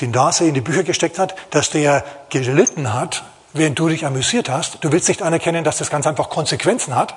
die 0.01 0.09
Nase 0.09 0.47
in 0.47 0.55
die 0.55 0.61
Bücher 0.61 0.83
gesteckt 0.83 1.19
hat, 1.19 1.35
dass 1.51 1.71
der 1.71 2.05
gelitten 2.31 2.93
hat, 2.93 3.23
während 3.53 3.79
du 3.79 3.89
dich 3.89 4.07
amüsiert 4.07 4.49
hast. 4.49 4.83
Du 4.83 4.93
willst 4.93 5.09
nicht 5.09 5.23
anerkennen, 5.23 5.65
dass 5.65 5.79
das 5.79 5.91
ganz 5.91 6.07
einfach 6.07 6.31
Konsequenzen 6.31 6.95
hat. 6.95 7.15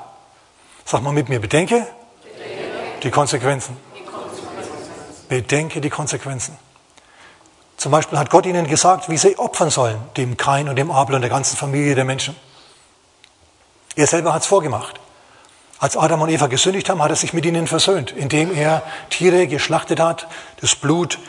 Sag 0.85 1.01
mal 1.01 1.13
mit 1.13 1.29
mir, 1.29 1.39
bedenke 1.39 1.87
die 3.03 3.09
Konsequenzen. 3.09 3.77
Bedenke 5.29 5.81
die 5.81 5.89
Konsequenzen. 5.89 6.57
Zum 7.77 7.91
Beispiel 7.91 8.17
hat 8.17 8.29
Gott 8.29 8.45
ihnen 8.45 8.67
gesagt, 8.67 9.09
wie 9.09 9.17
sie 9.17 9.37
opfern 9.37 9.69
sollen, 9.69 9.97
dem 10.15 10.37
Kain 10.37 10.69
und 10.69 10.75
dem 10.75 10.91
Abel 10.91 11.15
und 11.15 11.21
der 11.21 11.29
ganzen 11.29 11.57
Familie 11.57 11.95
der 11.95 12.05
Menschen. 12.05 12.35
Er 13.95 14.07
selber 14.07 14.33
hat 14.33 14.41
es 14.41 14.47
vorgemacht. 14.47 14.99
Als 15.79 15.97
Adam 15.97 16.21
und 16.21 16.29
Eva 16.29 16.47
gesündigt 16.47 16.89
haben, 16.89 17.01
hat 17.01 17.09
er 17.09 17.15
sich 17.15 17.33
mit 17.33 17.45
ihnen 17.45 17.67
versöhnt, 17.67 18.11
indem 18.11 18.55
er 18.55 18.83
Tiere 19.09 19.47
geschlachtet 19.47 19.99
hat, 19.99 20.27
das 20.61 20.75
Blut 20.75 21.19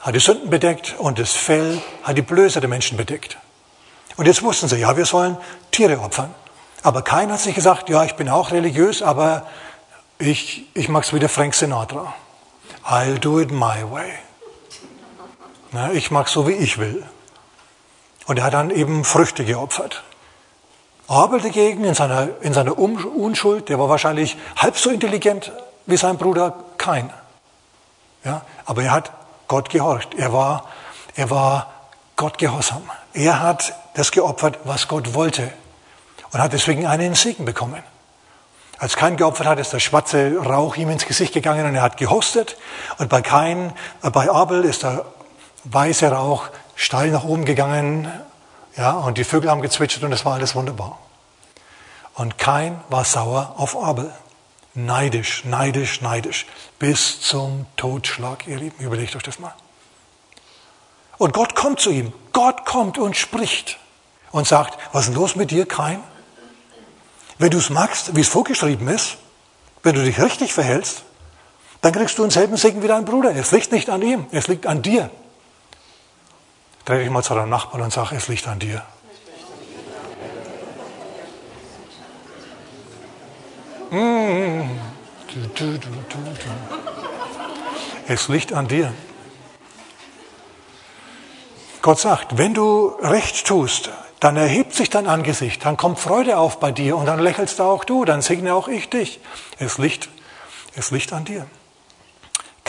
hat 0.00 0.14
die 0.14 0.20
Sünden 0.20 0.50
bedeckt 0.50 0.96
und 0.98 1.18
das 1.18 1.32
Fell 1.32 1.80
hat 2.02 2.16
die 2.16 2.22
Blöße 2.22 2.60
der 2.60 2.68
Menschen 2.68 2.96
bedeckt. 2.96 3.38
Und 4.16 4.26
jetzt 4.26 4.42
wussten 4.42 4.68
sie, 4.68 4.76
ja, 4.76 4.96
wir 4.96 5.06
sollen 5.06 5.36
Tiere 5.70 6.00
opfern. 6.00 6.34
Aber 6.82 7.02
keiner 7.02 7.34
hat 7.34 7.40
sich 7.40 7.54
gesagt, 7.54 7.88
ja, 7.88 8.04
ich 8.04 8.14
bin 8.16 8.28
auch 8.28 8.50
religiös, 8.50 9.02
aber 9.02 9.46
ich, 10.18 10.66
ich 10.74 10.88
mag's 10.88 11.12
wieder 11.12 11.28
Frank 11.28 11.54
Sinatra. 11.54 12.14
I'll 12.84 13.18
do 13.18 13.40
it 13.40 13.50
my 13.50 13.90
way. 13.90 14.12
Na, 15.70 15.92
ich 15.92 16.10
mag's 16.10 16.32
so, 16.32 16.48
wie 16.48 16.52
ich 16.52 16.78
will. 16.78 17.04
Und 18.26 18.38
er 18.38 18.44
hat 18.44 18.54
dann 18.54 18.70
eben 18.70 19.04
Früchte 19.04 19.44
geopfert. 19.44 20.02
Abel 21.08 21.40
dagegen 21.40 21.84
in 21.84 21.94
seiner, 21.94 22.28
in 22.40 22.54
seiner 22.54 22.78
Unschuld, 22.78 23.68
der 23.68 23.78
war 23.78 23.88
wahrscheinlich 23.88 24.36
halb 24.56 24.78
so 24.78 24.90
intelligent 24.90 25.52
wie 25.86 25.96
sein 25.96 26.16
Bruder 26.16 26.54
Kain. 26.78 27.10
Ja, 28.24 28.42
aber 28.64 28.84
er 28.84 28.92
hat 28.92 29.10
Gott 29.48 29.68
gehorcht. 29.68 30.14
Er 30.14 30.32
war, 30.32 30.68
er 31.16 31.30
war 31.30 31.72
Gott 32.16 32.38
gehorsam. 32.38 32.82
Er 33.12 33.40
hat 33.40 33.74
das 33.94 34.12
geopfert, 34.12 34.60
was 34.64 34.88
Gott 34.88 35.14
wollte 35.14 35.52
und 36.32 36.40
hat 36.40 36.52
deswegen 36.52 36.86
einen 36.86 37.14
Segen 37.14 37.44
bekommen. 37.44 37.82
Als 38.78 38.96
Kain 38.96 39.16
geopfert 39.16 39.46
hat, 39.46 39.58
ist 39.58 39.72
der 39.72 39.78
schwarze 39.78 40.36
Rauch 40.38 40.76
ihm 40.76 40.90
ins 40.90 41.06
Gesicht 41.06 41.34
gegangen 41.34 41.66
und 41.66 41.74
er 41.74 41.82
hat 41.82 41.96
gehostet. 41.96 42.56
Und 42.98 43.08
bei 43.08 43.22
Kain, 43.22 43.72
äh, 44.02 44.10
bei 44.10 44.30
Abel 44.30 44.64
ist 44.64 44.82
der 44.82 45.04
weiße 45.64 46.10
Rauch 46.10 46.48
steil 46.74 47.10
nach 47.10 47.24
oben 47.24 47.44
gegangen. 47.44 48.10
Ja, 48.76 48.92
und 48.92 49.18
die 49.18 49.24
Vögel 49.24 49.50
haben 49.50 49.62
gezwitschert 49.62 50.02
und 50.02 50.12
es 50.12 50.24
war 50.24 50.34
alles 50.34 50.54
wunderbar. 50.54 50.98
Und 52.14 52.38
Kain 52.38 52.80
war 52.88 53.04
sauer 53.04 53.54
auf 53.58 53.76
Abel. 53.76 54.12
Neidisch, 54.74 55.44
neidisch, 55.44 56.00
neidisch. 56.00 56.46
Bis 56.78 57.20
zum 57.20 57.66
Totschlag, 57.76 58.46
ihr 58.46 58.56
Lieben. 58.56 58.82
Überlegt 58.82 59.14
euch 59.16 59.22
das 59.22 59.38
mal. 59.38 59.54
Und 61.18 61.34
Gott 61.34 61.54
kommt 61.54 61.80
zu 61.80 61.90
ihm. 61.90 62.12
Gott 62.32 62.64
kommt 62.64 62.98
und 62.98 63.16
spricht 63.16 63.78
und 64.30 64.46
sagt, 64.46 64.78
was 64.92 65.02
ist 65.02 65.08
denn 65.08 65.20
los 65.20 65.36
mit 65.36 65.50
dir, 65.50 65.66
Kain? 65.66 66.02
Wenn 67.38 67.50
du 67.50 67.58
es 67.58 67.70
magst, 67.70 68.16
wie 68.16 68.20
es 68.20 68.28
vorgeschrieben 68.28 68.88
ist, 68.88 69.18
wenn 69.82 69.94
du 69.94 70.02
dich 70.02 70.20
richtig 70.20 70.52
verhältst, 70.52 71.02
dann 71.80 71.92
kriegst 71.92 72.16
du 72.16 72.22
denselben 72.22 72.56
Segen 72.56 72.82
wie 72.82 72.88
dein 72.88 73.04
Bruder. 73.04 73.34
Es 73.34 73.52
liegt 73.52 73.72
nicht 73.72 73.90
an 73.90 74.00
ihm, 74.02 74.26
es 74.30 74.48
liegt 74.48 74.66
an 74.66 74.82
dir. 74.82 75.10
Dreh 76.84 76.98
dich 76.98 77.10
mal 77.10 77.22
zu 77.22 77.34
deinem 77.34 77.50
Nachbarn 77.50 77.82
und 77.82 77.92
sag, 77.92 78.12
es 78.12 78.28
liegt 78.28 78.48
an 78.48 78.58
dir. 78.58 78.82
Es 88.08 88.28
liegt 88.28 88.52
an 88.52 88.66
dir. 88.66 88.92
Gott 91.82 91.98
sagt, 91.98 92.38
wenn 92.38 92.54
du 92.54 92.96
recht 93.00 93.46
tust, 93.46 93.90
dann 94.20 94.36
erhebt 94.36 94.72
sich 94.74 94.88
dein 94.88 95.08
Angesicht, 95.08 95.64
dann 95.64 95.76
kommt 95.76 95.98
Freude 95.98 96.38
auf 96.38 96.60
bei 96.60 96.70
dir 96.70 96.96
und 96.96 97.06
dann 97.06 97.18
lächelst 97.18 97.60
auch 97.60 97.84
du, 97.84 98.04
dann 98.04 98.22
segne 98.22 98.54
auch 98.54 98.68
ich 98.68 98.88
dich. 98.88 99.20
Es 99.58 99.78
liegt, 99.78 100.08
es 100.76 100.92
liegt 100.92 101.12
an 101.12 101.24
dir. 101.24 101.46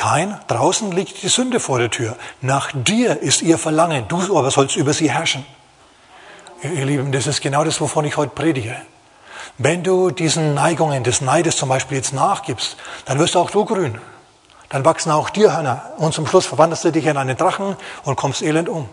Kein, 0.03 0.37
draußen 0.47 0.91
liegt 0.91 1.23
die 1.23 1.29
Sünde 1.29 1.61
vor 1.61 1.79
der 1.79 1.89
Tür. 1.89 2.17
Nach 2.41 2.73
dir 2.73 3.21
ist 3.21 3.41
ihr 3.41 3.57
Verlangen, 3.57 4.05
du 4.09 4.37
aber 4.37 4.51
sollst 4.51 4.75
über 4.75 4.91
sie 4.91 5.09
herrschen. 5.09 5.45
Ihr 6.61 6.83
Lieben, 6.83 7.13
das 7.13 7.25
ist 7.25 7.39
genau 7.39 7.63
das, 7.63 7.79
wovon 7.79 8.03
ich 8.03 8.17
heute 8.17 8.35
predige. 8.35 8.75
Wenn 9.57 9.81
du 9.81 10.11
diesen 10.11 10.55
Neigungen 10.55 11.05
des 11.05 11.21
Neides 11.21 11.55
zum 11.55 11.69
Beispiel 11.69 11.95
jetzt 11.95 12.11
nachgibst, 12.11 12.75
dann 13.05 13.17
wirst 13.17 13.37
auch 13.37 13.49
du 13.49 13.63
grün. 13.63 13.97
Dann 14.67 14.83
wachsen 14.83 15.09
auch 15.09 15.29
dir 15.29 15.53
Hörner 15.55 15.93
und 15.95 16.13
zum 16.13 16.27
Schluss 16.27 16.47
verwandelst 16.47 16.83
du 16.83 16.91
dich 16.91 17.05
in 17.05 17.15
einen 17.15 17.37
Drachen 17.37 17.77
und 18.03 18.17
kommst 18.17 18.41
elend 18.41 18.67
um 18.67 18.89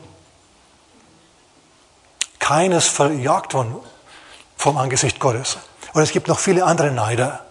keines 2.39 2.87
verjagt 2.87 3.53
worden 3.53 3.75
vom 4.57 4.79
Angesicht 4.79 5.19
Gottes. 5.19 5.59
Und 5.93 6.03
es 6.03 6.13
gibt 6.13 6.29
noch 6.29 6.39
viele 6.39 6.65
andere 6.65 6.93
Neider. 6.93 7.45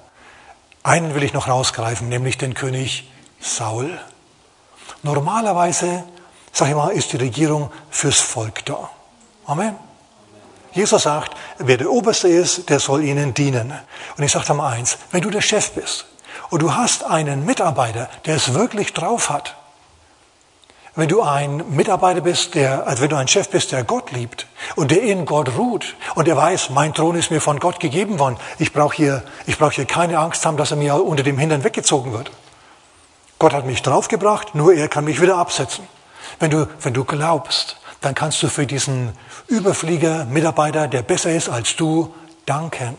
Einen 0.82 1.14
will 1.14 1.24
ich 1.24 1.34
noch 1.34 1.50
rausgreifen, 1.50 2.08
nämlich 2.08 2.38
den 2.38 2.54
König 2.54 3.06
Saul. 3.40 4.00
Normalerweise, 5.04 6.04
sag 6.52 6.70
ich 6.70 6.76
mal, 6.76 6.90
ist 6.90 7.14
die 7.14 7.18
Regierung 7.18 7.72
fürs 7.90 8.20
Volk 8.20 8.66
da. 8.66 8.90
Amen. 9.46 9.76
Jesus 10.72 11.04
sagt, 11.04 11.36
wer 11.58 11.78
der 11.78 11.90
Oberste 11.90 12.28
ist, 12.28 12.70
der 12.70 12.80
soll 12.80 13.04
ihnen 13.04 13.34
dienen. 13.34 13.74
Und 14.18 14.24
ich 14.24 14.32
sage 14.32 14.46
dir 14.46 14.54
mal 14.54 14.74
eins, 14.74 14.98
wenn 15.12 15.22
du 15.22 15.30
der 15.30 15.42
Chef 15.42 15.72
bist 15.72 16.06
und 16.50 16.62
du 16.62 16.76
hast 16.76 17.04
einen 17.04 17.46
Mitarbeiter, 17.46 18.10
der 18.26 18.36
es 18.36 18.54
wirklich 18.54 18.94
drauf 18.94 19.30
hat, 19.30 19.56
wenn 20.96 21.08
du 21.08 21.22
ein 21.22 21.64
Mitarbeiter 21.70 22.22
bist, 22.22 22.56
der, 22.56 22.86
also 22.86 23.02
wenn 23.02 23.10
du 23.10 23.16
ein 23.16 23.28
Chef 23.28 23.50
bist, 23.50 23.72
der 23.72 23.84
Gott 23.84 24.12
liebt 24.12 24.48
und 24.76 24.92
der 24.92 25.02
in 25.02 25.26
Gott 25.26 25.58
ruht 25.58 25.96
und 26.16 26.28
der 26.28 26.36
weiß, 26.36 26.72
mein 26.72 26.94
Thron 26.94 27.16
ist 27.16 27.32
mir 27.32 27.40
von 27.40 27.60
Gott 27.60 27.80
gegeben 27.80 28.20
worden, 28.20 28.38
ich 28.58 28.74
brauche 28.74 28.96
hier, 28.96 29.24
ich 29.46 29.58
hier 29.58 29.86
keine 29.86 30.20
Angst 30.20 30.46
haben, 30.46 30.58
dass 30.58 30.72
er 30.72 30.78
mir 30.78 30.96
unter 30.96 31.24
dem 31.24 31.38
Hintern 31.38 31.64
weggezogen 31.64 32.12
wird. 32.12 32.32
Gott 33.40 33.54
hat 33.54 33.66
mich 33.66 33.82
draufgebracht, 33.82 34.54
nur 34.54 34.74
er 34.74 34.90
kann 34.90 35.06
mich 35.06 35.22
wieder 35.22 35.38
absetzen. 35.38 35.88
Wenn 36.40 36.52
du, 36.52 36.68
wenn 36.82 36.94
du 36.94 37.06
glaubst, 37.06 37.78
dann 38.02 38.14
kannst 38.14 38.44
du 38.44 38.50
für 38.50 38.68
diesen 38.68 39.14
Überflieger, 39.48 40.26
Mitarbeiter, 40.26 40.88
der 40.88 41.02
besser 41.02 41.32
ist 41.32 41.50
als 41.50 41.76
du, 41.76 42.14
danken. 42.46 42.98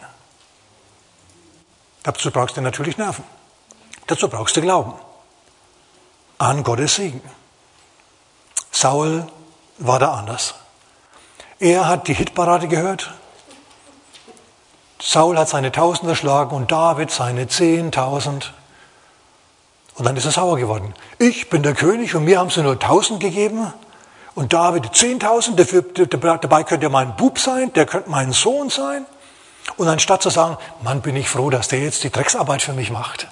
Dazu 2.03 2.31
brauchst 2.31 2.57
du 2.57 2.63
natürlich 2.63 2.97
Nerven. 2.97 3.25
Dazu 4.07 4.29
brauchst 4.29 4.57
du 4.57 4.63
Glauben 4.63 4.95
an 6.39 6.63
Gottes 6.63 6.95
Segen. 6.95 7.21
Saul 8.71 9.27
war 9.79 9.99
da 9.99 10.15
anders. 10.15 10.55
Er 11.59 11.87
hat 11.87 12.09
die 12.09 12.15
Hitparade 12.15 12.67
gehört. 12.67 13.13
Saul 15.01 15.37
hat 15.37 15.51
seine 15.51 15.71
Tausend 15.71 16.09
erschlagen 16.09 16.57
und 16.57 16.73
David 16.73 17.11
seine 17.11 17.47
Zehntausend. 17.49 18.55
Und 20.01 20.07
dann 20.07 20.17
ist 20.17 20.25
er 20.25 20.31
sauer 20.31 20.57
geworden. 20.57 20.95
Ich 21.19 21.51
bin 21.51 21.63
der 21.63 21.75
König 21.75 22.15
und 22.15 22.25
mir 22.25 22.39
haben 22.39 22.49
sie 22.49 22.63
nur 22.63 22.79
Tausend 22.79 23.21
gegeben. 23.21 23.71
Und 24.35 24.55
David 24.55 24.95
Zehntausend, 24.95 25.61
dabei 25.61 26.65
könnte 26.65 26.87
er 26.87 26.91
mein 26.91 27.17
Bub 27.17 27.39
sein, 27.39 27.71
der 27.75 27.85
könnte 27.85 28.09
mein 28.09 28.33
Sohn 28.33 28.71
sein. 28.71 29.05
Und 29.77 29.89
anstatt 29.89 30.23
zu 30.23 30.31
sagen, 30.31 30.57
Mann, 30.83 31.03
bin 31.03 31.17
ich 31.17 31.29
froh, 31.29 31.51
dass 31.51 31.69
der 31.69 31.81
jetzt 31.81 32.03
die 32.03 32.09
Drecksarbeit 32.09 32.63
für 32.63 32.73
mich 32.73 32.91
macht. 32.91 33.29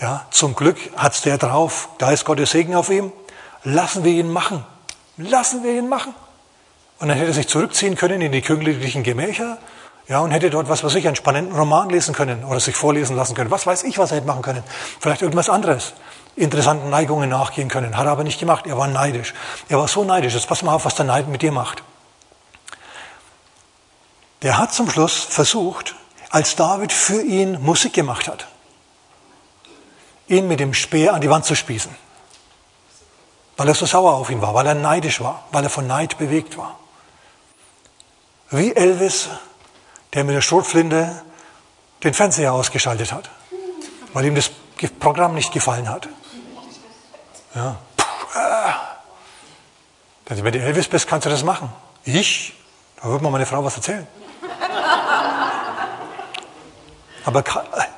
Ja, 0.00 0.26
zum 0.32 0.56
Glück 0.56 0.76
hat's 0.96 1.22
der 1.22 1.38
drauf, 1.38 1.88
da 1.98 2.10
ist 2.10 2.24
Gottes 2.24 2.50
Segen 2.50 2.74
auf 2.74 2.90
ihm. 2.90 3.12
Lassen 3.62 4.02
wir 4.02 4.10
ihn 4.10 4.32
machen. 4.32 4.64
Lassen 5.18 5.62
wir 5.62 5.78
ihn 5.78 5.88
machen. 5.88 6.16
Und 6.98 7.10
dann 7.10 7.16
hätte 7.16 7.30
er 7.30 7.34
sich 7.34 7.46
zurückziehen 7.46 7.94
können 7.94 8.22
in 8.22 8.32
die 8.32 8.42
königlichen 8.42 9.04
Gemächer, 9.04 9.58
ja, 10.08 10.20
und 10.20 10.30
hätte 10.30 10.50
dort, 10.50 10.68
was 10.68 10.82
weiß 10.82 10.94
ich, 10.94 11.06
einen 11.06 11.16
spannenden 11.16 11.54
Roman 11.54 11.90
lesen 11.90 12.14
können 12.14 12.44
oder 12.44 12.60
sich 12.60 12.74
vorlesen 12.74 13.14
lassen 13.14 13.34
können. 13.34 13.50
Was 13.50 13.66
weiß 13.66 13.84
ich, 13.84 13.98
was 13.98 14.10
er 14.10 14.18
hätte 14.18 14.26
machen 14.26 14.42
können. 14.42 14.64
Vielleicht 15.00 15.22
irgendwas 15.22 15.50
anderes. 15.50 15.92
Interessanten 16.34 16.88
Neigungen 16.88 17.28
nachgehen 17.28 17.68
können. 17.68 17.96
Hat 17.96 18.06
er 18.06 18.12
aber 18.12 18.24
nicht 18.24 18.40
gemacht. 18.40 18.66
Er 18.66 18.78
war 18.78 18.86
neidisch. 18.86 19.34
Er 19.68 19.78
war 19.78 19.88
so 19.88 20.04
neidisch. 20.04 20.34
Jetzt 20.34 20.48
pass 20.48 20.62
mal 20.62 20.74
auf, 20.74 20.84
was 20.84 20.94
der 20.94 21.04
Neid 21.04 21.28
mit 21.28 21.42
dir 21.42 21.52
macht. 21.52 21.82
Der 24.42 24.56
hat 24.56 24.72
zum 24.72 24.88
Schluss 24.88 25.14
versucht, 25.14 25.94
als 26.30 26.56
David 26.56 26.92
für 26.92 27.20
ihn 27.20 27.60
Musik 27.62 27.92
gemacht 27.92 28.28
hat, 28.28 28.46
ihn 30.28 30.48
mit 30.48 30.60
dem 30.60 30.74
Speer 30.74 31.12
an 31.12 31.20
die 31.20 31.28
Wand 31.28 31.44
zu 31.44 31.54
spießen. 31.54 31.90
weil 33.58 33.68
er 33.68 33.74
so 33.74 33.86
sauer 33.86 34.14
auf 34.14 34.30
ihn 34.30 34.40
war, 34.40 34.54
weil 34.54 34.66
er 34.66 34.74
neidisch 34.74 35.20
war, 35.20 35.44
weil 35.50 35.64
er 35.64 35.70
von 35.70 35.86
Neid 35.86 36.16
bewegt 36.16 36.56
war. 36.56 36.78
Wie 38.50 38.74
Elvis, 38.74 39.28
der 40.14 40.24
mit 40.24 40.34
der 40.34 40.40
Schrotflinte 40.42 41.22
den 42.04 42.14
Fernseher 42.14 42.52
ausgeschaltet 42.52 43.12
hat, 43.12 43.30
weil 44.12 44.24
ihm 44.24 44.34
das 44.34 44.50
Programm 45.00 45.34
nicht 45.34 45.52
gefallen 45.52 45.88
hat. 45.88 46.08
Ja. 47.54 47.76
Puh, 47.96 48.38
äh. 48.38 48.72
Wenn 50.42 50.52
du 50.52 50.60
Elvis 50.60 50.88
bist, 50.88 51.08
kannst 51.08 51.26
du 51.26 51.30
das 51.30 51.42
machen. 51.42 51.72
Ich? 52.04 52.54
Da 53.02 53.08
wird 53.08 53.22
mir 53.22 53.30
meine 53.30 53.46
Frau 53.46 53.64
was 53.64 53.76
erzählen. 53.76 54.06
Aber 57.28 57.44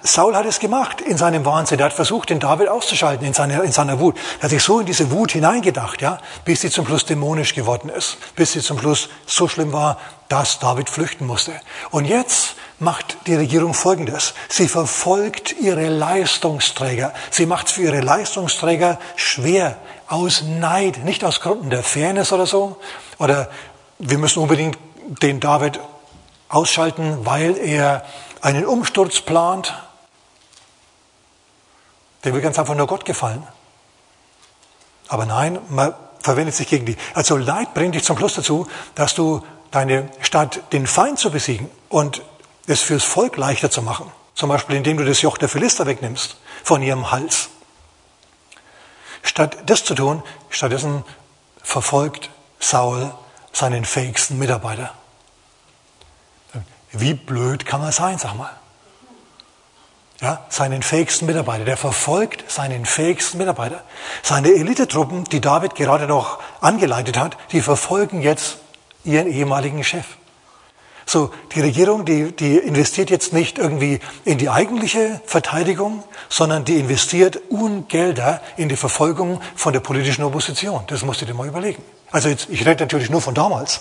Saul 0.03 0.35
hat 0.35 0.45
es 0.45 0.59
gemacht 0.59 1.01
in 1.01 1.17
seinem 1.17 1.45
Wahnsinn. 1.45 1.79
Er 1.79 1.85
hat 1.85 1.93
versucht, 1.93 2.31
den 2.31 2.41
David 2.41 2.69
auszuschalten 2.69 3.25
in 3.25 3.33
seiner, 3.33 3.63
in 3.63 3.71
seiner 3.71 4.01
Wut. 4.01 4.17
Er 4.39 4.43
hat 4.43 4.51
sich 4.51 4.61
so 4.61 4.81
in 4.81 4.87
diese 4.87 5.13
Wut 5.13 5.31
hineingedacht, 5.31 6.03
ja, 6.03 6.19
bis 6.45 6.63
sie 6.63 6.71
zum 6.71 6.85
Schluss 6.85 7.05
dämonisch 7.05 7.55
geworden 7.55 7.91
ist. 7.91 8.17
Bis 8.35 8.55
sie 8.55 8.61
zum 8.61 8.81
Schluss 8.81 9.09
so 9.27 9.47
schlimm 9.47 9.73
war, 9.73 9.99
dass 10.27 10.59
David 10.59 10.91
flüchten 10.91 11.29
musste. 11.29 11.53
Und 11.93 12.07
jetzt 12.07 12.57
macht 12.81 13.19
die 13.29 13.37
Regierung 13.37 13.73
Folgendes. 13.73 14.35
Sie 14.49 14.67
verfolgt 14.67 15.55
ihre 15.61 15.89
Leistungsträger. 15.89 17.15
Sie 17.31 17.47
macht 17.47 17.69
es 17.69 17.75
für 17.75 17.83
ihre 17.83 18.01
Leistungsträger 18.01 18.99
schwer. 19.15 19.77
Aus 20.09 20.43
Neid, 20.43 21.05
nicht 21.05 21.23
aus 21.23 21.41
Gründen 21.41 21.71
der 21.71 21.85
Fairness 21.85 22.33
oder 22.33 22.47
so. 22.47 22.79
Oder 23.21 23.49
wir 24.01 24.19
müssen 24.19 24.43
unbedingt 24.43 24.77
den 25.23 25.39
David 25.39 25.79
ausschalten, 26.49 27.25
weil 27.25 27.57
er 27.57 28.03
einen 28.41 28.67
Umsturz 28.67 29.21
plant, 29.21 29.75
der 32.25 32.35
will 32.35 32.41
ganz 32.41 32.59
einfach 32.59 32.75
nur 32.75 32.87
Gott 32.87 33.05
gefallen. 33.05 33.47
Aber 35.09 35.27
nein, 35.27 35.59
man 35.69 35.95
verwendet 36.21 36.55
sich 36.55 36.69
gegen 36.69 36.87
die. 36.87 36.97
Also 37.15 37.37
Leid 37.37 37.75
bringt 37.75 37.95
dich 37.95 38.05
zum 38.05 38.17
Schluss 38.17 38.35
dazu, 38.35 38.67
dass 38.95 39.15
du 39.15 39.45
deine 39.71 40.09
Stadt, 40.21 40.73
den 40.73 40.87
Feind 40.87 41.19
zu 41.19 41.31
besiegen 41.31 41.71
und 41.89 42.23
es 42.67 42.81
fürs 42.81 43.05
Volk 43.05 43.37
leichter 43.37 43.71
zu 43.71 43.83
machen, 43.83 44.11
zum 44.35 44.49
Beispiel 44.49 44.77
indem 44.77 44.97
du 44.99 45.05
das 45.05 45.23
Joch 45.23 45.39
der 45.39 45.49
Philister 45.49 45.87
wegnimmst 45.87 46.37
von 46.63 46.83
ihrem 46.83 47.11
Hals. 47.11 47.49
Statt 49.23 49.59
das 49.67 49.85
zu 49.85 49.95
tun, 49.95 50.23
stattdessen 50.49 51.05
verfolgt 51.63 52.31
Saul 52.59 53.13
seinen 53.53 53.85
fähigsten 53.85 54.39
Mitarbeiter. 54.39 54.95
Wie 56.93 57.15
blöd 57.15 57.67
kann 57.67 57.81
man 57.81 57.93
sein, 57.93 58.19
sag 58.19 58.35
mal. 58.37 58.51
Ja, 60.21 60.45
seinen 60.51 60.83
fähigsten 60.83 61.27
Mitarbeiter. 61.27 61.65
Der 61.65 61.79
verfolgt 61.79 62.51
seinen 62.51 62.85
fähigsten 62.85 63.39
Mitarbeiter. 63.39 63.83
Seine 64.23 64.49
Elitetruppen, 64.49 65.25
die 65.25 65.41
David 65.41 65.75
gerade 65.75 66.07
noch 66.07 66.41
angeleitet 66.61 67.17
hat, 67.17 67.39
die 67.53 67.63
verfolgen 67.63 68.21
jetzt 68.21 68.59
ihren 69.03 69.29
ehemaligen 69.29 69.83
Chef. 69.83 70.05
So, 71.07 71.33
die 71.55 71.61
Regierung, 71.61 72.05
die, 72.05 72.31
die 72.37 72.59
investiert 72.59 73.11
jetzt 73.11 73.33
nicht 73.33 73.59
irgendwie 73.59 73.99
in 74.25 74.39
die 74.39 74.51
eigentliche 74.51 75.21
Verteidigung, 75.25 76.05
sondern 76.29 76.65
die 76.65 76.79
investiert 76.79 77.41
Ungelder 77.49 78.41
in 78.57 78.69
die 78.69 78.77
Verfolgung 78.77 79.41
von 79.57 79.73
der 79.73 79.81
politischen 79.81 80.23
Opposition. 80.23 80.85
Das 80.87 81.03
musst 81.03 81.23
du 81.23 81.27
dir 81.27 81.35
mal 81.35 81.49
überlegen. 81.49 81.83
Also 82.13 82.29
jetzt, 82.29 82.49
ich 82.51 82.61
rede 82.67 82.85
natürlich 82.85 83.11
nur 83.11 83.23
von 83.23 83.35
damals 83.35 83.81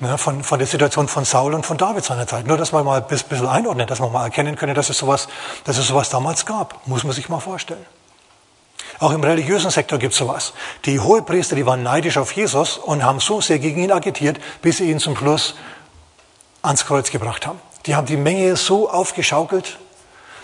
ne, 0.00 0.18
von, 0.18 0.42
von 0.42 0.58
der 0.58 0.68
Situation 0.68 1.08
von 1.08 1.24
Saul 1.24 1.54
und 1.54 1.64
von 1.64 1.76
David 1.76 2.04
seiner 2.04 2.26
Zeit. 2.26 2.46
Nur, 2.46 2.56
dass 2.56 2.72
man 2.72 2.84
mal 2.84 3.00
ein 3.00 3.06
bisschen 3.06 3.46
einordnet, 3.46 3.90
dass 3.90 4.00
man 4.00 4.12
mal 4.12 4.24
erkennen 4.24 4.56
können, 4.56 4.74
dass 4.74 4.90
es 4.90 4.98
sowas, 4.98 5.28
dass 5.64 5.78
es 5.78 5.86
sowas 5.86 6.10
damals 6.10 6.46
gab. 6.46 6.86
Muss 6.86 7.04
man 7.04 7.12
sich 7.12 7.28
mal 7.28 7.40
vorstellen. 7.40 7.84
Auch 9.00 9.12
im 9.12 9.22
religiösen 9.22 9.70
Sektor 9.70 9.98
gibt 9.98 10.12
es 10.12 10.18
sowas. 10.18 10.52
Die 10.84 11.00
Hohepriester, 11.00 11.56
die 11.56 11.66
waren 11.66 11.82
neidisch 11.82 12.16
auf 12.16 12.32
Jesus 12.32 12.78
und 12.78 13.04
haben 13.04 13.20
so 13.20 13.40
sehr 13.40 13.58
gegen 13.58 13.82
ihn 13.82 13.92
agitiert, 13.92 14.38
bis 14.62 14.78
sie 14.78 14.90
ihn 14.90 15.00
zum 15.00 15.16
Schluss 15.16 15.56
ans 16.62 16.86
Kreuz 16.86 17.10
gebracht 17.10 17.46
haben. 17.46 17.60
Die 17.86 17.94
haben 17.94 18.06
die 18.06 18.16
Menge 18.16 18.56
so 18.56 18.88
aufgeschaukelt, 18.88 19.78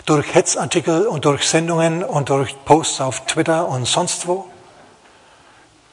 durch 0.05 0.33
Hetzartikel 0.33 1.07
und 1.07 1.25
durch 1.25 1.47
Sendungen 1.47 2.03
und 2.03 2.29
durch 2.29 2.55
Posts 2.65 3.01
auf 3.01 3.25
Twitter 3.25 3.67
und 3.67 3.87
sonst 3.87 4.27
wo, 4.27 4.47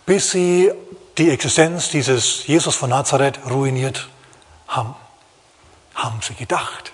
bis 0.07 0.31
sie 0.31 0.73
die 1.19 1.31
Existenz 1.31 1.91
dieses 1.91 2.47
Jesus 2.47 2.77
von 2.77 2.91
Nazareth 2.91 3.41
ruiniert 3.51 4.09
haben. 4.69 4.95
Haben 5.95 6.21
sie 6.23 6.35
gedacht. 6.35 6.93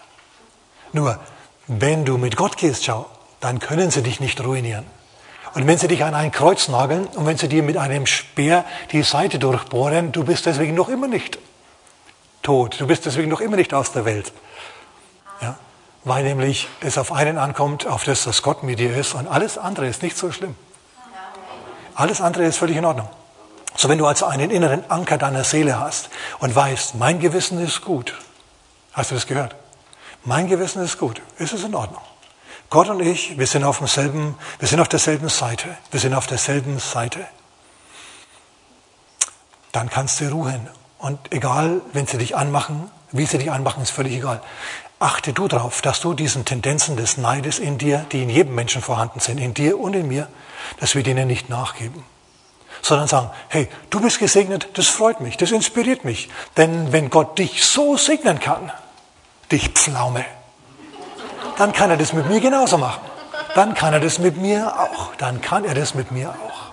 Nur, 0.92 1.18
wenn 1.66 2.04
du 2.04 2.16
mit 2.16 2.36
Gott 2.36 2.56
gehst, 2.56 2.84
schau, 2.84 3.06
dann 3.40 3.58
können 3.58 3.90
sie 3.90 4.02
dich 4.02 4.20
nicht 4.20 4.42
ruinieren. 4.42 4.86
Und 5.54 5.66
wenn 5.66 5.78
sie 5.78 5.88
dich 5.88 6.02
an 6.02 6.14
ein 6.14 6.32
Kreuz 6.32 6.68
nageln 6.68 7.06
und 7.06 7.26
wenn 7.26 7.36
sie 7.36 7.48
dir 7.48 7.62
mit 7.62 7.76
einem 7.76 8.06
Speer 8.06 8.64
die 8.90 9.02
Seite 9.02 9.38
durchbohren, 9.38 10.10
du 10.10 10.24
bist 10.24 10.46
deswegen 10.46 10.74
noch 10.74 10.88
immer 10.88 11.06
nicht 11.06 11.38
tot. 12.42 12.80
Du 12.80 12.86
bist 12.86 13.06
deswegen 13.06 13.28
noch 13.28 13.40
immer 13.40 13.56
nicht 13.56 13.74
aus 13.74 13.92
der 13.92 14.04
Welt. 14.04 14.32
Ja? 15.40 15.56
Weil 16.02 16.24
nämlich 16.24 16.68
es 16.80 16.98
auf 16.98 17.12
einen 17.12 17.38
ankommt, 17.38 17.86
auf 17.86 18.04
das, 18.04 18.24
dass 18.24 18.42
Gott 18.42 18.62
mit 18.62 18.78
dir 18.78 18.96
ist 18.96 19.14
und 19.14 19.28
alles 19.28 19.58
andere 19.58 19.86
ist 19.86 20.02
nicht 20.02 20.16
so 20.16 20.32
schlimm. 20.32 20.56
Alles 21.94 22.20
andere 22.20 22.44
ist 22.44 22.56
völlig 22.56 22.76
in 22.76 22.84
Ordnung. 22.84 23.08
So 23.76 23.88
wenn 23.88 23.98
du 23.98 24.06
also 24.06 24.26
einen 24.26 24.50
inneren 24.50 24.88
Anker 24.90 25.18
deiner 25.18 25.44
Seele 25.44 25.78
hast 25.78 26.08
und 26.38 26.54
weißt, 26.54 26.94
mein 26.94 27.18
Gewissen 27.18 27.58
ist 27.58 27.80
gut. 27.80 28.14
Hast 28.92 29.10
du 29.10 29.16
das 29.16 29.26
gehört? 29.26 29.56
Mein 30.24 30.46
Gewissen 30.46 30.82
ist 30.82 30.98
gut. 30.98 31.20
Ist 31.38 31.52
es 31.52 31.64
in 31.64 31.74
Ordnung? 31.74 32.00
Gott 32.70 32.88
und 32.88 33.00
ich, 33.00 33.36
wir 33.36 33.46
sind 33.46 33.64
auf 33.64 33.78
demselben, 33.78 34.36
wir 34.58 34.68
sind 34.68 34.80
auf 34.80 34.88
derselben 34.88 35.28
Seite. 35.28 35.76
Wir 35.90 36.00
sind 36.00 36.14
auf 36.14 36.26
derselben 36.26 36.78
Seite. 36.78 37.26
Dann 39.72 39.90
kannst 39.90 40.20
du 40.20 40.28
ruhen. 40.30 40.68
Und 40.98 41.18
egal, 41.32 41.82
wenn 41.92 42.06
sie 42.06 42.16
dich 42.16 42.36
anmachen, 42.36 42.90
wie 43.10 43.26
sie 43.26 43.38
dich 43.38 43.50
anmachen, 43.50 43.82
ist 43.82 43.90
völlig 43.90 44.14
egal. 44.14 44.40
Achte 45.00 45.32
du 45.32 45.48
darauf, 45.48 45.82
dass 45.82 46.00
du 46.00 46.14
diesen 46.14 46.44
Tendenzen 46.44 46.96
des 46.96 47.16
Neides 47.16 47.58
in 47.58 47.76
dir, 47.76 48.06
die 48.12 48.22
in 48.22 48.30
jedem 48.30 48.54
Menschen 48.54 48.80
vorhanden 48.80 49.20
sind, 49.20 49.38
in 49.38 49.52
dir 49.52 49.78
und 49.78 49.94
in 49.94 50.08
mir, 50.08 50.28
dass 50.78 50.94
wir 50.94 51.02
denen 51.02 51.26
nicht 51.26 51.50
nachgeben 51.50 52.04
sondern 52.84 53.08
sagen, 53.08 53.30
hey, 53.48 53.68
du 53.88 54.00
bist 54.00 54.18
gesegnet, 54.18 54.68
das 54.74 54.88
freut 54.88 55.20
mich, 55.20 55.38
das 55.38 55.50
inspiriert 55.52 56.04
mich. 56.04 56.28
Denn 56.58 56.92
wenn 56.92 57.08
Gott 57.08 57.38
dich 57.38 57.64
so 57.64 57.96
segnen 57.96 58.40
kann, 58.40 58.70
dich 59.50 59.70
Pflaume, 59.70 60.24
dann 61.56 61.72
kann 61.72 61.90
er 61.90 61.96
das 61.96 62.12
mit 62.12 62.28
mir 62.28 62.40
genauso 62.40 62.76
machen. 62.76 63.00
Dann 63.54 63.74
kann 63.74 63.94
er 63.94 64.00
das 64.00 64.18
mit 64.18 64.36
mir 64.36 64.74
auch. 64.78 65.14
Dann 65.16 65.40
kann 65.40 65.64
er 65.64 65.74
das 65.74 65.94
mit 65.94 66.10
mir 66.10 66.30
auch. 66.30 66.72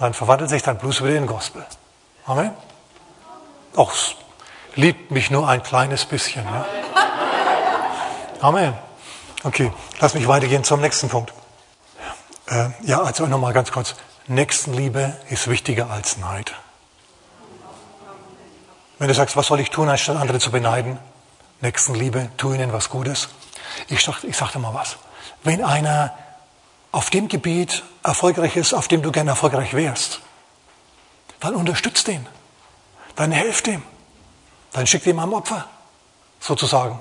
Dann 0.00 0.12
verwandelt 0.12 0.50
sich 0.50 0.62
dein 0.62 0.76
Blues 0.76 1.02
wieder 1.02 1.16
in 1.16 1.26
Gospel. 1.26 1.64
Amen. 2.26 2.50
Auch 3.74 3.92
liebt 4.74 5.10
mich 5.12 5.30
nur 5.30 5.48
ein 5.48 5.62
kleines 5.62 6.04
bisschen. 6.04 6.44
Ja? 6.44 6.66
Amen. 8.40 8.74
Okay, 9.44 9.72
lass 10.00 10.12
mich 10.12 10.28
weitergehen 10.28 10.64
zum 10.64 10.82
nächsten 10.82 11.08
Punkt. 11.08 11.32
Äh, 12.48 12.68
ja, 12.82 13.00
also 13.00 13.26
nochmal 13.26 13.54
ganz 13.54 13.72
kurz. 13.72 13.94
Nächstenliebe 14.28 15.16
ist 15.30 15.48
wichtiger 15.48 15.90
als 15.90 16.16
Neid. 16.16 16.52
Wenn 18.98 19.08
du 19.08 19.14
sagst, 19.14 19.36
was 19.36 19.46
soll 19.46 19.60
ich 19.60 19.70
tun, 19.70 19.88
anstatt 19.88 20.16
andere 20.16 20.40
zu 20.40 20.50
beneiden? 20.50 20.98
Nächstenliebe, 21.60 22.30
tu 22.36 22.52
ihnen 22.52 22.72
was 22.72 22.88
Gutes. 22.88 23.28
Ich, 23.88 24.02
sag, 24.02 24.24
ich 24.24 24.36
sag 24.36 24.52
dir 24.52 24.58
mal 24.58 24.74
was. 24.74 24.96
Wenn 25.44 25.62
einer 25.62 26.16
auf 26.92 27.10
dem 27.10 27.28
Gebiet 27.28 27.84
erfolgreich 28.02 28.56
ist, 28.56 28.72
auf 28.72 28.88
dem 28.88 29.02
du 29.02 29.12
gerne 29.12 29.30
erfolgreich 29.30 29.74
wärst, 29.74 30.20
dann 31.40 31.54
unterstützt 31.54 32.08
ihn. 32.08 32.26
Dann 33.14 33.30
helft 33.30 33.68
ihm. 33.68 33.82
Dann 34.72 34.86
schickt 34.86 35.06
ihm 35.06 35.18
am 35.18 35.32
Opfer, 35.34 35.66
sozusagen. 36.40 37.00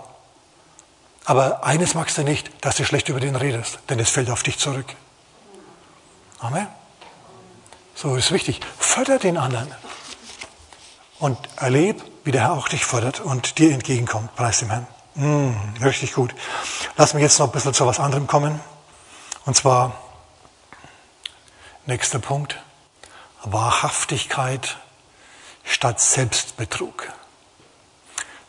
Aber 1.25 1.63
eines 1.63 1.95
magst 1.95 2.17
du 2.17 2.23
nicht, 2.23 2.51
dass 2.63 2.75
du 2.75 2.85
schlecht 2.85 3.09
über 3.09 3.19
den 3.19 3.35
redest, 3.35 3.79
denn 3.89 3.99
es 3.99 4.11
fällt 4.11 4.29
auf 4.29 4.43
dich 4.43 4.59
zurück. 4.59 4.85
Amen. 6.39 6.67
So 7.95 8.17
ist 8.17 8.31
wichtig. 8.34 8.60
Förder 8.77 9.19
den 9.19 9.38
anderen. 9.38 9.73
Und 11.17 11.38
erleb, 11.55 12.03
wie 12.25 12.31
der 12.31 12.41
Herr 12.41 12.53
auch 12.53 12.67
dich 12.67 12.86
fördert 12.86 13.21
und 13.21 13.58
dir 13.58 13.73
entgegenkommt. 13.73 14.36
Preis 14.36 14.60
dem 14.60 14.69
Herrn. 14.69 14.88
Mm, 15.15 15.53
richtig 15.81 16.13
gut. 16.13 16.36
Lass 16.97 17.13
mich 17.13 17.23
jetzt 17.23 17.39
noch 17.39 17.47
ein 17.47 17.53
bisschen 17.53 17.73
zu 17.73 17.88
was 17.88 18.01
anderem 18.01 18.27
kommen. 18.27 18.60
Und 19.45 19.55
zwar, 19.55 19.97
nächster 21.86 22.19
Punkt, 22.19 22.58
Wahrhaftigkeit 23.43 24.77
statt 25.63 26.01
Selbstbetrug. 26.01 27.13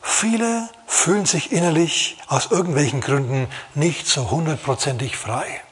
Viele 0.02 0.68
fühlen 0.86 1.26
sich 1.26 1.52
innerlich 1.52 2.18
aus 2.26 2.50
irgendwelchen 2.50 3.00
Gründen 3.00 3.48
nicht 3.74 4.08
so 4.08 4.30
hundertprozentig 4.30 5.16
frei. 5.16 5.62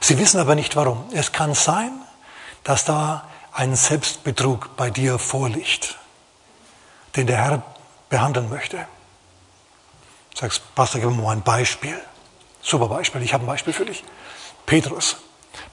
Sie 0.00 0.18
wissen 0.18 0.40
aber 0.40 0.54
nicht 0.54 0.76
warum. 0.76 1.04
Es 1.12 1.32
kann 1.32 1.54
sein, 1.54 1.90
dass 2.68 2.84
da 2.84 3.24
ein 3.50 3.74
Selbstbetrug 3.74 4.76
bei 4.76 4.90
dir 4.90 5.18
vorliegt, 5.18 5.96
den 7.16 7.26
der 7.26 7.38
Herr 7.38 7.62
behandeln 8.10 8.50
möchte. 8.50 8.76
Du 10.34 10.40
sagst, 10.40 10.74
Pastor, 10.74 11.00
gib 11.00 11.08
mir 11.08 11.22
mal 11.22 11.32
ein 11.32 11.40
Beispiel. 11.40 11.98
Super 12.60 12.88
Beispiel, 12.88 13.22
ich 13.22 13.32
habe 13.32 13.44
ein 13.44 13.46
Beispiel 13.46 13.72
für 13.72 13.86
dich. 13.86 14.04
Petrus. 14.66 15.16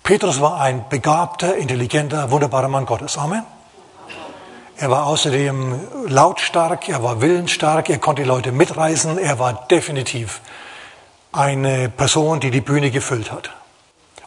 Petrus 0.03 0.39
war 0.39 0.61
ein 0.61 0.87
begabter, 0.87 1.57
intelligenter, 1.57 2.31
wunderbarer 2.31 2.69
Mann 2.69 2.85
Gottes. 2.85 3.17
Amen. 3.17 3.43
Er 4.77 4.89
war 4.89 5.05
außerdem 5.07 6.07
lautstark, 6.07 6.87
er 6.87 7.03
war 7.03 7.19
willensstark, 7.19 7.89
er 7.89 7.99
konnte 7.99 8.21
die 8.21 8.27
Leute 8.27 8.53
mitreißen, 8.53 9.17
er 9.17 9.37
war 9.37 9.67
definitiv 9.67 10.39
eine 11.33 11.89
Person, 11.89 12.39
die 12.39 12.51
die 12.51 12.61
Bühne 12.61 12.89
gefüllt 12.89 13.33
hat. 13.33 13.49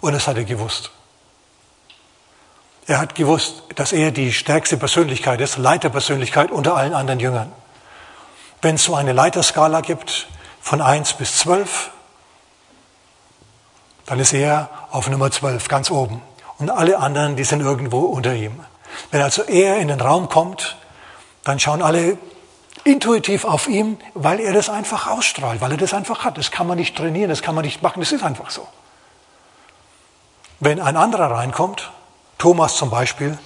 Und 0.02 0.12
das 0.12 0.26
hat 0.26 0.37
er 0.37 0.44
gewusst. 0.44 0.90
Er 2.88 2.98
hat 2.98 3.14
gewusst, 3.14 3.64
dass 3.74 3.92
er 3.92 4.12
die 4.12 4.33
stärkste 4.33 4.79
Persönlichkeit 4.79 5.42
ist, 5.42 5.59
Leiterpersönlichkeit 5.59 6.51
unter 6.51 6.74
allen 6.74 6.94
anderen 6.94 7.20
Jüngern. 7.20 7.53
Wenn 8.62 8.77
es 8.77 8.85
so 8.85 8.94
eine 8.94 9.12
Leiterskala 9.12 9.83
gibt 9.83 10.27
von 10.62 10.81
1 10.81 11.12
bis 11.12 11.37
12, 11.37 11.90
dann 14.07 14.18
ist 14.18 14.33
er 14.33 14.70
auf 14.90 15.07
Nummer 15.11 15.31
12 15.31 15.68
ganz 15.68 15.90
oben. 15.90 16.22
Und 16.57 16.70
alle 16.70 16.98
anderen, 16.98 17.37
die 17.37 17.44
sind 17.44 17.61
irgendwo 17.61 18.01
unter 18.01 18.35
ihm. 18.35 18.59
Wenn 19.11 19.20
also 19.20 19.42
er 19.42 19.77
in 19.77 19.88
den 19.88 20.01
Raum 20.01 20.31
kommt, 20.31 20.79
dann 21.44 21.61
schauen 21.61 21.83
alle 21.83 22.16
intuitiv 22.85 23.44
auf 23.44 23.68
ihn, 23.68 24.01
weil 24.14 24.40
er 24.40 24.55
das 24.55 24.70
einfach 24.70 25.09
ausstrahlt, 25.09 25.61
weil 25.61 25.72
er 25.72 25.77
das 25.77 25.92
einfach 25.92 26.24
hat. 26.24 26.38
Das 26.38 26.51
kann 26.51 26.66
man 26.66 26.79
nicht 26.79 26.96
trainieren, 26.96 27.29
das 27.29 27.42
kann 27.42 27.55
man 27.55 27.66
nicht 27.66 27.83
machen, 27.83 28.01
das 28.01 28.12
ist 28.12 28.24
einfach 28.24 28.48
so. 28.48 28.66
Wenn 30.59 30.81
ein 30.81 30.96
anderer 30.96 31.31
reinkommt, 31.31 31.90
Thomas 32.38 32.77
zum 32.77 32.90
Beispiel, 32.90 33.37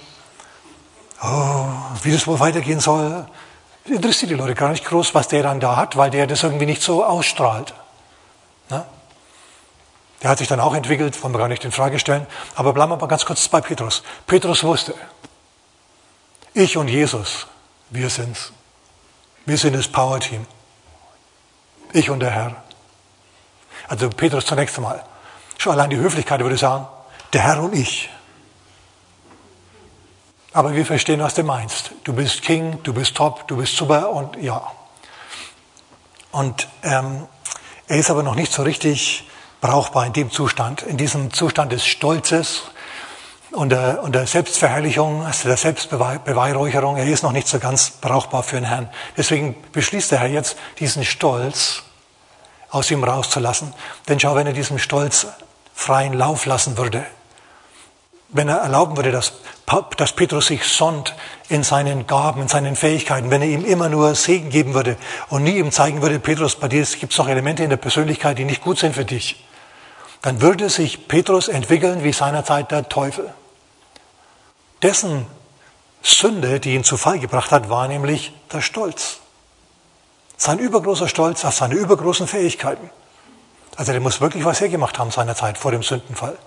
oh, 1.21 1.65
wie 2.03 2.11
das 2.11 2.27
wohl 2.27 2.39
weitergehen 2.39 2.79
soll, 2.79 3.27
interessiert 3.85 4.31
die 4.31 4.35
Leute 4.35 4.53
gar 4.53 4.69
nicht 4.69 4.85
groß, 4.85 5.13
was 5.15 5.27
der 5.27 5.43
dann 5.43 5.59
da 5.59 5.75
hat, 5.75 5.97
weil 5.97 6.11
der 6.11 6.27
das 6.27 6.43
irgendwie 6.43 6.67
nicht 6.67 6.81
so 6.81 7.03
ausstrahlt. 7.03 7.73
Ne? 8.69 8.85
Der 10.21 10.29
hat 10.29 10.37
sich 10.37 10.47
dann 10.47 10.59
auch 10.59 10.73
entwickelt, 10.73 11.21
wollen 11.21 11.33
wir 11.33 11.39
gar 11.39 11.49
nicht 11.49 11.65
in 11.65 11.71
Frage 11.71 11.99
stellen. 11.99 12.27
Aber 12.55 12.71
bleiben 12.71 12.91
wir 12.91 12.97
mal 12.97 13.07
ganz 13.07 13.25
kurz 13.25 13.47
bei 13.49 13.59
Petrus. 13.59 14.03
Petrus 14.25 14.63
wusste, 14.63 14.93
ich 16.53 16.77
und 16.77 16.87
Jesus, 16.87 17.47
wir 17.89 18.09
sind's. 18.09 18.53
Wir 19.45 19.57
sind 19.57 19.75
das 19.75 19.87
Power-Team. 19.87 20.45
Ich 21.91 22.09
und 22.09 22.21
der 22.21 22.31
Herr. 22.31 22.55
Also 23.87 24.09
Petrus 24.09 24.45
zunächst 24.45 24.77
einmal. 24.77 25.03
Schon 25.57 25.73
allein 25.73 25.89
die 25.89 25.97
Höflichkeit 25.97 26.39
würde 26.39 26.57
sagen, 26.57 26.87
der 27.33 27.41
Herr 27.41 27.61
und 27.61 27.73
ich. 27.73 28.09
Aber 30.53 30.75
wir 30.75 30.85
verstehen, 30.85 31.19
was 31.19 31.33
du 31.33 31.43
meinst. 31.43 31.91
Du 32.03 32.13
bist 32.13 32.43
King, 32.43 32.79
du 32.83 32.93
bist 32.93 33.15
top, 33.15 33.47
du 33.47 33.57
bist 33.57 33.75
super 33.75 34.11
und 34.11 34.37
ja. 34.37 34.71
Und 36.31 36.67
ähm, 36.83 37.27
er 37.87 37.97
ist 37.97 38.11
aber 38.11 38.23
noch 38.23 38.35
nicht 38.35 38.51
so 38.51 38.61
richtig 38.61 39.27
brauchbar 39.61 40.05
in 40.05 40.13
dem 40.13 40.31
Zustand, 40.31 40.83
in 40.83 40.97
diesem 40.97 41.33
Zustand 41.33 41.71
des 41.71 41.85
Stolzes 41.85 42.63
und 43.51 43.69
der, 43.69 44.03
und 44.03 44.13
der 44.13 44.27
Selbstverherrlichung, 44.27 45.25
also 45.25 45.47
der 45.47 45.57
Selbstbeweihräucherung. 45.57 46.97
Er 46.97 47.05
ist 47.05 47.23
noch 47.23 47.31
nicht 47.31 47.47
so 47.47 47.59
ganz 47.59 47.91
brauchbar 47.91 48.43
für 48.43 48.57
den 48.57 48.65
Herrn. 48.65 48.89
Deswegen 49.17 49.55
beschließt 49.71 50.11
der 50.11 50.19
Herr 50.19 50.29
jetzt, 50.29 50.57
diesen 50.79 51.03
Stolz 51.03 51.83
aus 52.69 52.91
ihm 52.91 53.03
rauszulassen. 53.03 53.73
Denn 54.07 54.19
schau, 54.19 54.35
wenn 54.35 54.47
er 54.47 54.53
diesem 54.53 54.79
Stolz 54.79 55.27
freien 55.73 56.13
Lauf 56.13 56.45
lassen 56.45 56.77
würde, 56.77 57.05
wenn 58.33 58.49
er 58.49 58.57
erlauben 58.57 58.97
würde, 58.97 59.11
dass, 59.11 59.33
dass 59.97 60.11
Petrus 60.11 60.47
sich 60.47 60.65
sonnt 60.65 61.15
in 61.49 61.63
seinen 61.63 62.07
Gaben, 62.07 62.41
in 62.41 62.47
seinen 62.47 62.75
Fähigkeiten, 62.75 63.31
wenn 63.31 63.41
er 63.41 63.47
ihm 63.47 63.63
immer 63.63 63.89
nur 63.89 64.15
Segen 64.15 64.49
geben 64.49 64.73
würde 64.73 64.97
und 65.29 65.43
nie 65.43 65.57
ihm 65.57 65.71
zeigen 65.71 66.01
würde, 66.01 66.19
Petrus, 66.19 66.55
bei 66.55 66.67
dir 66.67 66.83
gibt 66.83 67.13
es 67.13 67.17
noch 67.17 67.27
Elemente 67.27 67.63
in 67.63 67.69
der 67.69 67.77
Persönlichkeit, 67.77 68.37
die 68.37 68.45
nicht 68.45 68.61
gut 68.61 68.79
sind 68.79 68.95
für 68.95 69.05
dich, 69.05 69.45
dann 70.21 70.41
würde 70.41 70.69
sich 70.69 71.07
Petrus 71.07 71.47
entwickeln 71.47 72.03
wie 72.03 72.13
seinerzeit 72.13 72.71
der 72.71 72.89
Teufel. 72.89 73.33
Dessen 74.81 75.25
Sünde, 76.01 76.59
die 76.59 76.75
ihn 76.75 76.83
zu 76.83 76.97
Fall 76.97 77.19
gebracht 77.19 77.51
hat, 77.51 77.69
war 77.69 77.87
nämlich 77.87 78.33
der 78.51 78.61
Stolz. 78.61 79.19
Sein 80.35 80.59
übergroßer 80.59 81.07
Stolz 81.07 81.45
auf 81.45 81.53
seine 81.53 81.75
übergroßen 81.75 82.27
Fähigkeiten. 82.27 82.89
Also 83.77 83.91
der 83.91 84.01
muss 84.01 84.21
wirklich 84.21 84.43
was 84.43 84.59
hergemacht 84.59 84.99
haben 84.99 85.11
seinerzeit 85.11 85.57
vor 85.57 85.71
dem 85.71 85.83
Sündenfall. 85.83 86.37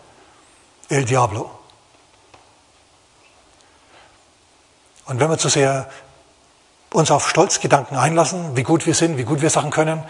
El 0.88 1.05
Diablo. 1.05 1.51
Und 5.06 5.20
wenn 5.20 5.30
wir 5.30 5.38
zu 5.38 5.48
sehr 5.48 5.88
uns 6.92 7.10
auf 7.10 7.28
Stolzgedanken 7.28 7.96
einlassen, 7.96 8.56
wie 8.56 8.62
gut 8.62 8.86
wir 8.86 8.94
sind, 8.94 9.16
wie 9.18 9.24
gut 9.24 9.40
wir 9.40 9.50
Sachen 9.50 9.70
können, 9.70 10.02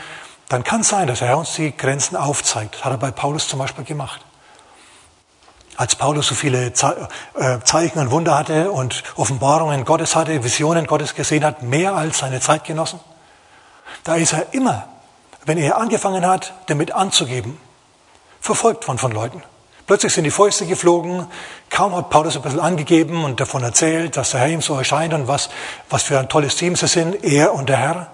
dann 0.48 0.62
kann 0.62 0.82
es 0.82 0.88
sein, 0.88 1.06
dass 1.06 1.20
er 1.20 1.36
uns 1.36 1.54
die 1.54 1.76
Grenzen 1.76 2.16
aufzeigt. 2.16 2.76
Das 2.76 2.84
hat 2.84 2.92
er 2.92 2.98
bei 2.98 3.10
Paulus 3.10 3.48
zum 3.48 3.58
Beispiel 3.58 3.84
gemacht. 3.84 4.20
Als 5.76 5.96
Paulus 5.96 6.28
so 6.28 6.34
viele 6.34 6.66
äh, 6.66 6.72
Zeichen 7.64 7.98
und 7.98 8.10
Wunder 8.10 8.38
hatte 8.38 8.70
und 8.70 9.02
Offenbarungen 9.16 9.84
Gottes 9.84 10.16
hatte, 10.16 10.42
Visionen 10.42 10.86
Gottes 10.86 11.14
gesehen 11.14 11.44
hat, 11.44 11.62
mehr 11.62 11.94
als 11.94 12.18
seine 12.18 12.40
Zeitgenossen, 12.40 13.00
da 14.04 14.14
ist 14.14 14.32
er 14.32 14.54
immer, 14.54 14.88
wenn 15.44 15.58
er 15.58 15.76
angefangen 15.76 16.26
hat, 16.26 16.54
damit 16.66 16.92
anzugeben, 16.92 17.58
verfolgt 18.40 18.86
worden 18.88 18.98
von 18.98 19.12
Leuten. 19.12 19.42
Plötzlich 19.86 20.12
sind 20.12 20.24
die 20.24 20.32
Fäuste 20.32 20.66
geflogen. 20.66 21.26
Kaum 21.70 21.94
hat 21.94 22.10
Paulus 22.10 22.36
ein 22.36 22.42
bisschen 22.42 22.60
angegeben 22.60 23.24
und 23.24 23.38
davon 23.38 23.62
erzählt, 23.62 24.16
dass 24.16 24.30
der 24.30 24.40
Herr 24.40 24.48
ihm 24.48 24.60
so 24.60 24.76
erscheint 24.76 25.14
und 25.14 25.28
was, 25.28 25.48
was 25.88 26.02
für 26.02 26.18
ein 26.18 26.28
tolles 26.28 26.56
Team 26.56 26.74
sie 26.74 26.88
sind, 26.88 27.22
er 27.24 27.54
und 27.54 27.68
der 27.68 27.76
Herr. 27.76 28.10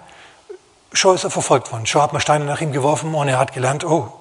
Schon 0.93 1.15
ist 1.15 1.25
er 1.25 1.31
verfolgt 1.31 1.73
worden. 1.73 1.87
Schon 1.87 2.03
hat 2.03 2.13
man 2.13 2.21
Steine 2.21 2.45
nach 2.45 2.61
ihm 2.61 2.73
geworfen 2.73 3.15
und 3.15 3.29
er 3.29 3.39
hat 3.39 3.55
gelernt, 3.55 3.85
oh, 3.85 4.13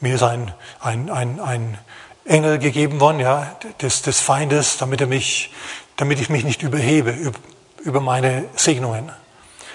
mir 0.00 0.14
ist 0.14 0.22
ein, 0.22 0.52
ein, 0.80 1.10
ein, 1.10 1.38
ein 1.40 1.78
Engel 2.24 2.58
gegeben 2.58 3.00
worden, 3.00 3.20
ja, 3.20 3.56
des, 3.82 4.00
des 4.00 4.20
Feindes, 4.20 4.78
damit 4.78 5.02
er 5.02 5.06
mich, 5.06 5.52
damit 5.96 6.18
ich 6.20 6.30
mich 6.30 6.44
nicht 6.44 6.62
überhebe 6.62 7.10
über, 7.10 7.38
über 7.82 8.00
meine 8.00 8.44
Segnungen. 8.56 9.12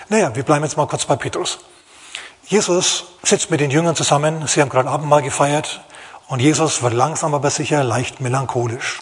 Naja, 0.08 0.36
wir 0.36 0.41
bleiben 0.41 0.63
jetzt 0.63 0.75
mal 0.75 0.88
kurz 0.88 1.06
bei 1.06 1.15
Petrus. 1.15 1.60
Jesus 2.47 3.06
sitzt 3.21 3.52
mit 3.52 3.60
den 3.60 3.69
Jüngern 3.69 3.95
zusammen. 3.95 4.47
Sie 4.47 4.60
haben 4.60 4.69
gerade 4.69 4.89
Abendmahl 4.89 5.21
gefeiert. 5.21 5.82
Und 6.30 6.42
Jesus 6.42 6.84
wird 6.84 6.94
langsam 6.94 7.34
aber 7.34 7.50
sicher 7.50 7.84
leicht 7.84 8.22
melancholisch. 8.22 9.02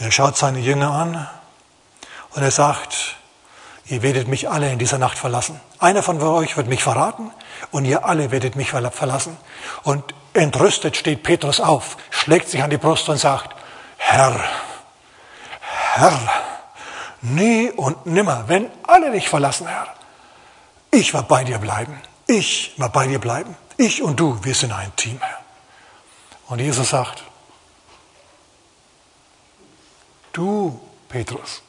Er 0.00 0.10
schaut 0.10 0.36
seine 0.36 0.58
Jünger 0.58 0.90
an 0.90 1.28
und 2.34 2.42
er 2.42 2.50
sagt, 2.50 3.16
ihr 3.86 4.02
werdet 4.02 4.26
mich 4.26 4.50
alle 4.50 4.72
in 4.72 4.80
dieser 4.80 4.98
Nacht 4.98 5.16
verlassen. 5.16 5.60
Einer 5.78 6.02
von 6.02 6.20
euch 6.20 6.56
wird 6.56 6.66
mich 6.66 6.82
verraten 6.82 7.30
und 7.70 7.84
ihr 7.84 8.04
alle 8.04 8.32
werdet 8.32 8.56
mich 8.56 8.70
verlassen. 8.70 9.36
Und 9.84 10.02
entrüstet 10.32 10.96
steht 10.96 11.22
Petrus 11.22 11.60
auf, 11.60 11.98
schlägt 12.10 12.48
sich 12.48 12.64
an 12.64 12.70
die 12.70 12.76
Brust 12.76 13.08
und 13.08 13.18
sagt, 13.18 13.54
Herr, 13.96 14.34
Herr, 15.94 16.18
nie 17.20 17.70
und 17.70 18.06
nimmer, 18.06 18.48
wenn 18.48 18.68
alle 18.82 19.12
dich 19.12 19.28
verlassen, 19.28 19.68
Herr, 19.68 19.86
ich 20.90 21.14
war 21.14 21.22
bei 21.22 21.44
dir 21.44 21.58
bleiben. 21.58 21.96
Ich 22.26 22.74
war 22.76 22.88
bei 22.88 23.06
dir 23.06 23.20
bleiben. 23.20 23.56
Ich 23.76 24.02
und 24.02 24.18
du, 24.18 24.36
wir 24.42 24.54
sind 24.56 24.72
ein 24.72 24.94
Team, 24.96 25.20
Herr. 25.20 25.43
Und 26.54 26.60
Jesus 26.60 26.90
sagt, 26.90 27.24
du, 30.32 30.78
Petrus, 31.08 31.62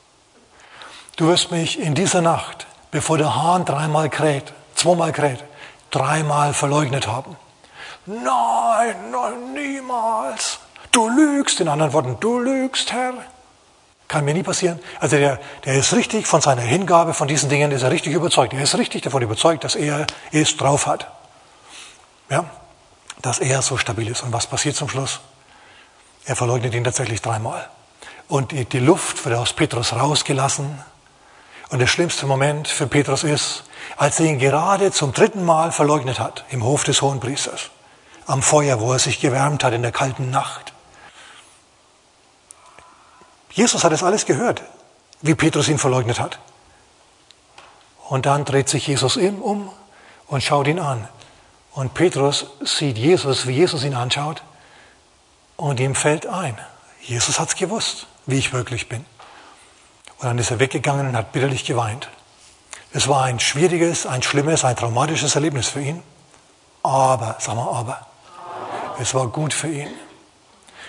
du 1.16 1.28
wirst 1.28 1.50
mich 1.50 1.80
in 1.80 1.96
dieser 1.96 2.22
Nacht, 2.22 2.68
bevor 2.92 3.18
der 3.18 3.36
Hahn 3.36 3.66
dreimal 3.66 4.12
kräht, 4.12 4.54
zweimal 4.76 5.12
kräht, 5.12 5.44
dreimal 5.90 6.54
verleugnet 6.54 7.08
haben. 7.08 7.36
Nein, 8.06 9.10
nein, 9.10 9.54
niemals. 9.56 10.60
Du 10.92 11.10
lügst, 11.10 11.60
in 11.62 11.68
anderen 11.68 11.92
Worten, 11.94 12.18
du 12.20 12.38
lügst, 12.38 12.92
Herr. 12.92 13.16
Kann 14.08 14.24
mir 14.24 14.36
nie 14.36 14.44
passieren. 14.44 14.80
Also 15.00 15.18
der, 15.18 15.40
der 15.66 15.74
ist 15.80 15.94
richtig 15.94 16.28
von 16.28 16.42
seiner 16.42 16.62
Hingabe, 16.62 17.16
von 17.16 17.28
diesen 17.28 17.50
Dingen 17.50 17.72
ist 17.72 17.82
er 17.82 17.90
richtig 17.90 18.14
überzeugt. 18.14 18.54
Er 18.54 18.62
ist 18.62 18.78
richtig 18.78 19.02
davon 19.02 19.24
überzeugt, 19.24 19.64
dass 19.64 19.74
er 19.74 20.06
es 20.32 20.56
drauf 20.58 20.86
hat. 20.86 21.08
Ja? 22.30 22.46
Dass 23.26 23.40
er 23.40 23.62
so 23.64 23.78
stabil 23.78 24.08
ist. 24.08 24.22
Und 24.22 24.34
was 24.34 24.46
passiert 24.46 24.76
zum 24.76 24.88
Schluss? 24.88 25.20
Er 26.26 26.36
verleugnet 26.36 26.76
ihn 26.76 26.84
tatsächlich 26.84 27.22
dreimal. 27.22 27.68
Und 28.28 28.52
die, 28.52 28.66
die 28.66 28.80
Luft 28.80 29.26
wird 29.26 29.36
aus 29.36 29.54
Petrus 29.54 29.94
rausgelassen. 29.94 30.84
Und 31.70 31.80
der 31.80 31.88
schlimmste 31.88 32.28
Moment 32.28 32.68
für 32.68 32.86
Petrus 32.86 33.24
ist, 33.24 33.64
als 33.98 34.20
er 34.20 34.28
ihn 34.28 34.38
gerade 34.38 34.92
zum 34.92 35.12
dritten 35.12 35.44
Mal 35.44 35.72
verleugnet 35.72 36.20
hat, 36.20 36.46
im 36.50 36.64
Hof 36.64 36.84
des 36.84 37.02
Hohenpriesters, 37.02 37.72
am 38.28 38.44
Feuer, 38.44 38.80
wo 38.80 38.94
er 38.94 39.00
sich 39.00 39.20
gewärmt 39.20 39.64
hat 39.64 39.74
in 39.74 39.82
der 39.82 39.92
kalten 39.92 40.30
Nacht. 40.30 40.74
Jesus 43.52 43.84
hat 43.84 43.92
das 43.92 44.04
alles 44.04 44.26
gehört, 44.26 44.62
wie 45.22 45.34
Petrus 45.34 45.68
ihn 45.68 45.80
verleugnet 45.80 46.20
hat. 46.20 46.38
Und 48.08 48.28
dann 48.28 48.46
dreht 48.46 48.70
sich 48.70 48.86
Jesus 48.86 49.18
ihm 49.18 49.42
um 49.42 49.72
und 50.28 50.44
schaut 50.44 50.68
ihn 50.68 50.80
an. 50.80 51.08
Und 51.76 51.94
Petrus 51.94 52.48
sieht 52.62 52.98
Jesus, 52.98 53.48
wie 53.48 53.52
Jesus 53.52 53.84
ihn 53.84 53.96
anschaut, 53.96 54.42
und 55.58 55.80
ihm 55.80 55.94
fällt 55.94 56.26
ein, 56.26 56.58
Jesus 57.02 57.40
hat's 57.40 57.56
gewusst, 57.56 58.08
wie 58.26 58.38
ich 58.38 58.54
wirklich 58.54 58.90
bin. 58.90 59.06
Und 60.18 60.24
dann 60.26 60.38
ist 60.38 60.52
er 60.52 60.60
weggegangen 60.60 61.08
und 61.08 61.16
hat 61.16 61.34
bitterlich 61.34 61.66
geweint. 61.66 62.10
Es 62.94 63.08
war 63.10 63.24
ein 63.26 63.40
schwieriges, 63.42 64.06
ein 64.06 64.24
schlimmes, 64.24 64.64
ein 64.64 64.76
traumatisches 64.78 65.36
Erlebnis 65.36 65.68
für 65.68 65.82
ihn. 65.82 66.02
Aber, 66.82 67.36
sag 67.40 67.56
mal, 67.56 67.68
aber, 67.68 68.08
es 69.00 69.14
war 69.14 69.28
gut 69.28 69.54
für 69.54 69.68
ihn. 69.68 69.90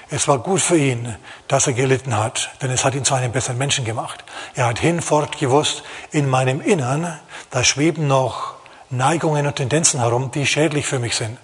Es 0.09 0.29
war 0.29 0.38
gut 0.38 0.61
für 0.61 0.79
ihn, 0.79 1.16
dass 1.49 1.66
er 1.66 1.72
gelitten 1.72 2.16
hat, 2.16 2.51
denn 2.62 2.70
es 2.70 2.85
hat 2.85 2.94
ihn 2.94 3.05
zu 3.05 3.14
einem 3.14 3.33
besseren 3.33 3.59
Menschen 3.59 3.85
gemacht. 3.85 4.25
Er 4.55 4.66
hat 4.66 4.79
hinfort 4.79 5.37
gewusst, 5.38 5.83
in 6.12 6.29
meinem 6.31 6.61
Innern, 6.61 7.18
da 7.51 7.64
schweben 7.64 8.07
noch 8.07 8.56
Neigungen 8.90 9.46
und 9.46 9.57
Tendenzen 9.57 10.01
herum, 10.01 10.31
die 10.31 10.46
schädlich 10.46 10.87
für 10.87 10.99
mich 10.99 11.16
sind. 11.16 11.38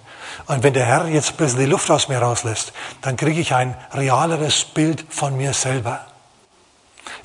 Und 0.47 0.63
wenn 0.63 0.73
der 0.73 0.85
Herr 0.85 1.07
jetzt 1.07 1.31
ein 1.31 1.37
bisschen 1.37 1.59
die 1.59 1.65
Luft 1.65 1.89
aus 1.91 2.07
mir 2.07 2.19
rauslässt, 2.19 2.73
dann 3.01 3.17
kriege 3.17 3.39
ich 3.39 3.53
ein 3.53 3.75
realeres 3.93 4.65
Bild 4.65 5.05
von 5.09 5.37
mir 5.37 5.53
selber. 5.53 6.05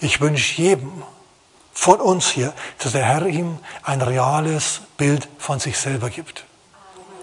Ich 0.01 0.21
wünsche 0.21 0.61
jedem 0.61 1.03
von 1.73 2.01
uns 2.01 2.29
hier, 2.31 2.53
dass 2.79 2.93
der 2.93 3.05
Herr 3.05 3.27
ihm 3.27 3.59
ein 3.83 4.03
reales 4.03 4.81
Bild 4.97 5.29
von 5.39 5.61
sich 5.61 5.79
selber 5.79 6.11
gibt. 6.11 6.45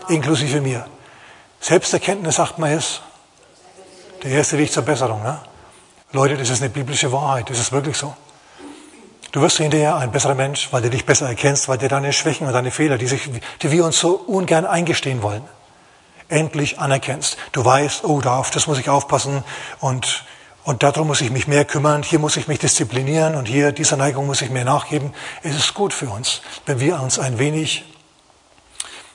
Inklusive 0.07 0.61
mir. 0.61 0.87
Selbsterkenntnis, 1.59 2.35
sagt 2.35 2.59
man 2.59 2.71
es, 2.71 3.01
der 4.23 4.31
erste 4.31 4.57
Weg 4.57 4.71
zur 4.71 4.83
Besserung. 4.83 5.21
Ne? 5.23 5.39
Leute, 6.11 6.37
das 6.37 6.49
ist 6.49 6.61
eine 6.61 6.69
biblische 6.69 7.11
Wahrheit, 7.11 7.49
das 7.49 7.59
ist 7.59 7.71
wirklich 7.71 7.97
so. 7.97 8.15
Du 9.35 9.41
wirst 9.41 9.57
hinterher 9.57 9.97
ein 9.97 10.13
besserer 10.13 10.33
Mensch, 10.33 10.69
weil 10.71 10.81
du 10.81 10.89
dich 10.89 11.05
besser 11.05 11.27
erkennst, 11.27 11.67
weil 11.67 11.77
dir 11.77 11.89
deine 11.89 12.13
Schwächen 12.13 12.47
und 12.47 12.53
deine 12.53 12.71
Fehler, 12.71 12.97
die, 12.97 13.05
sich, 13.05 13.29
die 13.61 13.69
wir 13.69 13.83
uns 13.83 13.99
so 13.99 14.13
ungern 14.13 14.65
eingestehen 14.65 15.21
wollen, 15.21 15.43
endlich 16.29 16.79
anerkennst. 16.79 17.35
Du 17.51 17.65
weißt, 17.65 18.05
oh, 18.05 18.21
da 18.21 18.37
auf 18.37 18.49
das 18.49 18.65
muss 18.67 18.79
ich 18.79 18.87
aufpassen 18.87 19.43
und 19.81 20.23
und 20.63 20.83
darum 20.83 21.07
muss 21.07 21.19
ich 21.19 21.31
mich 21.31 21.47
mehr 21.47 21.65
kümmern, 21.65 22.01
hier 22.01 22.17
muss 22.17 22.37
ich 22.37 22.47
mich 22.47 22.59
disziplinieren 22.59 23.35
und 23.35 23.45
hier 23.45 23.73
dieser 23.73 23.97
Neigung 23.97 24.25
muss 24.25 24.41
ich 24.41 24.51
mehr 24.51 24.63
nachgeben. 24.63 25.13
Es 25.43 25.53
ist 25.53 25.73
gut 25.73 25.91
für 25.93 26.07
uns, 26.07 26.41
wenn 26.65 26.79
wir 26.79 27.01
uns 27.01 27.19
ein 27.19 27.37
wenig 27.37 27.83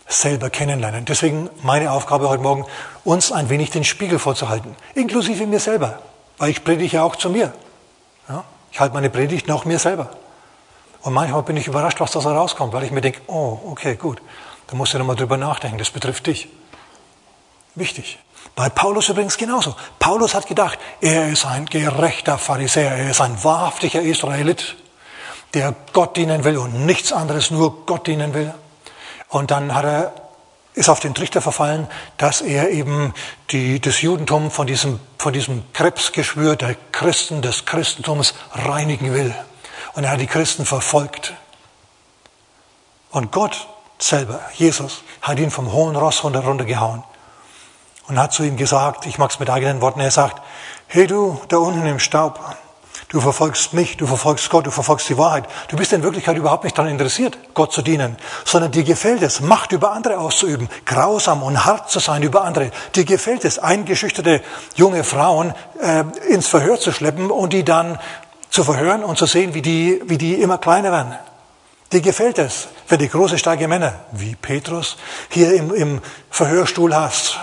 selber 0.06 0.50
kennenlernen. 0.50 1.06
Deswegen 1.06 1.48
meine 1.62 1.92
Aufgabe 1.92 2.28
heute 2.28 2.42
Morgen, 2.42 2.66
uns 3.04 3.32
ein 3.32 3.48
wenig 3.48 3.70
den 3.70 3.84
Spiegel 3.84 4.18
vorzuhalten, 4.18 4.76
inklusive 4.94 5.46
mir 5.46 5.60
selber, 5.60 6.00
weil 6.36 6.50
ich 6.50 6.62
predige 6.62 6.96
ja 6.96 7.04
auch 7.04 7.16
zu 7.16 7.30
mir. 7.30 7.54
Ich 8.72 8.80
halte 8.80 8.94
meine 8.94 9.10
Predigt 9.10 9.48
nach 9.48 9.64
mir 9.64 9.78
selber. 9.78 10.10
Und 11.02 11.14
manchmal 11.14 11.42
bin 11.42 11.56
ich 11.56 11.66
überrascht, 11.66 12.00
was 12.00 12.12
da 12.12 12.20
so 12.20 12.30
rauskommt, 12.30 12.72
weil 12.72 12.84
ich 12.84 12.90
mir 12.90 13.00
denke, 13.00 13.20
oh, 13.26 13.58
okay, 13.70 13.96
gut, 13.96 14.20
da 14.66 14.76
musst 14.76 14.94
du 14.94 14.98
nochmal 14.98 15.16
drüber 15.16 15.36
nachdenken, 15.36 15.78
das 15.78 15.90
betrifft 15.90 16.26
dich. 16.26 16.48
Wichtig. 17.74 18.18
Bei 18.54 18.68
Paulus 18.68 19.08
übrigens 19.08 19.36
genauso. 19.36 19.74
Paulus 19.98 20.34
hat 20.34 20.46
gedacht, 20.46 20.78
er 21.00 21.28
ist 21.28 21.46
ein 21.46 21.66
gerechter 21.66 22.36
Pharisäer, 22.36 22.92
er 22.92 23.10
ist 23.10 23.20
ein 23.20 23.42
wahrhaftiger 23.42 24.02
Israelit, 24.02 24.76
der 25.54 25.74
Gott 25.92 26.16
dienen 26.16 26.44
will 26.44 26.58
und 26.58 26.84
nichts 26.84 27.12
anderes, 27.12 27.50
nur 27.50 27.86
Gott 27.86 28.06
dienen 28.06 28.34
will. 28.34 28.52
Und 29.28 29.50
dann 29.50 29.74
hat 29.74 29.84
er, 29.84 30.12
ist 30.74 30.88
auf 30.88 31.00
den 31.00 31.14
Trichter 31.14 31.40
verfallen, 31.40 31.88
dass 32.16 32.40
er 32.40 32.70
eben 32.70 33.12
die, 33.50 33.80
das 33.80 34.02
Judentum 34.02 34.50
von 34.50 34.66
diesem, 34.66 35.00
von 35.18 35.32
diesem 35.32 35.64
Krebsgeschwür 35.72 36.56
der 36.56 36.76
Christen, 36.92 37.42
des 37.42 37.64
Christentums 37.64 38.34
reinigen 38.52 39.12
will. 39.12 39.34
Und 39.94 40.04
er 40.04 40.10
hat 40.10 40.20
die 40.20 40.26
Christen 40.26 40.64
verfolgt. 40.64 41.34
Und 43.10 43.32
Gott 43.32 43.66
selber, 43.98 44.40
Jesus, 44.54 45.02
hat 45.22 45.38
ihn 45.38 45.50
vom 45.50 45.72
hohen 45.72 45.96
Ross 45.96 46.22
runtergehauen 46.22 47.02
und 48.06 48.18
hat 48.18 48.32
zu 48.32 48.44
ihm 48.44 48.56
gesagt, 48.56 49.06
ich 49.06 49.18
mag 49.18 49.30
es 49.30 49.38
mit 49.38 49.50
eigenen 49.50 49.80
Worten, 49.80 50.00
er 50.00 50.10
sagt, 50.10 50.40
hey 50.86 51.06
du 51.06 51.40
da 51.48 51.58
unten 51.58 51.86
im 51.86 51.98
Staub, 51.98 52.40
du 53.10 53.20
verfolgst 53.20 53.74
mich, 53.74 53.96
du 53.96 54.06
verfolgst 54.06 54.48
Gott, 54.48 54.66
du 54.66 54.70
verfolgst 54.70 55.08
die 55.08 55.18
Wahrheit. 55.18 55.44
Du 55.68 55.76
bist 55.76 55.92
in 55.92 56.02
Wirklichkeit 56.02 56.36
überhaupt 56.36 56.64
nicht 56.64 56.78
daran 56.78 56.90
interessiert, 56.90 57.36
Gott 57.54 57.72
zu 57.72 57.82
dienen, 57.82 58.16
sondern 58.44 58.70
dir 58.70 58.84
gefällt 58.84 59.22
es, 59.22 59.40
Macht 59.40 59.72
über 59.72 59.92
andere 59.92 60.18
auszuüben, 60.18 60.68
grausam 60.86 61.42
und 61.42 61.64
hart 61.64 61.90
zu 61.90 61.98
sein 61.98 62.22
über 62.22 62.44
andere. 62.44 62.70
Dir 62.94 63.04
gefällt 63.04 63.44
es, 63.44 63.58
eingeschüchterte 63.58 64.40
junge 64.76 65.04
Frauen 65.04 65.52
äh, 65.80 66.04
ins 66.28 66.46
Verhör 66.46 66.78
zu 66.78 66.92
schleppen 66.92 67.30
und 67.30 67.52
die 67.52 67.64
dann 67.64 67.98
zu 68.48 68.64
verhören 68.64 69.04
und 69.04 69.18
zu 69.18 69.26
sehen, 69.26 69.54
wie 69.54 69.62
die, 69.62 70.00
wie 70.06 70.18
die 70.18 70.34
immer 70.34 70.58
kleiner 70.58 70.92
werden. 70.92 71.14
Dir 71.92 72.00
gefällt 72.00 72.38
es, 72.38 72.68
wenn 72.88 73.00
du 73.00 73.08
große, 73.08 73.38
starke 73.38 73.66
Männer 73.66 73.94
wie 74.12 74.36
Petrus 74.36 74.96
hier 75.28 75.52
im, 75.54 75.74
im 75.74 76.00
Verhörstuhl 76.30 76.94
hast 76.94 77.38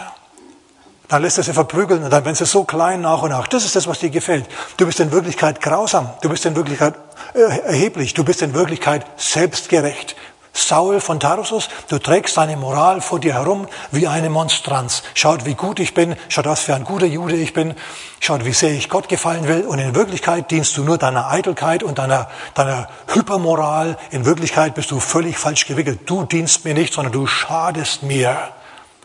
dann 1.08 1.22
lässt 1.22 1.38
er 1.38 1.44
sie 1.44 1.54
verprügeln 1.54 2.04
und 2.04 2.10
dann 2.12 2.26
werden 2.26 2.36
sie 2.36 2.46
so 2.46 2.64
klein 2.64 3.02
nach 3.02 3.22
und 3.22 3.30
nach. 3.30 3.48
Das 3.48 3.64
ist 3.64 3.76
das, 3.76 3.88
was 3.88 4.00
dir 4.00 4.10
gefällt. 4.10 4.46
Du 4.76 4.86
bist 4.86 5.00
in 5.00 5.12
Wirklichkeit 5.12 5.62
grausam. 5.62 6.10
Du 6.22 6.30
bist 6.30 6.46
in 6.46 6.56
Wirklichkeit 6.56 6.96
äh, 7.34 7.40
erheblich. 7.40 8.14
Du 8.14 8.24
bist 8.24 8.42
in 8.42 8.54
Wirklichkeit 8.54 9.06
selbstgerecht. 9.18 10.16
Saul 10.58 11.02
von 11.02 11.20
Tarsus, 11.20 11.70
du 11.88 12.00
trägst 12.00 12.36
deine 12.36 12.58
Moral 12.58 13.00
vor 13.00 13.20
dir 13.20 13.36
herum 13.36 13.68
wie 13.92 14.08
eine 14.08 14.30
Monstranz. 14.30 15.04
Schaut, 15.14 15.46
wie 15.46 15.54
gut 15.54 15.80
ich 15.80 15.94
bin, 15.94 16.16
schaut, 16.30 16.46
was 16.46 16.62
für 16.62 16.74
ein 16.74 16.84
guter 16.84 17.06
Jude 17.06 17.36
ich 17.36 17.54
bin, 17.54 17.76
schaut, 18.20 18.44
wie 18.44 18.54
sehr 18.54 18.72
ich 18.72 18.90
Gott 18.90 19.08
gefallen 19.08 19.48
will. 19.48 19.62
Und 19.62 19.78
in 19.78 19.94
Wirklichkeit 19.94 20.50
dienst 20.50 20.76
du 20.76 20.84
nur 20.84 20.98
deiner 20.98 21.30
Eitelkeit 21.30 21.84
und 21.84 22.00
deiner, 22.00 22.28
deiner 22.56 22.90
Hypermoral. 23.14 23.98
In 24.10 24.26
Wirklichkeit 24.26 24.74
bist 24.74 24.90
du 24.90 25.00
völlig 25.00 25.38
falsch 25.38 25.68
gewickelt. 25.68 26.02
Du 26.08 26.24
dienst 26.24 26.66
mir 26.66 26.74
nicht, 26.74 26.92
sondern 26.92 27.14
du 27.14 27.28
schadest 27.28 28.02
mir, 28.02 28.36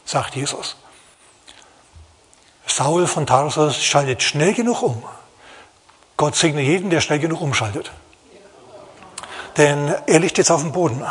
sagt 0.06 0.34
Jesus. 0.34 0.76
Saul 2.66 3.06
von 3.06 3.26
Tarsus 3.26 3.82
schaltet 3.82 4.22
schnell 4.22 4.54
genug 4.54 4.82
um. 4.82 5.02
Gott 6.16 6.36
segne 6.36 6.62
jeden, 6.62 6.90
der 6.90 7.00
schnell 7.00 7.18
genug 7.18 7.40
umschaltet. 7.40 7.90
Denn 9.56 9.94
er 10.06 10.20
liegt 10.20 10.38
jetzt 10.38 10.50
auf 10.50 10.60
dem 10.60 10.72
Boden. 10.72 11.04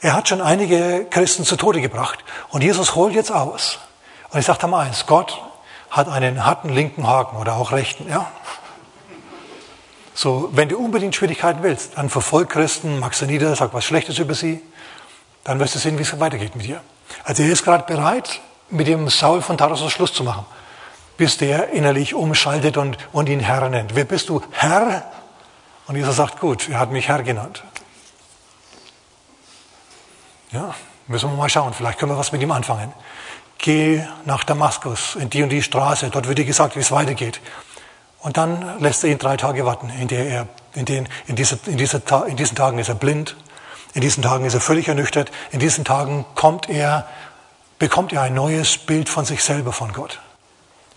Er 0.00 0.14
hat 0.14 0.28
schon 0.28 0.40
einige 0.40 1.06
Christen 1.10 1.44
zu 1.44 1.56
Tode 1.56 1.80
gebracht. 1.80 2.18
Und 2.50 2.62
Jesus 2.62 2.94
holt 2.94 3.14
jetzt 3.14 3.32
aus. 3.32 3.78
Und 4.30 4.38
ich 4.38 4.46
sage 4.46 4.66
mal 4.66 4.86
eins, 4.86 5.06
Gott 5.06 5.40
hat 5.90 6.08
einen 6.08 6.44
harten 6.44 6.68
linken 6.68 7.06
Haken 7.06 7.38
oder 7.38 7.56
auch 7.56 7.72
rechten. 7.72 8.08
Ja? 8.08 8.30
So, 10.14 10.50
wenn 10.52 10.68
du 10.68 10.76
unbedingt 10.76 11.14
Schwierigkeiten 11.14 11.62
willst, 11.62 11.96
dann 11.96 12.10
verfolg 12.10 12.50
Christen, 12.50 12.98
mach 12.98 13.14
sie 13.14 13.26
nieder, 13.26 13.56
sag 13.56 13.72
was 13.72 13.84
Schlechtes 13.84 14.18
über 14.18 14.34
sie, 14.34 14.60
dann 15.44 15.58
wirst 15.58 15.74
du 15.74 15.78
sehen, 15.78 15.96
wie 15.98 16.02
es 16.02 16.20
weitergeht 16.20 16.54
mit 16.54 16.66
dir. 16.66 16.80
Also 17.24 17.42
er 17.42 17.50
ist 17.50 17.64
gerade 17.64 17.84
bereit, 17.84 18.40
mit 18.70 18.86
dem 18.86 19.08
Saul 19.08 19.40
von 19.40 19.56
Tarsus 19.56 19.90
Schluss 19.90 20.12
zu 20.12 20.22
machen 20.22 20.44
bis 21.18 21.36
der 21.36 21.70
innerlich 21.70 22.14
umschaltet 22.14 22.78
und, 22.78 22.96
und 23.12 23.28
ihn 23.28 23.40
Herr 23.40 23.68
nennt. 23.68 23.94
Wer 23.94 24.04
bist 24.04 24.30
du? 24.30 24.40
Herr? 24.52 25.02
Und 25.86 25.96
Jesus 25.96 26.16
sagt, 26.16 26.40
gut, 26.40 26.68
er 26.70 26.78
hat 26.78 26.90
mich 26.90 27.08
Herr 27.08 27.22
genannt. 27.22 27.64
Ja, 30.52 30.74
müssen 31.08 31.28
wir 31.28 31.36
mal 31.36 31.50
schauen, 31.50 31.74
vielleicht 31.74 31.98
können 31.98 32.12
wir 32.12 32.18
was 32.18 32.32
mit 32.32 32.40
ihm 32.40 32.52
anfangen. 32.52 32.92
Geh 33.58 34.02
nach 34.24 34.44
Damaskus, 34.44 35.16
in 35.16 35.28
die 35.28 35.42
und 35.42 35.48
die 35.50 35.62
Straße, 35.62 36.08
dort 36.10 36.28
wird 36.28 36.38
dir 36.38 36.44
gesagt, 36.44 36.76
wie 36.76 36.80
es 36.80 36.92
weitergeht. 36.92 37.40
Und 38.20 38.36
dann 38.36 38.78
lässt 38.80 39.02
er 39.02 39.10
ihn 39.10 39.18
drei 39.18 39.36
Tage 39.36 39.66
warten, 39.66 39.90
in, 39.90 40.06
der 40.06 40.26
er, 40.26 40.48
in, 40.74 40.84
den, 40.84 41.08
in, 41.26 41.34
diese, 41.34 41.58
in, 41.66 41.76
diese, 41.76 42.00
in 42.28 42.36
diesen 42.36 42.56
Tagen 42.56 42.78
ist 42.78 42.88
er 42.88 42.94
blind, 42.94 43.36
in 43.94 44.00
diesen 44.00 44.22
Tagen 44.22 44.44
ist 44.44 44.54
er 44.54 44.60
völlig 44.60 44.86
ernüchtert, 44.86 45.32
in 45.50 45.58
diesen 45.58 45.84
Tagen 45.84 46.24
kommt 46.36 46.68
er, 46.68 47.08
bekommt 47.80 48.12
er 48.12 48.22
ein 48.22 48.34
neues 48.34 48.78
Bild 48.78 49.08
von 49.08 49.24
sich 49.24 49.42
selber 49.42 49.72
von 49.72 49.92
Gott. 49.92 50.20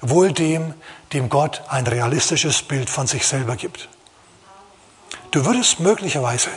Wohl 0.01 0.33
dem, 0.33 0.73
dem 1.13 1.29
Gott 1.29 1.61
ein 1.69 1.85
realistisches 1.85 2.63
Bild 2.63 2.89
von 2.89 3.07
sich 3.07 3.25
selber 3.27 3.55
gibt. 3.55 3.87
Du 5.31 5.45
würdest 5.45 5.79
möglicherweise 5.79 6.49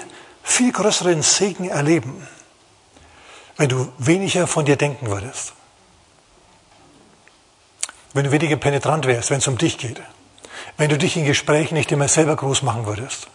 viel 0.42 0.72
größeren 0.72 1.22
Segen 1.22 1.68
erleben, 1.68 2.26
wenn 3.57 3.68
du 3.68 3.92
weniger 3.98 4.46
von 4.46 4.64
dir 4.64 4.76
denken 4.76 5.09
würdest. 5.09 5.52
Wenn 8.12 8.24
du 8.24 8.33
weniger 8.33 8.57
penetrant 8.57 9.07
wärst, 9.07 9.30
wenn 9.30 9.38
es 9.38 9.48
um 9.48 9.59
dich 9.59 9.78
geht. 9.78 10.00
Wenn 10.76 10.88
du 10.88 10.98
dich 10.98 11.16
in 11.16 11.24
Gesprächen 11.24 11.74
nicht 11.74 11.92
immer 11.92 12.09
selber 12.09 12.37
groß 12.37 12.62
machen 12.62 12.87
würdest. 12.87 13.28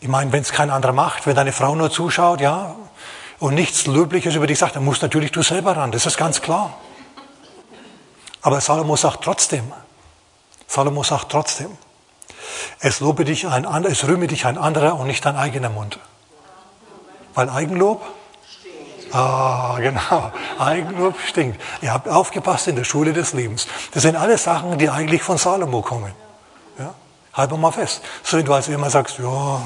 Ich 0.00 0.08
meine, 0.08 0.30
wenn 0.32 0.42
es 0.42 0.52
kein 0.52 0.70
anderer 0.70 0.92
macht, 0.92 1.26
wenn 1.26 1.34
deine 1.34 1.52
Frau 1.52 1.74
nur 1.74 1.90
zuschaut, 1.90 2.40
ja, 2.40 2.76
und 3.40 3.54
nichts 3.54 3.86
Löbliches 3.86 4.34
über 4.34 4.46
dich 4.46 4.58
sagt, 4.58 4.76
dann 4.76 4.84
musst 4.84 5.02
natürlich 5.02 5.32
du 5.32 5.42
selber 5.42 5.76
ran. 5.76 5.92
Das 5.92 6.06
ist 6.06 6.16
ganz 6.16 6.42
klar. 6.42 6.76
Aber 8.48 8.62
Salomo 8.62 8.96
sagt 8.96 9.24
trotzdem, 9.24 9.70
Salomo 10.66 11.02
sagt 11.02 11.30
trotzdem, 11.30 11.68
es 12.80 13.00
lobe 13.00 13.26
dich 13.26 13.46
ein 13.46 13.66
anderer, 13.66 13.92
es 13.92 14.08
rühme 14.08 14.26
dich 14.26 14.46
ein 14.46 14.56
anderer 14.56 14.98
und 14.98 15.06
nicht 15.06 15.22
dein 15.22 15.36
eigener 15.36 15.68
Mund. 15.68 15.98
Weil 17.34 17.50
Eigenlob? 17.50 18.02
Ah, 19.12 19.76
genau. 19.80 20.32
Eigenlob 20.58 21.16
stinkt. 21.26 21.60
Ihr 21.82 21.92
habt 21.92 22.08
aufgepasst 22.08 22.68
in 22.68 22.76
der 22.76 22.84
Schule 22.84 23.12
des 23.12 23.34
Lebens. 23.34 23.66
Das 23.92 24.04
sind 24.04 24.16
alles 24.16 24.44
Sachen, 24.44 24.78
die 24.78 24.88
eigentlich 24.88 25.22
von 25.22 25.36
Salomo 25.36 25.82
kommen. 25.82 26.14
Ja? 26.78 26.94
Halten 27.34 27.60
mal 27.60 27.70
fest. 27.70 28.00
So 28.22 28.38
wenn 28.38 28.46
du 28.46 28.54
also 28.54 28.72
immer 28.72 28.88
sagst, 28.88 29.18
ja, 29.18 29.60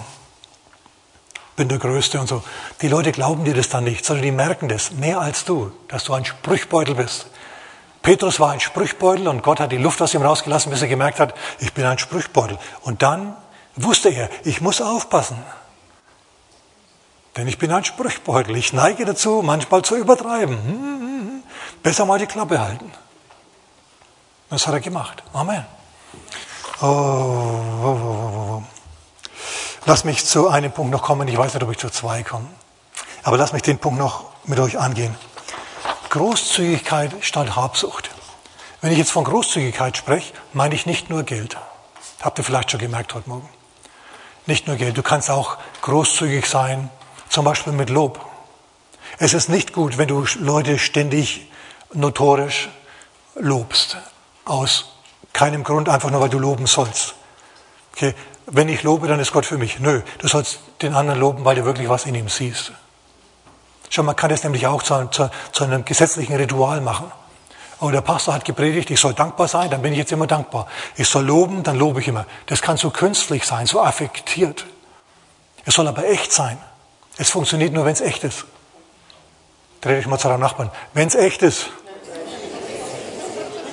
bin 1.54 1.68
der 1.68 1.78
Größte 1.78 2.18
und 2.18 2.26
so. 2.26 2.42
Die 2.80 2.88
Leute 2.88 3.12
glauben 3.12 3.44
dir 3.44 3.54
das 3.54 3.68
dann 3.68 3.84
nicht, 3.84 4.04
sondern 4.04 4.24
die 4.24 4.32
merken 4.32 4.68
das 4.68 4.90
mehr 4.90 5.20
als 5.20 5.44
du, 5.44 5.70
dass 5.86 6.02
du 6.02 6.14
ein 6.14 6.24
Sprüchbeutel 6.24 6.96
bist. 6.96 7.28
Petrus 8.02 8.40
war 8.40 8.50
ein 8.50 8.60
Sprüchbeutel 8.60 9.28
und 9.28 9.42
Gott 9.42 9.60
hat 9.60 9.70
die 9.70 9.78
Luft 9.78 10.02
aus 10.02 10.12
ihm 10.12 10.22
rausgelassen, 10.22 10.70
bis 10.70 10.82
er 10.82 10.88
gemerkt 10.88 11.20
hat, 11.20 11.34
ich 11.60 11.72
bin 11.72 11.84
ein 11.84 11.98
Sprüchbeutel. 11.98 12.58
Und 12.82 13.02
dann 13.02 13.36
wusste 13.76 14.08
er, 14.08 14.28
ich 14.44 14.60
muss 14.60 14.80
aufpassen. 14.80 15.38
Denn 17.36 17.48
ich 17.48 17.58
bin 17.58 17.72
ein 17.72 17.84
Sprüchbeutel. 17.84 18.56
Ich 18.56 18.72
neige 18.72 19.04
dazu, 19.04 19.40
manchmal 19.42 19.82
zu 19.82 19.96
übertreiben. 19.96 20.56
Hm, 20.56 20.80
hm, 20.82 21.00
hm. 21.00 21.42
Besser 21.82 22.04
mal 22.04 22.18
die 22.18 22.26
Klappe 22.26 22.60
halten. 22.60 22.92
Das 24.50 24.66
hat 24.66 24.74
er 24.74 24.80
gemacht. 24.80 25.22
Amen. 25.32 25.64
Oh, 26.82 26.86
oh, 26.86 27.86
oh, 27.86 28.58
oh, 28.58 28.62
Lass 29.86 30.04
mich 30.04 30.26
zu 30.26 30.48
einem 30.48 30.72
Punkt 30.72 30.92
noch 30.92 31.02
kommen. 31.02 31.26
Ich 31.28 31.38
weiß 31.38 31.54
nicht, 31.54 31.62
ob 31.62 31.70
ich 31.70 31.78
zu 31.78 31.88
zwei 31.88 32.22
komme. 32.22 32.48
Aber 33.22 33.36
lass 33.36 33.52
mich 33.52 33.62
den 33.62 33.78
Punkt 33.78 33.98
noch 33.98 34.24
mit 34.44 34.58
euch 34.58 34.78
angehen. 34.78 35.16
Großzügigkeit 36.12 37.14
statt 37.22 37.56
Habsucht. 37.56 38.10
Wenn 38.82 38.92
ich 38.92 38.98
jetzt 38.98 39.12
von 39.12 39.24
Großzügigkeit 39.24 39.96
spreche, 39.96 40.34
meine 40.52 40.74
ich 40.74 40.84
nicht 40.84 41.08
nur 41.08 41.22
Geld. 41.22 41.56
Habt 42.20 42.36
ihr 42.36 42.44
vielleicht 42.44 42.70
schon 42.70 42.80
gemerkt 42.80 43.14
heute 43.14 43.30
Morgen. 43.30 43.48
Nicht 44.44 44.66
nur 44.66 44.76
Geld. 44.76 44.98
Du 44.98 45.02
kannst 45.02 45.30
auch 45.30 45.56
großzügig 45.80 46.44
sein, 46.44 46.90
zum 47.30 47.46
Beispiel 47.46 47.72
mit 47.72 47.88
Lob. 47.88 48.22
Es 49.18 49.32
ist 49.32 49.48
nicht 49.48 49.72
gut, 49.72 49.96
wenn 49.96 50.06
du 50.06 50.26
Leute 50.38 50.78
ständig 50.78 51.50
notorisch 51.94 52.68
lobst. 53.34 53.96
Aus 54.44 54.92
keinem 55.32 55.64
Grund, 55.64 55.88
einfach 55.88 56.10
nur 56.10 56.20
weil 56.20 56.28
du 56.28 56.38
loben 56.38 56.66
sollst. 56.66 57.14
Okay. 57.94 58.14
Wenn 58.44 58.68
ich 58.68 58.82
lobe, 58.82 59.08
dann 59.08 59.18
ist 59.18 59.32
Gott 59.32 59.46
für 59.46 59.56
mich. 59.56 59.78
Nö, 59.78 60.02
du 60.18 60.28
sollst 60.28 60.58
den 60.82 60.94
anderen 60.94 61.20
loben, 61.20 61.46
weil 61.46 61.56
du 61.56 61.64
wirklich 61.64 61.88
was 61.88 62.04
in 62.04 62.14
ihm 62.14 62.28
siehst. 62.28 62.72
Schau, 63.94 64.02
man 64.04 64.16
kann 64.16 64.30
das 64.30 64.42
nämlich 64.42 64.66
auch 64.66 64.82
zu, 64.82 65.06
zu, 65.10 65.30
zu 65.52 65.64
einem 65.64 65.84
gesetzlichen 65.84 66.34
Ritual 66.34 66.80
machen. 66.80 67.12
Oh, 67.78 67.90
der 67.90 68.00
Pastor 68.00 68.32
hat 68.32 68.42
gepredigt, 68.46 68.90
ich 68.90 68.98
soll 68.98 69.12
dankbar 69.12 69.48
sein, 69.48 69.68
dann 69.68 69.82
bin 69.82 69.92
ich 69.92 69.98
jetzt 69.98 70.12
immer 70.12 70.26
dankbar. 70.26 70.66
Ich 70.96 71.06
soll 71.06 71.26
loben, 71.26 71.62
dann 71.62 71.76
lobe 71.76 72.00
ich 72.00 72.08
immer. 72.08 72.24
Das 72.46 72.62
kann 72.62 72.78
so 72.78 72.88
künstlich 72.88 73.44
sein, 73.44 73.66
so 73.66 73.82
affektiert. 73.82 74.64
Es 75.66 75.74
soll 75.74 75.86
aber 75.86 76.06
echt 76.08 76.32
sein. 76.32 76.56
Es 77.18 77.28
funktioniert 77.28 77.74
nur, 77.74 77.84
wenn 77.84 77.92
es 77.92 78.00
echt 78.00 78.24
ist. 78.24 78.46
Dreh 79.82 79.96
dich 79.96 80.06
mal 80.06 80.18
zu 80.18 80.28
deinem 80.28 80.40
Nachbarn. 80.40 80.70
Wenn 80.94 81.08
es 81.08 81.14
echt 81.14 81.42
ist. 81.42 81.68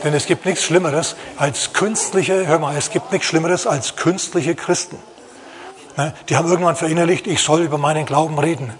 Denn 0.04 0.14
es 0.14 0.26
gibt 0.26 0.46
nichts 0.46 0.66
Schlimmeres 0.66 1.16
als 1.38 1.72
künstliche, 1.72 2.46
hör 2.46 2.60
mal, 2.60 2.76
es 2.76 2.90
gibt 2.90 3.14
nichts 3.14 3.26
Schlimmeres 3.26 3.66
als 3.66 3.96
künstliche 3.96 4.54
Christen. 4.54 4.98
Ne, 5.96 6.14
die 6.28 6.36
haben 6.36 6.50
irgendwann 6.50 6.76
verinnerlicht, 6.76 7.26
ich 7.26 7.42
soll 7.42 7.62
über 7.62 7.78
meinen 7.78 8.06
Glauben 8.06 8.38
reden. 8.38 8.74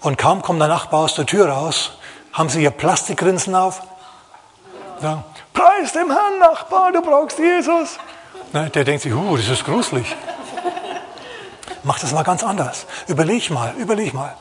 Und 0.00 0.18
kaum 0.18 0.42
kommt 0.42 0.60
der 0.60 0.68
Nachbar 0.68 1.00
aus 1.00 1.14
der 1.14 1.26
Tür 1.26 1.48
raus, 1.48 1.92
haben 2.32 2.48
sie 2.48 2.62
ihr 2.62 2.70
Plastikgrinsen 2.70 3.54
auf, 3.54 3.82
sagen, 5.00 5.24
preis 5.52 5.92
dem 5.92 6.10
Herrn, 6.10 6.38
Nachbar, 6.38 6.92
du 6.92 7.02
brauchst 7.02 7.38
Jesus. 7.38 7.98
Ne, 8.52 8.70
der 8.70 8.84
denkt 8.84 9.02
sich, 9.02 9.12
uh, 9.12 9.36
das 9.36 9.48
ist 9.48 9.64
gruselig. 9.64 10.14
Mach 11.82 11.98
das 11.98 12.12
mal 12.12 12.24
ganz 12.24 12.42
anders. 12.42 12.86
Überleg 13.06 13.50
mal, 13.50 13.74
überleg 13.78 14.12
mal. 14.12 14.36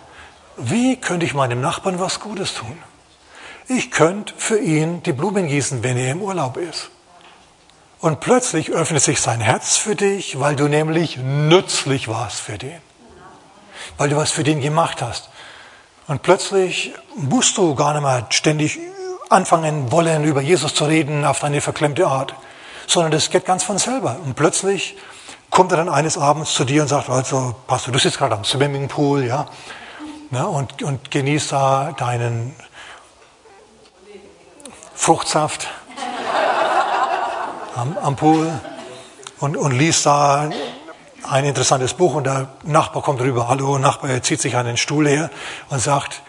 Wie 0.58 0.96
könnte 0.96 1.26
ich 1.26 1.34
meinem 1.34 1.62
Nachbarn 1.62 2.00
was 2.00 2.20
Gutes 2.20 2.54
tun? 2.54 2.78
Ich 3.68 3.92
könnte 3.92 4.34
für 4.38 4.60
ihn 4.60 5.04
die 5.04 5.14
Blumen 5.14 5.48
gießen, 5.48 5.84
wenn 5.84 5.98
er 5.98 6.12
im 6.12 6.22
Urlaub 6.22 6.58
ist. 6.58 6.90
Und 8.00 8.20
plötzlich 8.20 8.72
öffnet 8.72 9.02
sich 9.02 9.20
sein 9.20 9.42
Herz 9.42 9.78
für 9.78 9.96
dich, 9.96 10.40
weil 10.40 10.56
du 10.56 10.68
nämlich 10.68 11.18
nützlich 11.18 12.08
warst 12.08 12.40
für 12.40 12.58
den. 12.58 12.80
Weil 13.98 14.10
du 14.10 14.16
was 14.16 14.32
für 14.32 14.44
den 14.44 14.62
gemacht 14.62 15.02
hast. 15.02 15.30
Und 16.08 16.22
plötzlich 16.22 16.94
musst 17.16 17.58
du 17.58 17.74
gar 17.76 17.94
nicht 17.94 18.04
mehr 18.04 18.28
ständig 18.30 18.80
anfangen 19.30 19.92
wollen, 19.92 20.24
über 20.24 20.42
Jesus 20.42 20.74
zu 20.76 20.86
reden 20.86 21.26
auf 21.26 21.40
deine 21.40 21.62
verklemmte 21.62 22.06
Art, 22.06 22.36
sondern 22.88 23.12
das 23.12 23.30
geht 23.30 23.46
ganz 23.46 23.64
von 23.64 23.78
selber. 23.80 24.18
Und 24.24 24.36
plötzlich 24.36 24.96
kommt 25.50 25.72
er 25.72 25.78
dann 25.78 25.90
eines 25.90 26.18
Abends 26.18 26.54
zu 26.54 26.64
dir 26.64 26.84
und 26.84 26.88
sagt, 26.90 27.10
also 27.10 27.56
Pastor, 27.66 27.92
du 27.92 28.00
sitzt 28.00 28.20
gerade 28.20 28.36
am 28.36 28.44
Swimmingpool, 28.44 29.26
ja, 29.26 29.48
ne, 30.30 30.48
und, 30.48 30.84
und 30.84 31.10
genießt 31.10 31.52
da 31.52 31.92
deinen 31.98 32.56
Fruchtsaft 34.94 35.68
am, 37.76 37.98
am 37.98 38.16
Pool 38.16 38.52
und, 39.40 39.58
und 39.58 39.72
liest 39.72 40.06
da 40.06 40.50
ein 41.30 41.46
interessantes 41.46 41.94
Buch 41.94 42.14
und 42.16 42.26
der 42.26 42.48
Nachbar 42.64 43.02
kommt 43.02 43.22
rüber, 43.22 43.48
hallo 43.48 43.78
Nachbar, 43.78 44.10
er 44.10 44.24
zieht 44.24 44.42
sich 44.42 44.56
einen 44.56 44.78
Stuhl 44.78 45.08
her 45.08 45.30
und 45.70 45.80
sagt, 45.80 46.22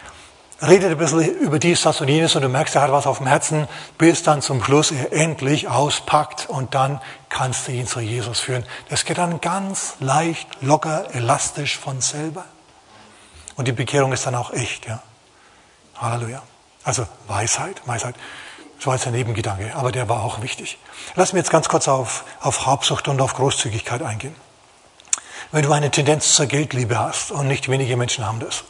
redet 0.62 0.90
ein 0.90 0.98
bisschen 0.98 1.20
über 1.38 1.58
dies, 1.58 1.82
das 1.82 2.00
und 2.00 2.08
jenes 2.08 2.34
und 2.34 2.42
du 2.42 2.48
merkst, 2.48 2.74
er 2.76 2.82
hat 2.82 2.92
was 2.92 3.06
auf 3.06 3.18
dem 3.18 3.26
Herzen, 3.26 3.68
bis 3.98 4.22
dann 4.22 4.42
zum 4.42 4.62
Schluss 4.62 4.90
er 4.90 5.12
endlich 5.12 5.68
auspackt 5.68 6.48
und 6.48 6.74
dann 6.74 7.00
kannst 7.28 7.68
du 7.68 7.72
ihn 7.72 7.86
zu 7.86 8.00
Jesus 8.00 8.40
führen. 8.40 8.64
Das 8.88 9.04
geht 9.04 9.18
dann 9.18 9.40
ganz 9.40 9.94
leicht, 10.00 10.48
locker, 10.60 11.14
elastisch 11.14 11.76
von 11.78 12.00
selber. 12.00 12.44
Und 13.56 13.68
die 13.68 13.72
Bekehrung 13.72 14.12
ist 14.12 14.26
dann 14.26 14.34
auch 14.34 14.52
echt, 14.52 14.86
ja. 14.86 15.02
Halleluja. 15.96 16.42
Also 16.84 17.06
Weisheit, 17.26 17.80
Weisheit. 17.86 18.14
Das 18.76 18.86
war 18.86 18.94
jetzt 18.94 19.06
ein 19.06 19.14
Nebengedanke, 19.14 19.74
aber 19.74 19.90
der 19.90 20.08
war 20.08 20.22
auch 20.22 20.42
wichtig. 20.42 20.78
Lass 21.14 21.32
mich 21.32 21.40
jetzt 21.40 21.50
ganz 21.50 21.68
kurz 21.68 21.88
auf, 21.88 22.24
auf 22.40 22.66
Habsucht 22.66 23.08
und 23.08 23.20
auf 23.22 23.34
Großzügigkeit 23.34 24.02
eingehen. 24.02 24.34
Wenn 25.56 25.62
du 25.62 25.72
eine 25.72 25.90
Tendenz 25.90 26.34
zur 26.34 26.44
Geldliebe 26.44 26.98
hast, 26.98 27.30
und 27.30 27.48
nicht 27.48 27.70
wenige 27.70 27.96
Menschen 27.96 28.26
haben 28.26 28.40
das, 28.40 28.64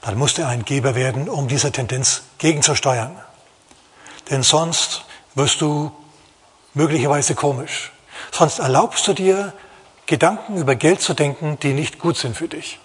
dann 0.00 0.18
musst 0.18 0.38
du 0.38 0.44
ein 0.44 0.64
Geber 0.64 0.96
werden, 0.96 1.28
um 1.28 1.46
dieser 1.46 1.70
Tendenz 1.70 2.22
gegenzusteuern. 2.38 3.16
Denn 4.28 4.42
sonst 4.42 5.04
wirst 5.36 5.60
du 5.60 5.92
möglicherweise 6.72 7.36
komisch. 7.36 7.92
Sonst 8.32 8.58
erlaubst 8.58 9.06
du 9.06 9.12
dir, 9.12 9.52
Gedanken 10.06 10.56
über 10.56 10.74
Geld 10.74 11.00
zu 11.00 11.14
denken, 11.14 11.60
die 11.60 11.74
nicht 11.74 12.00
gut 12.00 12.16
sind 12.16 12.36
für 12.36 12.48
dich. 12.48 12.80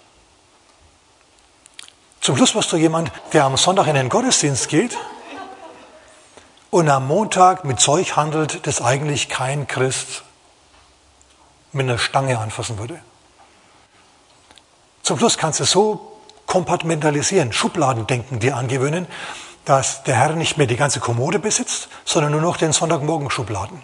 Zum 2.20 2.36
Schluss 2.36 2.54
wirst 2.54 2.70
du 2.70 2.76
jemand, 2.76 3.10
der 3.32 3.42
am 3.42 3.56
Sonntag 3.56 3.88
in 3.88 3.96
den 3.96 4.08
Gottesdienst 4.08 4.68
geht 4.68 4.96
und 6.70 6.88
am 6.88 7.08
Montag 7.08 7.64
mit 7.64 7.80
Zeug 7.80 8.14
handelt, 8.14 8.68
das 8.68 8.80
eigentlich 8.80 9.28
kein 9.28 9.66
Christ 9.66 10.22
mit 11.72 11.88
einer 11.88 11.98
Stange 11.98 12.38
anfassen 12.38 12.78
würde. 12.78 13.00
Zum 15.02 15.18
Schluss 15.18 15.38
kannst 15.38 15.60
du 15.60 15.64
so 15.64 16.20
kompartmentalisieren, 16.46 17.52
Schubladendenken 17.52 18.40
dir 18.40 18.56
angewöhnen, 18.56 19.06
dass 19.64 20.02
der 20.02 20.16
Herr 20.16 20.34
nicht 20.34 20.56
mehr 20.56 20.66
die 20.66 20.76
ganze 20.76 21.00
Kommode 21.00 21.38
besitzt, 21.38 21.88
sondern 22.04 22.32
nur 22.32 22.40
noch 22.40 22.56
den 22.56 22.72
Sonntagmorgen-Schubladen. 22.72 23.82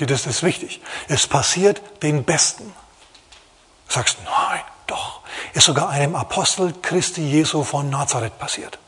Das 0.00 0.26
ist 0.26 0.42
wichtig. 0.42 0.80
Es 1.08 1.26
passiert 1.26 1.82
den 2.02 2.24
Besten. 2.24 2.72
Sagst, 3.86 4.16
nein, 4.24 4.62
doch. 4.86 5.20
Ist 5.52 5.66
sogar 5.66 5.90
einem 5.90 6.14
Apostel 6.16 6.72
Christi 6.80 7.22
Jesu 7.22 7.64
von 7.64 7.90
Nazareth 7.90 8.38
passiert. 8.38 8.78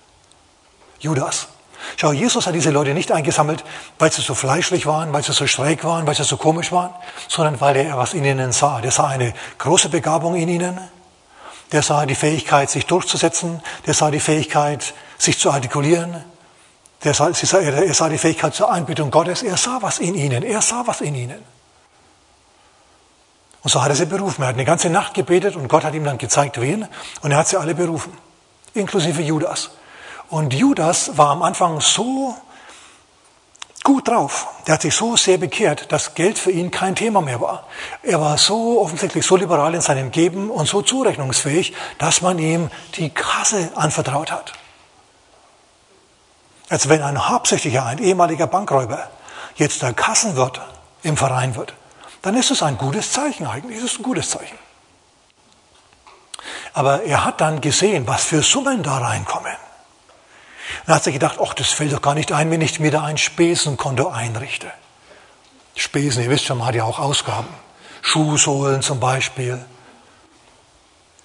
Judas. 1.00 1.48
Schau, 1.96 2.12
Jesus 2.12 2.46
hat 2.46 2.54
diese 2.54 2.70
Leute 2.70 2.94
nicht 2.94 3.12
eingesammelt, 3.12 3.64
weil 3.98 4.12
sie 4.12 4.22
so 4.22 4.34
fleischlich 4.34 4.86
waren, 4.86 5.12
weil 5.12 5.22
sie 5.22 5.32
so 5.32 5.46
schräg 5.46 5.84
waren, 5.84 6.06
weil 6.06 6.14
sie 6.14 6.24
so 6.24 6.36
komisch 6.36 6.72
waren, 6.72 6.90
sondern 7.28 7.60
weil 7.60 7.76
er 7.76 7.96
was 7.96 8.14
in 8.14 8.24
ihnen 8.24 8.52
sah. 8.52 8.80
Der 8.80 8.90
sah 8.90 9.08
eine 9.08 9.34
große 9.58 9.88
Begabung 9.88 10.34
in 10.36 10.48
ihnen. 10.48 10.78
Der 11.72 11.82
sah 11.82 12.04
die 12.06 12.14
Fähigkeit, 12.14 12.70
sich 12.70 12.86
durchzusetzen. 12.86 13.62
Der 13.86 13.94
sah 13.94 14.10
die 14.10 14.20
Fähigkeit, 14.20 14.94
sich 15.18 15.38
zu 15.38 15.50
artikulieren. 15.50 16.24
Der 17.04 17.14
sah, 17.14 17.28
er 17.28 17.94
sah 17.94 18.08
die 18.08 18.18
Fähigkeit 18.18 18.54
zur 18.54 18.70
Anbetung 18.70 19.10
Gottes. 19.10 19.42
Er 19.42 19.56
sah 19.56 19.78
was 19.80 19.98
in 19.98 20.14
ihnen. 20.14 20.42
Er 20.42 20.62
sah 20.62 20.82
was 20.86 21.00
in 21.00 21.14
ihnen. 21.14 21.42
Und 23.62 23.70
so 23.70 23.82
hat 23.82 23.90
er 23.90 23.96
sie 23.96 24.06
berufen. 24.06 24.42
Er 24.42 24.48
hat 24.48 24.54
eine 24.54 24.64
ganze 24.64 24.90
Nacht 24.90 25.14
gebetet 25.14 25.56
und 25.56 25.68
Gott 25.68 25.84
hat 25.84 25.94
ihm 25.94 26.04
dann 26.04 26.18
gezeigt, 26.18 26.60
wen. 26.60 26.86
Und 27.22 27.30
er 27.30 27.38
hat 27.38 27.48
sie 27.48 27.56
alle 27.56 27.74
berufen. 27.74 28.12
Inklusive 28.74 29.22
Judas. 29.22 29.70
Und 30.32 30.54
Judas 30.54 31.18
war 31.18 31.28
am 31.28 31.42
Anfang 31.42 31.82
so 31.82 32.34
gut 33.84 34.08
drauf. 34.08 34.46
Der 34.66 34.74
hat 34.74 34.80
sich 34.80 34.94
so 34.94 35.14
sehr 35.14 35.36
bekehrt, 35.36 35.92
dass 35.92 36.14
Geld 36.14 36.38
für 36.38 36.50
ihn 36.50 36.70
kein 36.70 36.94
Thema 36.94 37.20
mehr 37.20 37.38
war. 37.42 37.66
Er 38.02 38.18
war 38.18 38.38
so 38.38 38.80
offensichtlich 38.80 39.26
so 39.26 39.36
liberal 39.36 39.74
in 39.74 39.82
seinem 39.82 40.10
Geben 40.10 40.48
und 40.48 40.66
so 40.66 40.80
zurechnungsfähig, 40.80 41.74
dass 41.98 42.22
man 42.22 42.38
ihm 42.38 42.70
die 42.96 43.10
Kasse 43.10 43.72
anvertraut 43.74 44.32
hat. 44.32 44.54
Als 46.70 46.88
wenn 46.88 47.02
ein 47.02 47.28
Habsüchtiger, 47.28 47.84
ein 47.84 47.98
ehemaliger 47.98 48.46
Bankräuber, 48.46 49.10
jetzt 49.56 49.82
der 49.82 49.92
Kassenwirt 49.92 50.62
im 51.02 51.18
Verein 51.18 51.56
wird, 51.56 51.74
dann 52.22 52.38
ist 52.38 52.50
es 52.50 52.62
ein 52.62 52.78
gutes 52.78 53.12
Zeichen 53.12 53.46
eigentlich. 53.46 53.76
Es 53.76 53.84
ist 53.84 53.98
ein 53.98 54.04
gutes 54.04 54.30
Zeichen. 54.30 54.58
Aber 56.72 57.02
er 57.02 57.22
hat 57.26 57.42
dann 57.42 57.60
gesehen, 57.60 58.06
was 58.06 58.24
für 58.24 58.40
Summen 58.40 58.82
da 58.82 58.96
reinkommen. 58.96 59.52
Dann 60.86 60.96
hat 60.96 61.04
sich 61.04 61.14
gedacht, 61.14 61.38
ach, 61.42 61.54
das 61.54 61.68
fällt 61.68 61.92
doch 61.92 62.02
gar 62.02 62.14
nicht 62.14 62.32
ein, 62.32 62.50
wenn 62.50 62.60
ich 62.60 62.80
mir 62.80 62.90
da 62.90 63.04
ein 63.04 63.18
Spesenkonto 63.18 64.08
einrichte. 64.08 64.70
Spesen, 65.74 66.22
ihr 66.22 66.30
wisst 66.30 66.44
schon, 66.44 66.58
man 66.58 66.68
hat 66.68 66.74
ja 66.74 66.84
auch 66.84 66.98
Ausgaben. 66.98 67.48
Schuhsohlen 68.02 68.82
zum 68.82 69.00
Beispiel. 69.00 69.64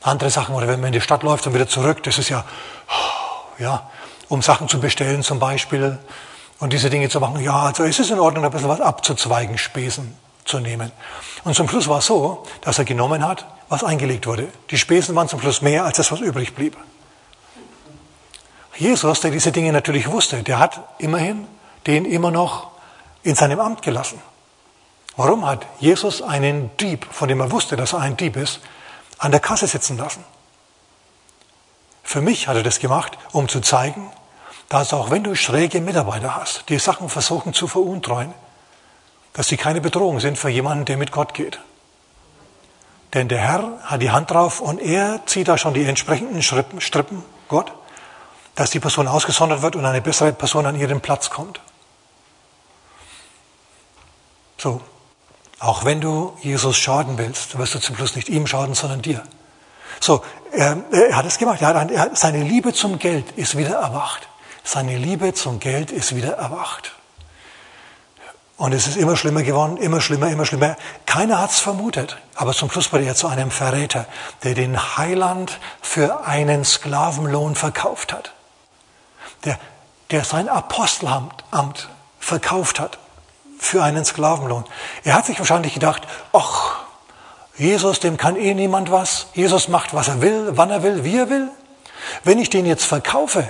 Andere 0.02 0.30
Sachen, 0.30 0.56
oder 0.56 0.68
wenn 0.68 0.80
man 0.80 0.88
in 0.88 0.94
die 0.94 1.02
Stadt 1.02 1.24
läuft 1.24 1.48
und 1.48 1.54
wieder 1.54 1.68
zurück, 1.68 2.04
das 2.04 2.18
ist 2.18 2.30
ja, 2.30 2.46
ja, 3.58 3.90
um 4.30 4.42
Sachen 4.42 4.70
zu 4.70 4.80
bestellen 4.80 5.24
zum 5.24 5.40
Beispiel 5.40 5.98
und 6.60 6.72
diese 6.72 6.90
Dinge 6.90 7.10
zu 7.10 7.20
machen. 7.20 7.42
Ja, 7.42 7.64
also 7.64 7.84
es 7.84 8.00
ist 8.00 8.12
in 8.12 8.20
Ordnung, 8.20 8.46
ein 8.46 8.52
bisschen 8.52 8.70
was 8.70 8.80
abzuzweigen, 8.80 9.58
Spesen 9.58 10.16
zu 10.46 10.60
nehmen. 10.60 10.92
Und 11.44 11.56
zum 11.56 11.68
Schluss 11.68 11.88
war 11.88 12.00
es 12.00 12.06
so, 12.06 12.44
dass 12.62 12.80
er 12.80 12.86
genommen 12.86 13.26
hat, 13.28 13.46
was 13.70 13.84
eingelegt 13.84 14.28
wurde. 14.28 14.48
Die 14.70 14.78
Spesen 14.78 15.16
waren 15.16 15.28
zum 15.28 15.42
Schluss 15.42 15.62
mehr 15.62 15.84
als 15.84 15.98
das, 15.98 16.12
was 16.12 16.22
übrig 16.22 16.56
blieb. 16.56 16.78
Jesus, 18.78 19.22
der 19.22 19.32
diese 19.32 19.52
Dinge 19.52 19.74
natürlich 19.74 20.10
wusste, 20.10 20.44
der 20.44 20.60
hat 20.60 20.80
immerhin 21.00 21.48
den 21.88 22.06
immer 22.06 22.32
noch 22.32 22.72
in 23.24 23.36
seinem 23.36 23.60
Amt 23.60 23.82
gelassen. 23.82 24.22
Warum 25.16 25.46
hat 25.46 25.66
Jesus 25.80 26.22
einen 26.22 26.70
Dieb, 26.78 27.08
von 27.10 27.28
dem 27.28 27.40
er 27.40 27.52
wusste, 27.52 27.76
dass 27.76 27.94
er 27.94 28.00
ein 28.00 28.18
Dieb 28.18 28.36
ist, 28.36 28.60
an 29.18 29.32
der 29.32 29.40
Kasse 29.40 29.66
sitzen 29.66 29.98
lassen? 29.98 30.24
Für 32.04 32.22
mich 32.22 32.48
hat 32.48 32.56
er 32.56 32.64
das 32.64 32.80
gemacht, 32.80 33.18
um 33.32 33.50
zu 33.50 33.62
zeigen, 33.62 34.12
dass 34.70 34.94
auch 34.94 35.10
wenn 35.10 35.24
du 35.24 35.36
schräge 35.36 35.82
Mitarbeiter 35.82 36.36
hast, 36.36 36.70
die 36.70 36.78
Sachen 36.78 37.10
versuchen 37.10 37.54
zu 37.54 37.68
veruntreuen, 37.68 38.34
dass 39.34 39.48
sie 39.48 39.58
keine 39.58 39.82
Bedrohung 39.82 40.20
sind 40.20 40.38
für 40.38 40.50
jemanden, 40.50 40.86
der 40.86 40.98
mit 40.98 41.12
Gott 41.12 41.34
geht. 41.34 41.60
Denn 43.14 43.28
der 43.28 43.40
Herr 43.40 43.80
hat 43.84 44.02
die 44.02 44.12
Hand 44.12 44.32
drauf 44.32 44.60
und 44.62 44.80
er 44.80 45.26
zieht 45.26 45.48
da 45.48 45.58
schon 45.58 45.74
die 45.74 45.84
entsprechenden 45.84 46.42
Strippen, 46.44 47.24
Gott, 47.48 47.72
dass 48.58 48.72
die 48.72 48.80
Person 48.80 49.08
ausgesondert 49.08 49.62
wird 49.62 49.76
und 49.76 49.86
eine 49.86 50.02
bessere 50.02 50.34
Person 50.34 50.66
an 50.66 50.76
ihren 50.76 51.00
Platz 51.00 51.30
kommt. 51.30 51.62
So, 54.58 54.82
auch 55.60 55.86
wenn 55.86 56.02
du 56.02 56.36
Jesus 56.42 56.76
schaden 56.76 57.20
willst, 57.20 57.58
wirst 57.60 57.76
du 57.76 57.80
zum 57.80 57.96
Schluss 57.96 58.16
nicht 58.16 58.30
ihm 58.30 58.48
schaden, 58.48 58.74
sondern 58.74 59.04
dir. 59.04 59.24
So, 60.00 60.24
er, 60.52 60.76
er 60.92 61.16
hat 61.16 61.28
es 61.28 61.38
gemacht. 61.38 61.62
Er 61.62 61.68
hat, 61.68 61.92
er 61.92 62.16
seine 62.16 62.44
Liebe 62.44 62.74
zum 62.74 62.98
Geld 62.98 63.32
ist 63.36 63.58
wieder 63.58 63.76
erwacht. 63.76 64.28
Seine 64.64 64.98
Liebe 64.98 65.36
zum 65.36 65.60
Geld 65.60 65.92
ist 65.92 66.16
wieder 66.16 66.34
erwacht. 66.34 66.94
Und 68.58 68.74
es 68.74 68.88
ist 68.88 68.98
immer 68.98 69.16
schlimmer 69.16 69.44
geworden, 69.44 69.78
immer 69.78 70.02
schlimmer, 70.02 70.32
immer 70.32 70.48
schlimmer. 70.48 70.78
Keiner 71.06 71.40
hat 71.40 71.52
es 71.52 71.60
vermutet, 71.60 72.18
aber 72.34 72.54
zum 72.54 72.72
Schluss 72.72 72.92
wurde 72.92 73.06
er 73.06 73.14
zu 73.14 73.28
einem 73.28 73.52
Verräter, 73.52 74.08
der 74.44 74.56
den 74.56 74.98
Heiland 74.98 75.60
für 75.80 76.26
einen 76.26 76.66
Sklavenlohn 76.66 77.54
verkauft 77.54 78.14
hat. 78.14 78.34
Der, 79.48 79.58
der 80.12 80.26
sein 80.26 80.50
Apostelamt 80.50 81.88
verkauft 82.20 82.82
hat 82.82 82.98
für 83.58 83.82
einen 83.82 84.04
Sklavenlohn. 84.04 84.66
Er 85.06 85.14
hat 85.14 85.26
sich 85.26 85.40
wahrscheinlich 85.40 85.74
gedacht, 85.74 86.04
ach, 86.34 86.76
Jesus, 87.58 88.02
dem 88.02 88.18
kann 88.18 88.36
eh 88.36 88.54
niemand 88.54 88.92
was. 88.92 89.28
Jesus 89.34 89.70
macht, 89.70 89.94
was 89.94 90.10
er 90.10 90.22
will, 90.22 90.52
wann 90.52 90.70
er 90.70 90.84
will, 90.84 91.06
wie 91.06 91.18
er 91.18 91.30
will. 91.30 91.48
Wenn 92.26 92.40
ich 92.40 92.50
den 92.50 92.66
jetzt 92.66 92.84
verkaufe, 92.84 93.50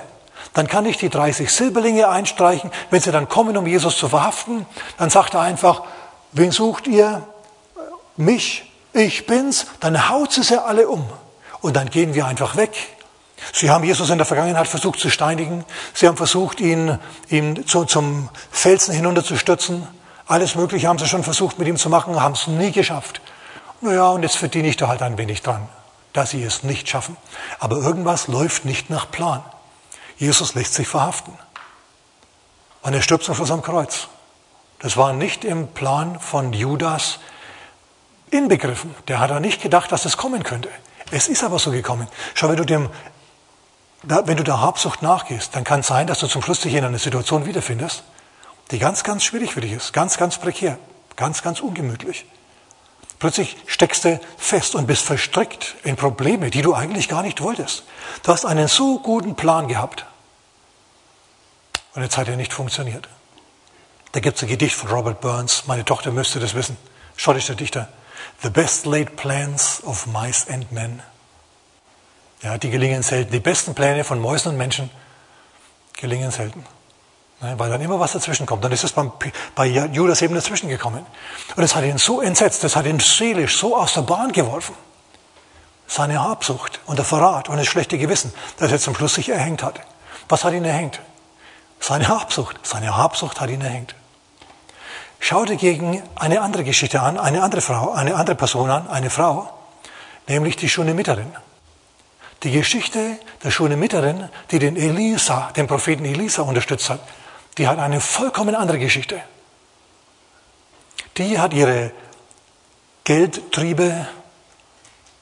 dann 0.54 0.68
kann 0.68 0.86
ich 0.86 0.98
die 0.98 1.10
30 1.10 1.52
Silberlinge 1.52 2.08
einstreichen. 2.08 2.72
Wenn 2.92 3.02
sie 3.02 3.12
dann 3.12 3.28
kommen, 3.28 3.58
um 3.58 3.66
Jesus 3.66 3.98
zu 3.98 4.08
verhaften, 4.08 4.68
dann 5.00 5.10
sagt 5.10 5.34
er 5.34 5.42
einfach, 5.42 5.82
wen 6.32 6.52
sucht 6.52 6.88
ihr? 6.88 7.28
Mich, 8.16 8.72
ich 8.94 9.26
bin's. 9.26 9.66
Dann 9.80 10.10
haut 10.10 10.32
sie 10.32 10.44
sie 10.44 10.64
alle 10.64 10.88
um. 10.88 11.10
Und 11.62 11.76
dann 11.76 11.90
gehen 11.90 12.14
wir 12.14 12.28
einfach 12.28 12.56
weg. 12.56 12.97
Sie 13.54 13.70
haben 13.70 13.84
Jesus 13.84 14.10
in 14.10 14.18
der 14.18 14.26
Vergangenheit 14.26 14.68
versucht 14.68 15.00
zu 15.00 15.10
steinigen. 15.10 15.64
Sie 15.94 16.08
haben 16.08 16.18
versucht, 16.18 16.60
ihn, 16.60 17.00
ihn 17.30 17.66
zu, 17.68 17.86
zum 17.86 18.30
Felsen 18.52 18.94
hinunterzustürzen. 18.94 19.88
Alles 20.26 20.56
Mögliche 20.56 20.88
haben 20.88 21.00
sie 21.00 21.08
schon 21.08 21.24
versucht, 21.24 21.60
mit 21.60 21.68
ihm 21.68 21.78
zu 21.78 21.90
machen, 21.90 22.20
haben 22.22 22.34
es 22.34 22.48
nie 22.48 22.72
geschafft. 22.72 23.22
Naja, 23.82 24.10
und 24.10 24.24
jetzt 24.24 24.38
verdiene 24.38 24.68
ich 24.68 24.78
da 24.78 24.88
halt 24.88 25.02
ein 25.02 25.18
wenig 25.18 25.42
dran, 25.44 25.70
dass 26.14 26.32
sie 26.32 26.44
es 26.44 26.64
nicht 26.64 26.90
schaffen. 26.90 27.16
Aber 27.60 27.78
irgendwas 27.78 28.28
läuft 28.28 28.66
nicht 28.66 28.90
nach 28.90 29.10
Plan. 29.10 29.44
Jesus 30.18 30.56
lässt 30.56 30.74
sich 30.74 30.88
verhaften. 30.88 31.34
Und 32.82 32.94
er 32.94 33.02
stirbt 33.02 33.24
zum 33.24 33.36
Schluss 33.36 33.52
am 33.52 33.62
Kreuz. 33.62 34.08
Das 34.80 34.98
war 34.98 35.14
nicht 35.14 35.46
im 35.46 35.68
Plan 35.68 36.20
von 36.20 36.54
Judas 36.54 37.20
inbegriffen. 38.32 38.96
Der 39.08 39.20
hat 39.20 39.30
da 39.30 39.40
nicht 39.40 39.62
gedacht, 39.62 39.92
dass 39.92 40.06
es 40.06 40.18
kommen 40.18 40.44
könnte. 40.44 40.70
Es 41.12 41.28
ist 41.28 41.44
aber 41.44 41.60
so 41.60 41.72
gekommen. 41.72 42.08
Schau, 42.34 42.50
wenn 42.50 42.58
du, 42.58 42.66
dem, 42.66 42.90
wenn 44.10 44.38
du 44.38 44.44
der 44.44 44.62
Habsucht 44.62 45.02
nachgehst, 45.02 45.56
dann 45.56 45.64
kann 45.64 45.82
es 45.82 45.88
sein, 45.88 46.08
dass 46.08 46.20
du 46.20 46.28
zum 46.28 46.42
Schluss 46.42 46.62
dich 46.62 46.74
in 46.74 46.86
einer 46.86 46.98
Situation 46.98 47.46
wiederfindest, 47.46 48.04
die 48.72 48.80
ganz, 48.80 49.04
ganz 49.04 49.24
schwierig 49.24 49.54
für 49.54 49.62
dich 49.62 49.74
ist, 49.74 49.94
ganz, 49.94 50.18
ganz 50.18 50.38
prekär, 50.38 50.78
ganz, 51.16 51.42
ganz 51.42 51.60
ungemütlich. 51.60 52.26
Plötzlich 53.20 53.58
steckst 53.66 54.06
du 54.06 54.20
fest 54.38 54.76
und 54.76 54.86
bist 54.86 55.04
verstrickt 55.04 55.76
in 55.84 55.96
Probleme, 55.96 56.52
die 56.52 56.62
du 56.62 56.74
eigentlich 56.74 57.10
gar 57.10 57.24
nicht 57.24 57.42
wolltest. 57.42 57.84
Du 58.24 58.32
hast 58.32 58.46
einen 58.46 58.68
so 58.68 59.00
guten 59.00 59.36
Plan 59.36 59.68
gehabt 59.68 60.06
und 61.96 62.04
jetzt 62.04 62.18
hat 62.18 62.28
er 62.28 62.36
nicht 62.36 62.54
funktioniert. 62.54 63.10
Da 64.12 64.20
gibt 64.20 64.38
es 64.38 64.44
ein 64.44 64.50
Gedicht 64.50 64.76
von 64.76 64.90
Robert 64.90 65.20
Burns, 65.20 65.64
meine 65.66 65.84
Tochter 65.84 66.12
müsste 66.12 66.40
das 66.40 66.54
wissen, 66.54 66.78
schottischer 67.16 67.56
Dichter. 67.56 67.90
The 68.42 68.50
best 68.50 68.86
laid 68.86 69.16
plans 69.16 69.82
of 69.84 70.08
mice 70.08 70.48
and 70.48 70.72
men. 70.72 71.02
Ja, 72.42 72.58
die 72.58 72.70
gelingen 72.70 73.04
selten. 73.04 73.32
Die 73.32 73.40
besten 73.40 73.74
Pläne 73.74 74.04
von 74.04 74.20
Mäusen 74.20 74.52
und 74.52 74.58
Menschen 74.58 74.90
gelingen 75.94 76.32
selten. 76.32 76.66
Ne, 77.42 77.54
weil 77.58 77.70
dann 77.70 77.82
immer 77.82 78.00
was 78.00 78.14
dazwischen 78.14 78.46
kommt. 78.46 78.64
Dann 78.64 78.72
ist 78.72 78.84
es 78.84 78.92
beim, 78.92 79.12
bei 79.54 79.68
Judas 79.68 80.22
eben 80.22 80.34
dazwischen 80.34 80.70
gekommen. 80.70 81.06
Und 81.56 81.64
es 81.64 81.76
hat 81.76 81.84
ihn 81.84 81.98
so 81.98 82.22
entsetzt, 82.22 82.64
das 82.64 82.76
hat 82.76 82.86
ihn 82.86 83.00
seelisch 83.00 83.58
so 83.58 83.78
aus 83.78 83.94
der 83.94 84.02
Bahn 84.02 84.32
geworfen. 84.32 84.76
Seine 85.88 86.22
Habsucht 86.22 86.80
und 86.86 86.98
der 86.98 87.06
Verrat 87.06 87.48
und 87.48 87.58
das 87.58 87.68
schlechte 87.68 87.98
Gewissen, 87.98 88.34
dass 88.58 88.72
er 88.72 88.80
zum 88.80 88.96
Schluss 88.96 89.14
sich 89.14 89.30
erhängt 89.30 89.64
hat. 89.64 89.80
Was 90.30 90.44
hat 90.44 90.54
ihn 90.54 90.66
erhängt? 90.66 91.00
Seine 91.80 92.08
Habsucht. 92.08 92.60
Seine 92.64 92.98
Habsucht 92.98 93.40
hat 93.40 93.50
ihn 93.50 93.62
erhängt. 93.62 93.96
Schau 95.20 95.46
dir 95.46 95.56
gegen 95.56 96.04
eine 96.16 96.42
andere 96.42 96.64
Geschichte 96.64 97.02
an, 97.02 97.18
eine 97.18 97.42
andere 97.44 97.62
Frau, 97.62 97.94
eine 97.94 98.16
andere 98.16 98.36
Person 98.36 98.70
an, 98.70 98.88
eine 98.88 99.10
Frau, 99.10 99.50
nämlich 100.28 100.56
die 100.58 100.70
Schunemiterin. 100.70 101.32
Die 102.44 102.52
Geschichte 102.52 103.18
der 103.44 103.52
Schunemiterin, 103.52 104.30
die 104.52 104.60
den 104.60 104.76
Elisa, 104.76 105.52
den 105.56 105.68
Propheten 105.68 106.06
Elisa 106.06 106.44
unterstützt 106.44 106.90
hat, 106.90 107.00
die 107.58 107.68
hat 107.68 107.80
eine 107.80 108.00
vollkommen 108.00 108.56
andere 108.56 108.78
Geschichte. 108.78 109.22
Die 111.18 111.40
hat 111.40 111.54
ihre 111.54 111.92
Geldtriebe 113.04 114.08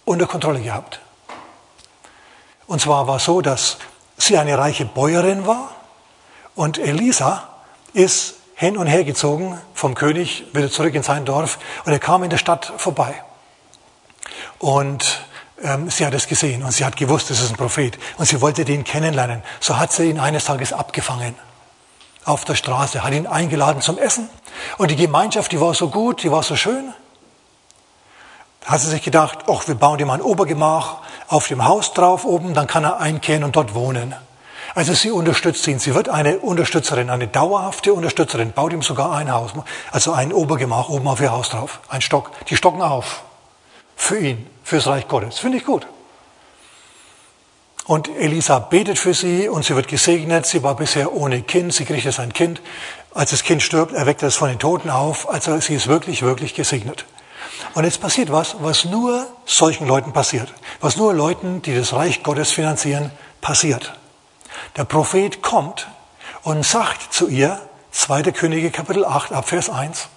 unter 0.03 0.28
Kontrolle 0.28 0.61
gehabt. 0.61 0.99
Und 2.68 2.82
zwar 2.82 3.07
war 3.07 3.18
es 3.18 3.26
so, 3.26 3.41
dass 3.41 3.78
sie 4.18 4.38
eine 4.38 4.57
reiche 4.57 4.86
Bäuerin 4.86 5.45
war 5.45 5.76
und 6.55 6.78
Elisa 6.78 7.49
ist 7.93 8.36
hin 8.55 8.78
und 8.78 8.88
her 8.88 9.03
gezogen 9.03 9.59
vom 9.74 9.95
König 9.95 10.45
wieder 10.53 10.72
zurück 10.72 10.95
in 10.95 11.03
sein 11.03 11.26
Dorf 11.26 11.59
und 11.86 11.91
er 11.91 11.99
kam 11.99 12.24
in 12.24 12.30
der 12.30 12.38
Stadt 12.38 12.74
vorbei. 12.78 13.24
Und 14.57 15.24
sie 15.88 16.06
hat 16.06 16.14
es 16.14 16.28
gesehen 16.28 16.64
und 16.64 16.72
sie 16.72 16.86
hat 16.86 16.97
gewusst, 16.97 17.32
es 17.32 17.41
ist 17.41 17.51
ein 17.51 17.58
Prophet 17.58 17.97
und 18.18 18.26
sie 18.26 18.41
wollte 18.41 18.66
den 18.66 18.84
kennenlernen. 18.84 19.41
So 19.60 19.78
hat 19.78 19.91
sie 19.91 20.10
ihn 20.10 20.20
eines 20.20 20.45
Tages 20.45 20.74
abgefangen 20.74 21.36
auf 22.26 22.43
der 22.43 22.56
Straße, 22.56 23.03
hat 23.03 23.14
ihn 23.14 23.28
eingeladen 23.28 23.82
zum 23.82 23.97
Essen. 23.97 24.30
Und 24.78 24.91
die 24.91 24.95
Gemeinschaft, 24.95 25.51
die 25.51 25.62
war 25.62 25.74
so 25.74 25.89
gut, 25.89 26.24
die 26.24 26.32
war 26.32 26.43
so 26.43 26.56
schön. 26.56 26.93
Da 28.62 28.72
hat 28.72 28.82
sie 28.82 28.89
sich 28.89 29.03
gedacht, 29.03 29.45
ach, 29.47 29.68
wir 29.68 29.76
bauen 29.76 29.99
ihm 29.99 30.10
ein 30.10 30.22
Obergemach 30.22 30.97
auf 31.28 31.47
dem 31.47 31.64
Haus 31.66 31.93
drauf 31.93 32.26
oben, 32.26 32.53
dann 32.53 32.68
kann 32.68 32.84
er 32.84 32.99
einkehren 32.99 33.43
und 33.43 33.56
dort 33.56 33.76
wohnen. 33.76 34.16
Also 34.74 34.93
sie 34.93 35.12
unterstützt 35.12 35.68
ihn. 35.68 35.80
Sie 35.80 35.93
wird 35.93 36.10
eine 36.10 36.39
Unterstützerin, 36.39 37.10
eine 37.10 37.28
dauerhafte 37.28 37.93
Unterstützerin, 37.93 38.51
baut 38.51 38.74
ihm 38.74 38.82
sogar 38.82 39.14
ein 39.14 39.32
Haus, 39.32 39.51
also 39.91 40.12
ein 40.12 40.34
Obergemach 40.34 40.89
oben 40.89 41.08
auf 41.08 41.22
ihr 41.22 41.32
Haus 41.32 41.49
drauf, 41.49 41.80
ein 41.89 42.01
Stock. 42.01 42.32
Die 42.49 42.58
stocken 42.58 42.82
auf. 42.82 43.24
Für 43.96 44.20
ihn, 44.20 44.48
fürs 44.64 44.88
Reich 44.88 45.08
Gottes. 45.08 45.39
Finde 45.39 45.58
ich 45.58 45.66
gut. 45.66 45.88
Und 47.86 48.10
Elisa 48.10 48.60
betet 48.60 48.98
für 48.98 49.14
sie 49.14 49.48
und 49.48 49.64
sie 49.64 49.76
wird 49.76 49.88
gesegnet. 49.88 50.46
Sie 50.46 50.64
war 50.64 50.76
bisher 50.76 51.14
ohne 51.14 51.43
Kind, 51.43 51.74
sie 51.74 51.86
kriegt 51.86 52.04
jetzt 52.04 52.20
ein 52.20 52.34
Kind. 52.34 52.62
Als 53.14 53.30
das 53.30 53.43
Kind 53.43 53.62
stirbt, 53.62 53.93
erweckt 53.93 54.24
er 54.24 54.30
es 54.30 54.36
von 54.36 54.50
den 54.50 54.60
Toten 54.60 54.89
auf. 54.89 55.30
Also 55.30 55.60
sie 55.60 55.76
ist 55.76 55.88
wirklich, 55.88 56.24
wirklich 56.24 56.56
gesegnet. 56.56 57.06
Und 57.76 57.84
jetzt 57.84 58.02
passiert 58.02 58.32
was, 58.32 58.56
was 58.60 58.86
nur 58.86 59.28
solchen 59.46 59.88
Leuten 59.88 60.14
passiert. 60.14 60.52
Was 60.82 60.98
nur 60.98 61.14
Leuten, 61.14 61.62
die 61.62 61.76
das 61.76 61.93
Reich 61.93 62.24
Gottes 62.24 62.52
finanzieren, 62.52 63.12
passiert. 63.39 63.93
Der 64.78 64.86
Prophet 64.86 65.41
kommt 65.43 65.88
und 66.43 66.66
sagt 66.66 67.14
zu 67.14 67.28
ihr, 67.28 67.62
2. 67.91 68.24
Könige 68.32 68.72
Kapitel 68.72 69.06
8 69.06 69.32
ab 69.32 69.48
Vers 69.48 69.70
1, 69.70 70.10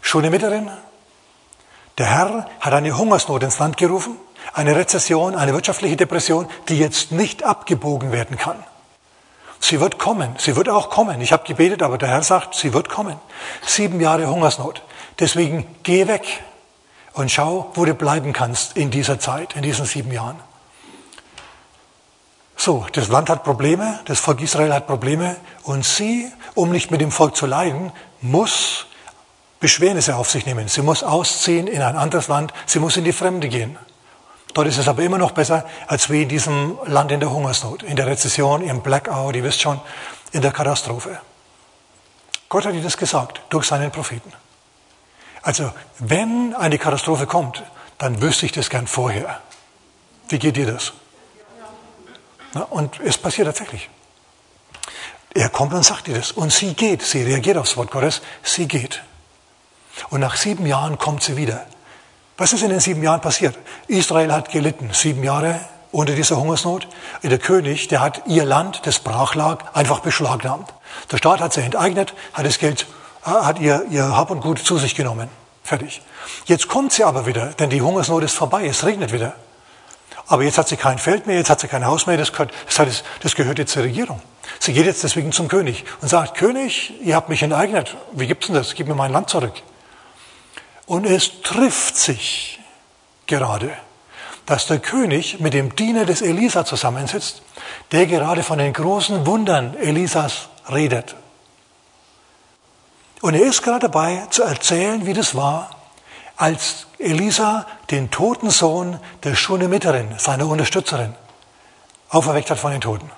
Schöne 0.00 0.30
Mitterin, 0.30 0.70
der 1.98 2.06
Herr 2.06 2.46
hat 2.60 2.72
eine 2.72 2.96
Hungersnot 2.96 3.42
ins 3.42 3.58
Land 3.58 3.76
gerufen 3.76 4.16
eine 4.58 4.76
Rezession, 4.76 5.34
eine 5.34 5.52
wirtschaftliche 5.52 5.96
Depression, 5.96 6.48
die 6.68 6.78
jetzt 6.78 7.12
nicht 7.12 7.44
abgebogen 7.44 8.12
werden 8.12 8.36
kann. 8.36 8.56
Sie 9.60 9.80
wird 9.80 9.98
kommen, 9.98 10.34
sie 10.38 10.56
wird 10.56 10.68
auch 10.68 10.90
kommen. 10.90 11.20
Ich 11.20 11.32
habe 11.32 11.44
gebetet, 11.44 11.82
aber 11.82 11.98
der 11.98 12.08
Herr 12.08 12.22
sagt, 12.22 12.54
sie 12.54 12.72
wird 12.72 12.88
kommen. 12.88 13.16
Sieben 13.64 14.00
Jahre 14.00 14.28
Hungersnot. 14.28 14.82
Deswegen 15.18 15.66
geh 15.82 16.06
weg 16.06 16.42
und 17.12 17.30
schau, 17.30 17.70
wo 17.74 17.84
du 17.84 17.94
bleiben 17.94 18.32
kannst 18.32 18.76
in 18.76 18.90
dieser 18.90 19.18
Zeit, 19.18 19.56
in 19.56 19.62
diesen 19.62 19.84
sieben 19.84 20.12
Jahren. 20.12 20.38
So, 22.56 22.86
das 22.92 23.08
Land 23.08 23.30
hat 23.30 23.44
Probleme, 23.44 24.00
das 24.04 24.20
Volk 24.20 24.40
Israel 24.40 24.72
hat 24.72 24.86
Probleme 24.86 25.36
und 25.62 25.84
sie, 25.84 26.30
um 26.54 26.70
nicht 26.70 26.90
mit 26.90 27.00
dem 27.00 27.12
Volk 27.12 27.36
zu 27.36 27.46
leiden, 27.46 27.92
muss 28.20 28.86
Beschwernisse 29.60 30.16
auf 30.16 30.30
sich 30.30 30.46
nehmen. 30.46 30.68
Sie 30.68 30.82
muss 30.82 31.02
ausziehen 31.02 31.66
in 31.66 31.82
ein 31.82 31.96
anderes 31.96 32.28
Land, 32.28 32.52
sie 32.66 32.78
muss 32.78 32.96
in 32.96 33.04
die 33.04 33.12
Fremde 33.12 33.48
gehen. 33.48 33.78
Dort 34.54 34.68
ist 34.68 34.78
es 34.78 34.88
aber 34.88 35.02
immer 35.02 35.18
noch 35.18 35.32
besser, 35.32 35.66
als 35.86 36.10
wie 36.10 36.22
in 36.22 36.28
diesem 36.28 36.78
Land 36.86 37.12
in 37.12 37.20
der 37.20 37.30
Hungersnot, 37.30 37.82
in 37.82 37.96
der 37.96 38.06
Rezession, 38.06 38.62
im 38.62 38.82
Blackout, 38.82 39.36
ihr 39.36 39.44
wisst 39.44 39.60
schon, 39.60 39.80
in 40.32 40.42
der 40.42 40.52
Katastrophe. 40.52 41.20
Gott 42.48 42.64
hat 42.64 42.74
dir 42.74 42.82
das 42.82 42.96
gesagt 42.96 43.42
durch 43.50 43.66
seinen 43.66 43.90
Propheten. 43.90 44.32
Also, 45.42 45.72
wenn 45.98 46.54
eine 46.54 46.78
Katastrophe 46.78 47.26
kommt, 47.26 47.62
dann 47.98 48.20
wüsste 48.22 48.46
ich 48.46 48.52
das 48.52 48.70
gern 48.70 48.86
vorher. 48.86 49.40
Wie 50.28 50.38
geht 50.38 50.56
dir 50.56 50.66
das? 50.72 50.92
Na, 52.54 52.62
und 52.62 53.00
es 53.00 53.18
passiert 53.18 53.46
tatsächlich. 53.46 53.90
Er 55.34 55.50
kommt 55.50 55.74
und 55.74 55.84
sagt 55.84 56.06
dir 56.06 56.16
das. 56.16 56.32
Und 56.32 56.52
sie 56.52 56.74
geht. 56.74 57.02
Sie 57.02 57.22
reagiert 57.22 57.58
aufs 57.58 57.76
Wort 57.76 57.90
Gottes. 57.90 58.22
Sie 58.42 58.66
geht. 58.66 59.02
Und 60.10 60.20
nach 60.20 60.36
sieben 60.36 60.66
Jahren 60.66 60.98
kommt 60.98 61.22
sie 61.22 61.36
wieder. 61.36 61.64
Was 62.36 62.52
ist 62.52 62.62
in 62.62 62.70
den 62.70 62.80
sieben 62.80 63.02
Jahren 63.02 63.20
passiert? 63.20 63.58
Israel 63.88 64.32
hat 64.32 64.50
gelitten. 64.50 64.90
Sieben 64.92 65.24
Jahre 65.24 65.60
unter 65.92 66.14
dieser 66.14 66.36
Hungersnot. 66.36 66.86
Der 67.22 67.38
König, 67.38 67.88
der 67.88 68.00
hat 68.00 68.22
ihr 68.26 68.44
Land, 68.44 68.82
das 68.84 69.00
brach 69.00 69.34
lag, 69.34 69.74
einfach 69.74 70.00
beschlagnahmt. 70.00 70.72
Der 71.10 71.16
Staat 71.16 71.40
hat 71.40 71.52
sie 71.52 71.62
enteignet, 71.62 72.14
hat 72.32 72.46
das 72.46 72.58
Geld, 72.58 72.86
äh, 73.26 73.30
hat 73.30 73.58
ihr, 73.58 73.84
ihr 73.90 74.16
Hab 74.16 74.30
und 74.30 74.40
Gut 74.40 74.58
zu 74.58 74.78
sich 74.78 74.94
genommen. 74.94 75.28
Fertig. 75.64 76.02
Jetzt 76.46 76.68
kommt 76.68 76.92
sie 76.92 77.04
aber 77.04 77.26
wieder, 77.26 77.46
denn 77.46 77.70
die 77.70 77.82
Hungersnot 77.82 78.22
ist 78.22 78.34
vorbei, 78.34 78.66
es 78.66 78.84
regnet 78.84 79.12
wieder. 79.12 79.34
Aber 80.26 80.42
jetzt 80.42 80.58
hat 80.58 80.68
sie 80.68 80.76
kein 80.76 80.98
Feld 80.98 81.26
mehr, 81.26 81.36
jetzt 81.36 81.50
hat 81.50 81.60
sie 81.60 81.68
kein 81.68 81.86
Haus 81.86 82.06
mehr, 82.06 82.16
das 82.16 82.32
gehört, 82.32 82.52
das, 82.76 83.02
das 83.22 83.34
gehört 83.34 83.58
jetzt 83.58 83.72
zur 83.72 83.82
Regierung. 83.82 84.20
Sie 84.60 84.72
geht 84.72 84.86
jetzt 84.86 85.02
deswegen 85.02 85.32
zum 85.32 85.48
König 85.48 85.84
und 86.00 86.08
sagt, 86.08 86.36
König, 86.36 86.92
ihr 87.02 87.16
habt 87.16 87.28
mich 87.28 87.42
enteignet, 87.42 87.96
wie 88.12 88.26
gibt's 88.26 88.46
denn 88.46 88.54
das? 88.54 88.74
Gib 88.74 88.88
mir 88.88 88.94
mein 88.94 89.12
Land 89.12 89.30
zurück. 89.30 89.54
Und 90.88 91.04
es 91.04 91.42
trifft 91.42 91.98
sich 91.98 92.58
gerade, 93.26 93.70
dass 94.46 94.66
der 94.66 94.78
König 94.78 95.38
mit 95.38 95.52
dem 95.52 95.76
Diener 95.76 96.06
des 96.06 96.22
Elisa 96.22 96.64
zusammensitzt, 96.64 97.42
der 97.92 98.06
gerade 98.06 98.42
von 98.42 98.56
den 98.56 98.72
großen 98.72 99.26
Wundern 99.26 99.76
Elisas 99.76 100.48
redet. 100.72 101.14
Und 103.20 103.34
er 103.34 103.42
ist 103.42 103.62
gerade 103.62 103.80
dabei 103.80 104.26
zu 104.30 104.42
erzählen, 104.42 105.04
wie 105.04 105.12
das 105.12 105.34
war, 105.34 105.76
als 106.38 106.86
Elisa 106.98 107.66
den 107.90 108.10
toten 108.10 108.48
Sohn 108.48 108.98
der 109.24 109.34
Schunemiterin, 109.34 110.14
seiner 110.18 110.46
Unterstützerin, 110.46 111.14
auferweckt 112.08 112.50
hat 112.50 112.58
von 112.58 112.72
den 112.72 112.80
Toten. 112.80 113.10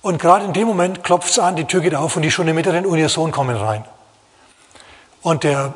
Und 0.00 0.20
gerade 0.20 0.44
in 0.44 0.52
dem 0.52 0.68
Moment 0.68 1.02
klopft 1.02 1.30
es 1.30 1.40
an, 1.40 1.56
die 1.56 1.64
Tür 1.64 1.80
geht 1.80 1.96
auf 1.96 2.14
und 2.14 2.22
die 2.22 2.30
Schunemiterin 2.30 2.86
und 2.86 2.98
ihr 2.98 3.08
Sohn 3.08 3.32
kommen 3.32 3.56
rein. 3.56 3.84
Und 5.22 5.42
der 5.42 5.74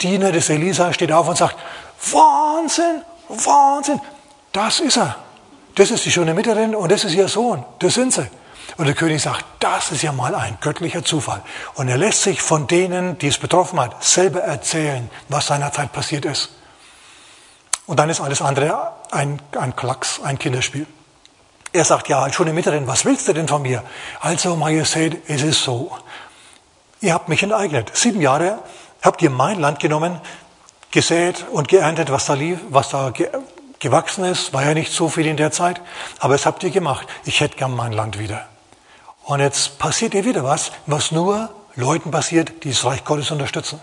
Diener 0.00 0.32
des 0.32 0.48
Elisa 0.48 0.92
steht 0.92 1.12
auf 1.12 1.28
und 1.28 1.36
sagt, 1.36 1.56
Wahnsinn, 2.12 3.02
Wahnsinn, 3.28 4.00
das 4.52 4.80
ist 4.80 4.96
er. 4.96 5.16
Das 5.74 5.90
ist 5.90 6.04
die 6.04 6.10
Schunemiterin 6.10 6.74
und 6.74 6.90
das 6.90 7.04
ist 7.04 7.14
ihr 7.14 7.28
Sohn, 7.28 7.64
das 7.78 7.94
sind 7.94 8.12
sie. 8.12 8.28
Und 8.76 8.86
der 8.86 8.94
König 8.94 9.22
sagt, 9.22 9.44
das 9.58 9.90
ist 9.90 10.02
ja 10.02 10.12
mal 10.12 10.34
ein 10.34 10.58
göttlicher 10.60 11.04
Zufall. 11.04 11.42
Und 11.74 11.88
er 11.88 11.96
lässt 11.96 12.22
sich 12.22 12.40
von 12.42 12.66
denen, 12.66 13.18
die 13.18 13.28
es 13.28 13.38
betroffen 13.38 13.80
hat, 13.80 14.04
selber 14.04 14.40
erzählen, 14.40 15.10
was 15.28 15.46
seinerzeit 15.46 15.92
passiert 15.92 16.24
ist. 16.24 16.50
Und 17.86 17.98
dann 17.98 18.10
ist 18.10 18.20
alles 18.20 18.42
andere 18.42 18.92
ein, 19.10 19.40
ein 19.58 19.74
Klacks, 19.74 20.20
ein 20.22 20.38
Kinderspiel. 20.38 20.86
Er 21.72 21.84
sagt, 21.84 22.08
ja, 22.08 22.30
schon 22.32 22.52
Mitterin, 22.54 22.86
was 22.86 23.04
willst 23.04 23.28
du 23.28 23.32
denn 23.32 23.48
von 23.48 23.62
mir? 23.62 23.82
Also, 24.20 24.56
Majestät, 24.56 25.22
es 25.28 25.42
ist 25.42 25.62
so. 25.62 25.90
Ihr 27.00 27.14
habt 27.14 27.28
mich 27.28 27.42
enteignet. 27.42 27.90
Sieben 27.94 28.20
Jahre 28.20 28.58
habt 29.02 29.22
ihr 29.22 29.30
mein 29.30 29.60
Land 29.60 29.80
genommen, 29.80 30.20
gesät 30.90 31.46
und 31.50 31.68
geerntet, 31.68 32.10
was 32.10 32.26
da 32.26 32.34
lief, 32.34 32.60
was 32.68 32.90
da 32.90 33.10
ge 33.10 33.28
gewachsen 33.80 34.24
ist. 34.24 34.52
War 34.52 34.64
ja 34.64 34.74
nicht 34.74 34.92
so 34.92 35.08
viel 35.08 35.26
in 35.26 35.36
der 35.36 35.52
Zeit, 35.52 35.80
aber 36.18 36.34
es 36.34 36.46
habt 36.46 36.62
ihr 36.64 36.70
gemacht. 36.70 37.06
Ich 37.24 37.40
hätte 37.40 37.56
gern 37.56 37.74
mein 37.74 37.92
Land 37.92 38.18
wieder. 38.18 38.48
Und 39.24 39.40
jetzt 39.40 39.78
passiert 39.78 40.14
ihr 40.14 40.24
wieder 40.24 40.42
was, 40.42 40.72
was 40.86 41.12
nur 41.12 41.50
Leuten 41.76 42.10
passiert, 42.10 42.64
die 42.64 42.70
das 42.70 42.84
Reich 42.84 43.04
Gottes 43.04 43.30
unterstützen. 43.30 43.80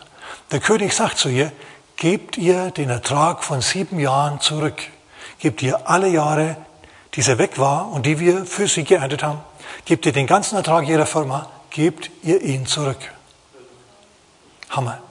Der 0.52 0.60
König 0.60 0.94
sagt 0.94 1.18
zu 1.18 1.30
ihr, 1.30 1.52
gebt 1.96 2.38
ihr 2.38 2.72
den 2.72 2.90
Ertrag 2.90 3.44
von 3.44 3.62
sieben 3.62 4.00
Jahren 4.00 4.42
zurück. 4.42 4.82
Gebt 5.40 5.62
ihr 5.62 5.90
alle 5.90 6.10
Jahre, 6.10 6.58
die 7.14 7.22
sie 7.22 7.38
weg 7.38 7.58
war 7.58 7.90
und 7.92 8.06
die 8.06 8.20
wir 8.20 8.46
für 8.46 8.68
sie 8.68 8.84
geerntet 8.84 9.24
haben, 9.24 9.40
gebt 9.86 10.06
ihr 10.06 10.12
den 10.12 10.28
ganzen 10.28 10.56
Ertrag 10.58 10.88
ihrer 10.88 11.06
Firma, 11.06 11.50
gebt 11.70 12.10
ihr 12.24 12.42
ihn 12.42 12.66
zurück. 12.66 13.00
Hammer. 14.70 15.05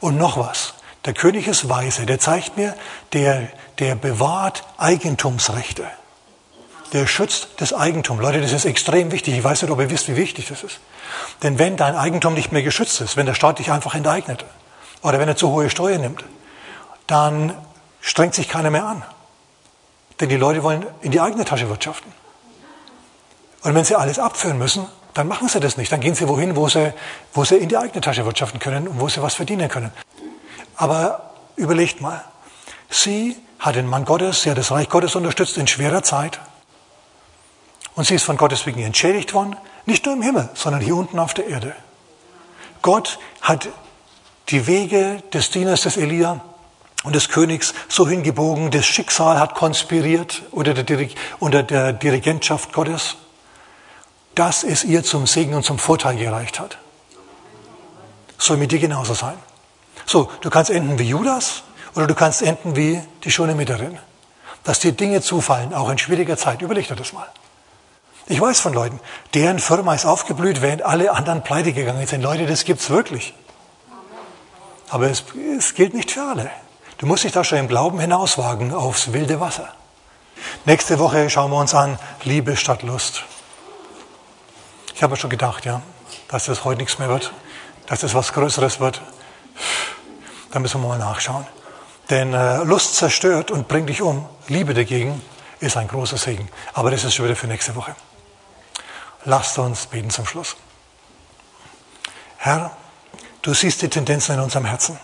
Und 0.00 0.16
noch 0.16 0.36
was. 0.36 0.74
Der 1.04 1.14
König 1.14 1.46
ist 1.46 1.68
weise. 1.68 2.06
Der 2.06 2.18
zeigt 2.18 2.56
mir, 2.56 2.74
der, 3.12 3.48
der 3.78 3.94
bewahrt 3.94 4.64
Eigentumsrechte 4.76 5.86
der 6.92 7.06
schützt 7.06 7.48
das 7.58 7.72
Eigentum. 7.72 8.20
Leute, 8.20 8.40
das 8.40 8.52
ist 8.52 8.64
extrem 8.64 9.12
wichtig. 9.12 9.36
Ich 9.36 9.44
weiß 9.44 9.62
nicht, 9.62 9.70
ob 9.70 9.80
ihr 9.80 9.90
wisst, 9.90 10.08
wie 10.08 10.16
wichtig 10.16 10.48
das 10.48 10.62
ist. 10.62 10.80
Denn 11.42 11.58
wenn 11.58 11.76
dein 11.76 11.94
Eigentum 11.94 12.34
nicht 12.34 12.52
mehr 12.52 12.62
geschützt 12.62 13.00
ist, 13.00 13.16
wenn 13.16 13.26
der 13.26 13.34
Staat 13.34 13.58
dich 13.58 13.70
einfach 13.70 13.94
enteignet 13.94 14.44
oder 15.02 15.18
wenn 15.18 15.28
er 15.28 15.36
zu 15.36 15.50
hohe 15.50 15.70
Steuern 15.70 16.00
nimmt, 16.00 16.24
dann 17.06 17.56
strengt 18.00 18.34
sich 18.34 18.48
keiner 18.48 18.70
mehr 18.70 18.84
an. 18.84 19.02
Denn 20.20 20.28
die 20.28 20.36
Leute 20.36 20.62
wollen 20.62 20.86
in 21.00 21.12
die 21.12 21.20
eigene 21.20 21.44
Tasche 21.44 21.68
wirtschaften. 21.68 22.12
Und 23.62 23.74
wenn 23.74 23.84
sie 23.84 23.96
alles 23.96 24.18
abführen 24.18 24.58
müssen, 24.58 24.86
dann 25.14 25.28
machen 25.28 25.48
sie 25.48 25.60
das 25.60 25.76
nicht. 25.76 25.90
Dann 25.90 26.00
gehen 26.00 26.14
sie 26.14 26.28
wohin, 26.28 26.56
wo 26.56 26.68
sie, 26.68 26.92
wo 27.32 27.44
sie 27.44 27.56
in 27.56 27.68
die 27.68 27.76
eigene 27.76 28.00
Tasche 28.00 28.24
wirtschaften 28.24 28.60
können 28.60 28.88
und 28.88 29.00
wo 29.00 29.08
sie 29.08 29.22
was 29.22 29.34
verdienen 29.34 29.68
können. 29.68 29.92
Aber 30.76 31.34
überlegt 31.56 32.00
mal, 32.00 32.24
sie 32.88 33.36
hat 33.58 33.76
den 33.76 33.86
Mann 33.86 34.04
Gottes, 34.04 34.42
sie 34.42 34.50
hat 34.50 34.58
das 34.58 34.70
Reich 34.70 34.88
Gottes 34.88 35.14
unterstützt 35.14 35.58
in 35.58 35.66
schwerer 35.66 36.02
Zeit. 36.02 36.40
Und 37.94 38.06
sie 38.06 38.14
ist 38.14 38.24
von 38.24 38.36
Gottes 38.36 38.66
wegen 38.66 38.80
entschädigt 38.80 39.34
worden, 39.34 39.56
nicht 39.84 40.06
nur 40.06 40.14
im 40.14 40.22
Himmel, 40.22 40.48
sondern 40.54 40.80
hier 40.80 40.96
unten 40.96 41.18
auf 41.18 41.34
der 41.34 41.46
Erde. 41.48 41.74
Gott 42.82 43.18
hat 43.42 43.68
die 44.48 44.66
Wege 44.66 45.22
des 45.32 45.50
Dieners 45.50 45.82
des 45.82 45.96
Elia 45.96 46.40
und 47.04 47.14
des 47.14 47.28
Königs 47.28 47.74
so 47.88 48.08
hingebogen, 48.08 48.70
das 48.70 48.86
Schicksal 48.86 49.38
hat 49.38 49.54
konspiriert 49.54 50.42
unter 50.50 50.74
der, 50.74 51.08
unter 51.38 51.62
der 51.62 51.92
Dirigentschaft 51.92 52.72
Gottes, 52.72 53.16
dass 54.40 54.64
es 54.64 54.84
ihr 54.84 55.04
zum 55.04 55.26
Segen 55.26 55.52
und 55.52 55.66
zum 55.66 55.78
Vorteil 55.78 56.16
gereicht 56.16 56.58
hat. 56.60 56.78
Soll 58.38 58.56
mit 58.56 58.72
dir 58.72 58.78
genauso 58.78 59.12
sein. 59.12 59.36
So, 60.06 60.30
du 60.40 60.48
kannst 60.48 60.70
enden 60.70 60.98
wie 60.98 61.10
Judas 61.10 61.62
oder 61.94 62.06
du 62.06 62.14
kannst 62.14 62.40
enden 62.40 62.74
wie 62.74 63.02
die 63.22 63.30
schöne 63.30 63.54
Mitterin. 63.54 63.98
Dass 64.64 64.78
dir 64.78 64.92
Dinge 64.92 65.20
zufallen, 65.20 65.74
auch 65.74 65.90
in 65.90 65.98
schwieriger 65.98 66.38
Zeit. 66.38 66.62
Überleg 66.62 66.88
dir 66.88 66.96
das 66.96 67.12
mal. 67.12 67.26
Ich 68.28 68.40
weiß 68.40 68.60
von 68.60 68.72
Leuten, 68.72 68.98
deren 69.34 69.58
Firma 69.58 69.94
ist 69.94 70.06
aufgeblüht, 70.06 70.62
während 70.62 70.84
alle 70.84 71.12
anderen 71.12 71.42
pleite 71.42 71.74
gegangen 71.74 72.06
sind. 72.06 72.22
Leute, 72.22 72.46
das 72.46 72.64
gibt's 72.64 72.88
wirklich. 72.88 73.34
Aber 74.88 75.10
es, 75.10 75.22
es 75.58 75.74
gilt 75.74 75.92
nicht 75.92 76.12
für 76.12 76.22
alle. 76.22 76.50
Du 76.96 77.04
musst 77.04 77.24
dich 77.24 77.32
da 77.32 77.44
schon 77.44 77.58
im 77.58 77.68
Glauben 77.68 78.00
hinauswagen 78.00 78.72
aufs 78.72 79.12
wilde 79.12 79.38
Wasser. 79.38 79.68
Nächste 80.64 80.98
Woche 80.98 81.28
schauen 81.28 81.50
wir 81.50 81.58
uns 81.58 81.74
an 81.74 81.98
Liebe 82.24 82.56
statt 82.56 82.82
Lust. 82.82 83.24
Ich 85.00 85.02
habe 85.02 85.16
schon 85.16 85.30
gedacht, 85.30 85.64
ja, 85.64 85.80
dass 86.28 86.44
das 86.44 86.66
heute 86.66 86.82
nichts 86.82 86.98
mehr 86.98 87.08
wird, 87.08 87.32
dass 87.86 88.00
das 88.00 88.12
was 88.12 88.34
Größeres 88.34 88.80
wird. 88.80 89.00
Da 90.50 90.58
müssen 90.58 90.82
wir 90.82 90.88
mal 90.88 90.98
nachschauen. 90.98 91.46
Denn 92.10 92.34
äh, 92.34 92.62
Lust 92.64 92.96
zerstört 92.96 93.50
und 93.50 93.66
bringt 93.66 93.88
dich 93.88 94.02
um. 94.02 94.28
Liebe 94.48 94.74
dagegen 94.74 95.22
ist 95.58 95.78
ein 95.78 95.88
großer 95.88 96.18
Segen. 96.18 96.50
Aber 96.74 96.90
das 96.90 97.04
ist 97.04 97.14
schon 97.14 97.24
wieder 97.24 97.34
für 97.34 97.46
nächste 97.46 97.74
Woche. 97.76 97.96
Lasst 99.24 99.58
uns 99.58 99.86
beten 99.86 100.10
zum 100.10 100.26
Schluss. 100.26 100.54
Herr, 102.36 102.76
du 103.40 103.54
siehst 103.54 103.80
die 103.80 103.88
Tendenzen 103.88 104.34
in 104.34 104.40
unserem 104.42 104.66
Herzen. 104.66 105.00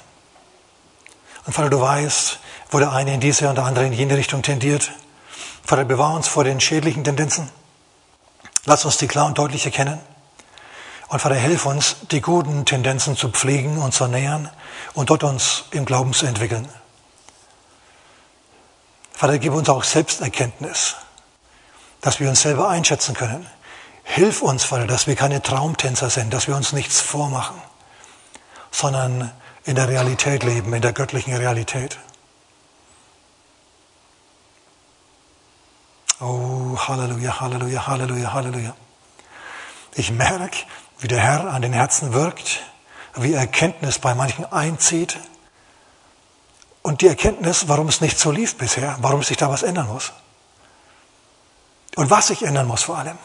Und 1.47 1.55
Vater, 1.55 1.71
du 1.71 1.81
weißt, 1.81 2.39
wo 2.71 2.79
der 2.81 2.93
eine 2.93 3.15
in 3.15 3.21
diese 3.21 3.49
und 3.49 3.55
der 3.55 3.65
andere 3.65 3.87
in 3.87 3.95
jene 3.95 4.19
Richtung 4.19 4.43
tendiert. 4.43 4.93
Vater, 5.65 5.87
bewahr 5.87 6.13
uns 6.13 6.29
vor 6.29 6.45
den 6.45 6.61
schädlichen 6.61 7.03
Tendenzen. 7.03 7.51
Lass 8.67 8.85
uns 8.85 8.99
die 8.99 9.07
klar 9.09 9.27
und 9.27 9.39
deutlich 9.39 9.65
erkennen. 9.65 9.99
Und 11.09 11.21
Vater, 11.21 11.37
hilf 11.37 11.67
uns, 11.67 11.97
die 12.11 12.21
guten 12.21 12.65
Tendenzen 12.65 13.17
zu 13.17 13.31
pflegen 13.31 13.79
und 13.79 13.95
zu 13.95 14.07
nähern 14.07 14.51
und 14.95 15.09
dort 15.11 15.25
uns 15.25 15.65
im 15.71 15.85
Glauben 15.85 16.13
zu 16.13 16.27
entwickeln. 16.27 16.69
Vater, 19.13 19.39
gib 19.39 19.55
uns 19.55 19.69
auch 19.69 19.85
Selbsterkenntnis, 19.85 20.97
dass 22.01 22.21
wir 22.21 22.29
uns 22.29 22.43
selber 22.43 22.69
einschätzen 22.69 23.15
können, 23.15 23.47
Hilf 24.09 24.41
uns, 24.41 24.65
Vater, 24.65 24.87
dass 24.87 25.09
wir 25.09 25.17
keine 25.17 25.43
Traumtänzer 25.43 26.09
sind, 26.11 26.33
dass 26.33 26.47
wir 26.47 26.57
uns 26.57 26.73
nichts 26.73 27.01
vormachen, 27.01 27.61
sondern 28.71 29.33
in 29.65 29.75
der 29.75 29.89
Realität 29.89 30.45
leben, 30.45 30.73
in 30.73 30.81
der 30.81 30.93
göttlichen 30.93 31.37
Realität. 31.37 31.99
Oh, 36.21 36.77
Halleluja, 36.77 37.41
Halleluja, 37.41 37.87
Halleluja, 37.87 38.33
Halleluja. 38.33 38.75
Ich 39.95 40.11
merke, 40.11 40.57
wie 40.99 41.09
der 41.09 41.21
Herr 41.21 41.53
an 41.53 41.63
den 41.63 41.75
Herzen 41.75 42.15
wirkt, 42.15 42.63
wie 43.15 43.35
Erkenntnis 43.35 43.99
bei 43.99 44.15
manchen 44.15 44.51
einzieht 44.51 45.19
und 46.83 47.03
die 47.03 47.09
Erkenntnis, 47.09 47.69
warum 47.69 47.89
es 47.89 48.01
nicht 48.01 48.19
so 48.19 48.31
lief 48.31 48.57
bisher, 48.57 48.97
warum 49.01 49.23
sich 49.23 49.37
da 49.37 49.51
was 49.51 49.63
ändern 49.63 49.89
muss. 49.89 50.13
Und 51.97 52.11
was 52.11 52.29
sich 52.29 52.43
ändern 52.43 52.67
muss 52.67 52.85
vor 52.85 52.99
allem. 52.99 53.19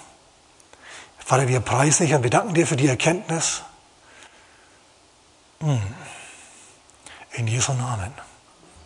Vater, 1.17 1.47
wir 1.47 1.59
preisen 1.61 2.05
dich 2.05 2.15
und 2.15 2.23
wir 2.23 2.29
danken 2.29 2.53
dir 2.53 2.67
für 2.67 2.75
die 2.75 2.87
Erkenntnis. 2.87 3.61
Hm. 5.59 5.81
In 7.33 7.47
Jesu 7.47 7.73
Namen. 7.73 8.13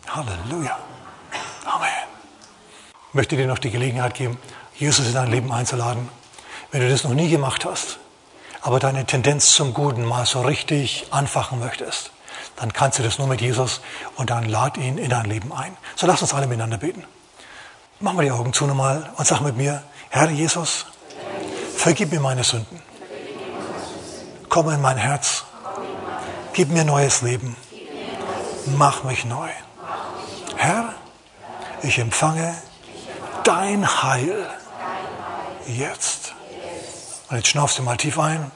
Halleluja. 0.08 0.78
Möchte 3.16 3.34
dir 3.34 3.46
noch 3.46 3.58
die 3.58 3.70
Gelegenheit 3.70 4.12
geben, 4.12 4.36
Jesus 4.74 5.06
in 5.06 5.14
dein 5.14 5.30
Leben 5.30 5.50
einzuladen. 5.50 6.10
Wenn 6.70 6.82
du 6.82 6.90
das 6.90 7.02
noch 7.02 7.14
nie 7.14 7.30
gemacht 7.30 7.64
hast, 7.64 7.96
aber 8.60 8.78
deine 8.78 9.06
Tendenz 9.06 9.54
zum 9.54 9.72
Guten 9.72 10.04
mal 10.04 10.26
so 10.26 10.42
richtig 10.42 11.06
anfachen 11.12 11.58
möchtest, 11.58 12.10
dann 12.56 12.74
kannst 12.74 12.98
du 12.98 13.02
das 13.02 13.16
nur 13.16 13.26
mit 13.26 13.40
Jesus 13.40 13.80
und 14.16 14.28
dann 14.28 14.44
lad 14.44 14.76
ihn 14.76 14.98
in 14.98 15.08
dein 15.08 15.24
Leben 15.24 15.50
ein. 15.50 15.74
So 15.94 16.06
lass 16.06 16.20
uns 16.20 16.34
alle 16.34 16.46
miteinander 16.46 16.76
beten. 16.76 17.04
Machen 18.00 18.18
wir 18.18 18.24
die 18.24 18.32
Augen 18.32 18.52
zu 18.52 18.66
nochmal 18.66 19.10
und 19.16 19.26
sag 19.26 19.40
mit 19.40 19.56
mir, 19.56 19.82
Herr 20.10 20.28
Jesus, 20.28 20.84
vergib 21.74 22.12
mir 22.12 22.20
meine 22.20 22.44
Sünden. 22.44 22.82
Komm 24.50 24.68
in 24.68 24.82
mein 24.82 24.98
Herz. 24.98 25.44
Gib 26.52 26.68
mir 26.68 26.84
neues 26.84 27.22
Leben. 27.22 27.56
Mach 28.76 29.04
mich 29.04 29.24
neu. 29.24 29.48
Herr, 30.56 30.92
ich 31.82 31.98
empfange 31.98 32.54
dein 33.46 34.02
Heil 34.02 34.46
jetzt. 35.66 36.34
Und 37.28 37.36
jetzt 37.36 37.48
schnaufst 37.48 37.78
du 37.78 37.82
mal 37.82 37.96
tief 37.96 38.18
ein. 38.18 38.50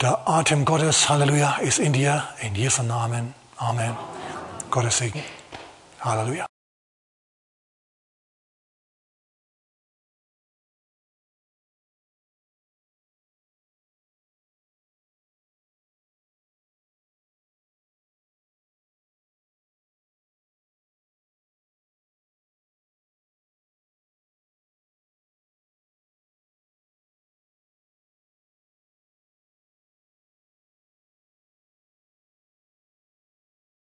Der 0.00 0.26
Atem 0.26 0.64
Gottes, 0.64 1.08
Halleluja, 1.08 1.56
ist 1.58 1.78
in 1.78 1.92
dir, 1.92 2.26
in 2.40 2.54
Jesu 2.54 2.82
Namen. 2.82 3.34
Amen. 3.56 3.96
Gottes 4.70 4.98
Segen. 4.98 5.22
Halleluja. 6.00 6.46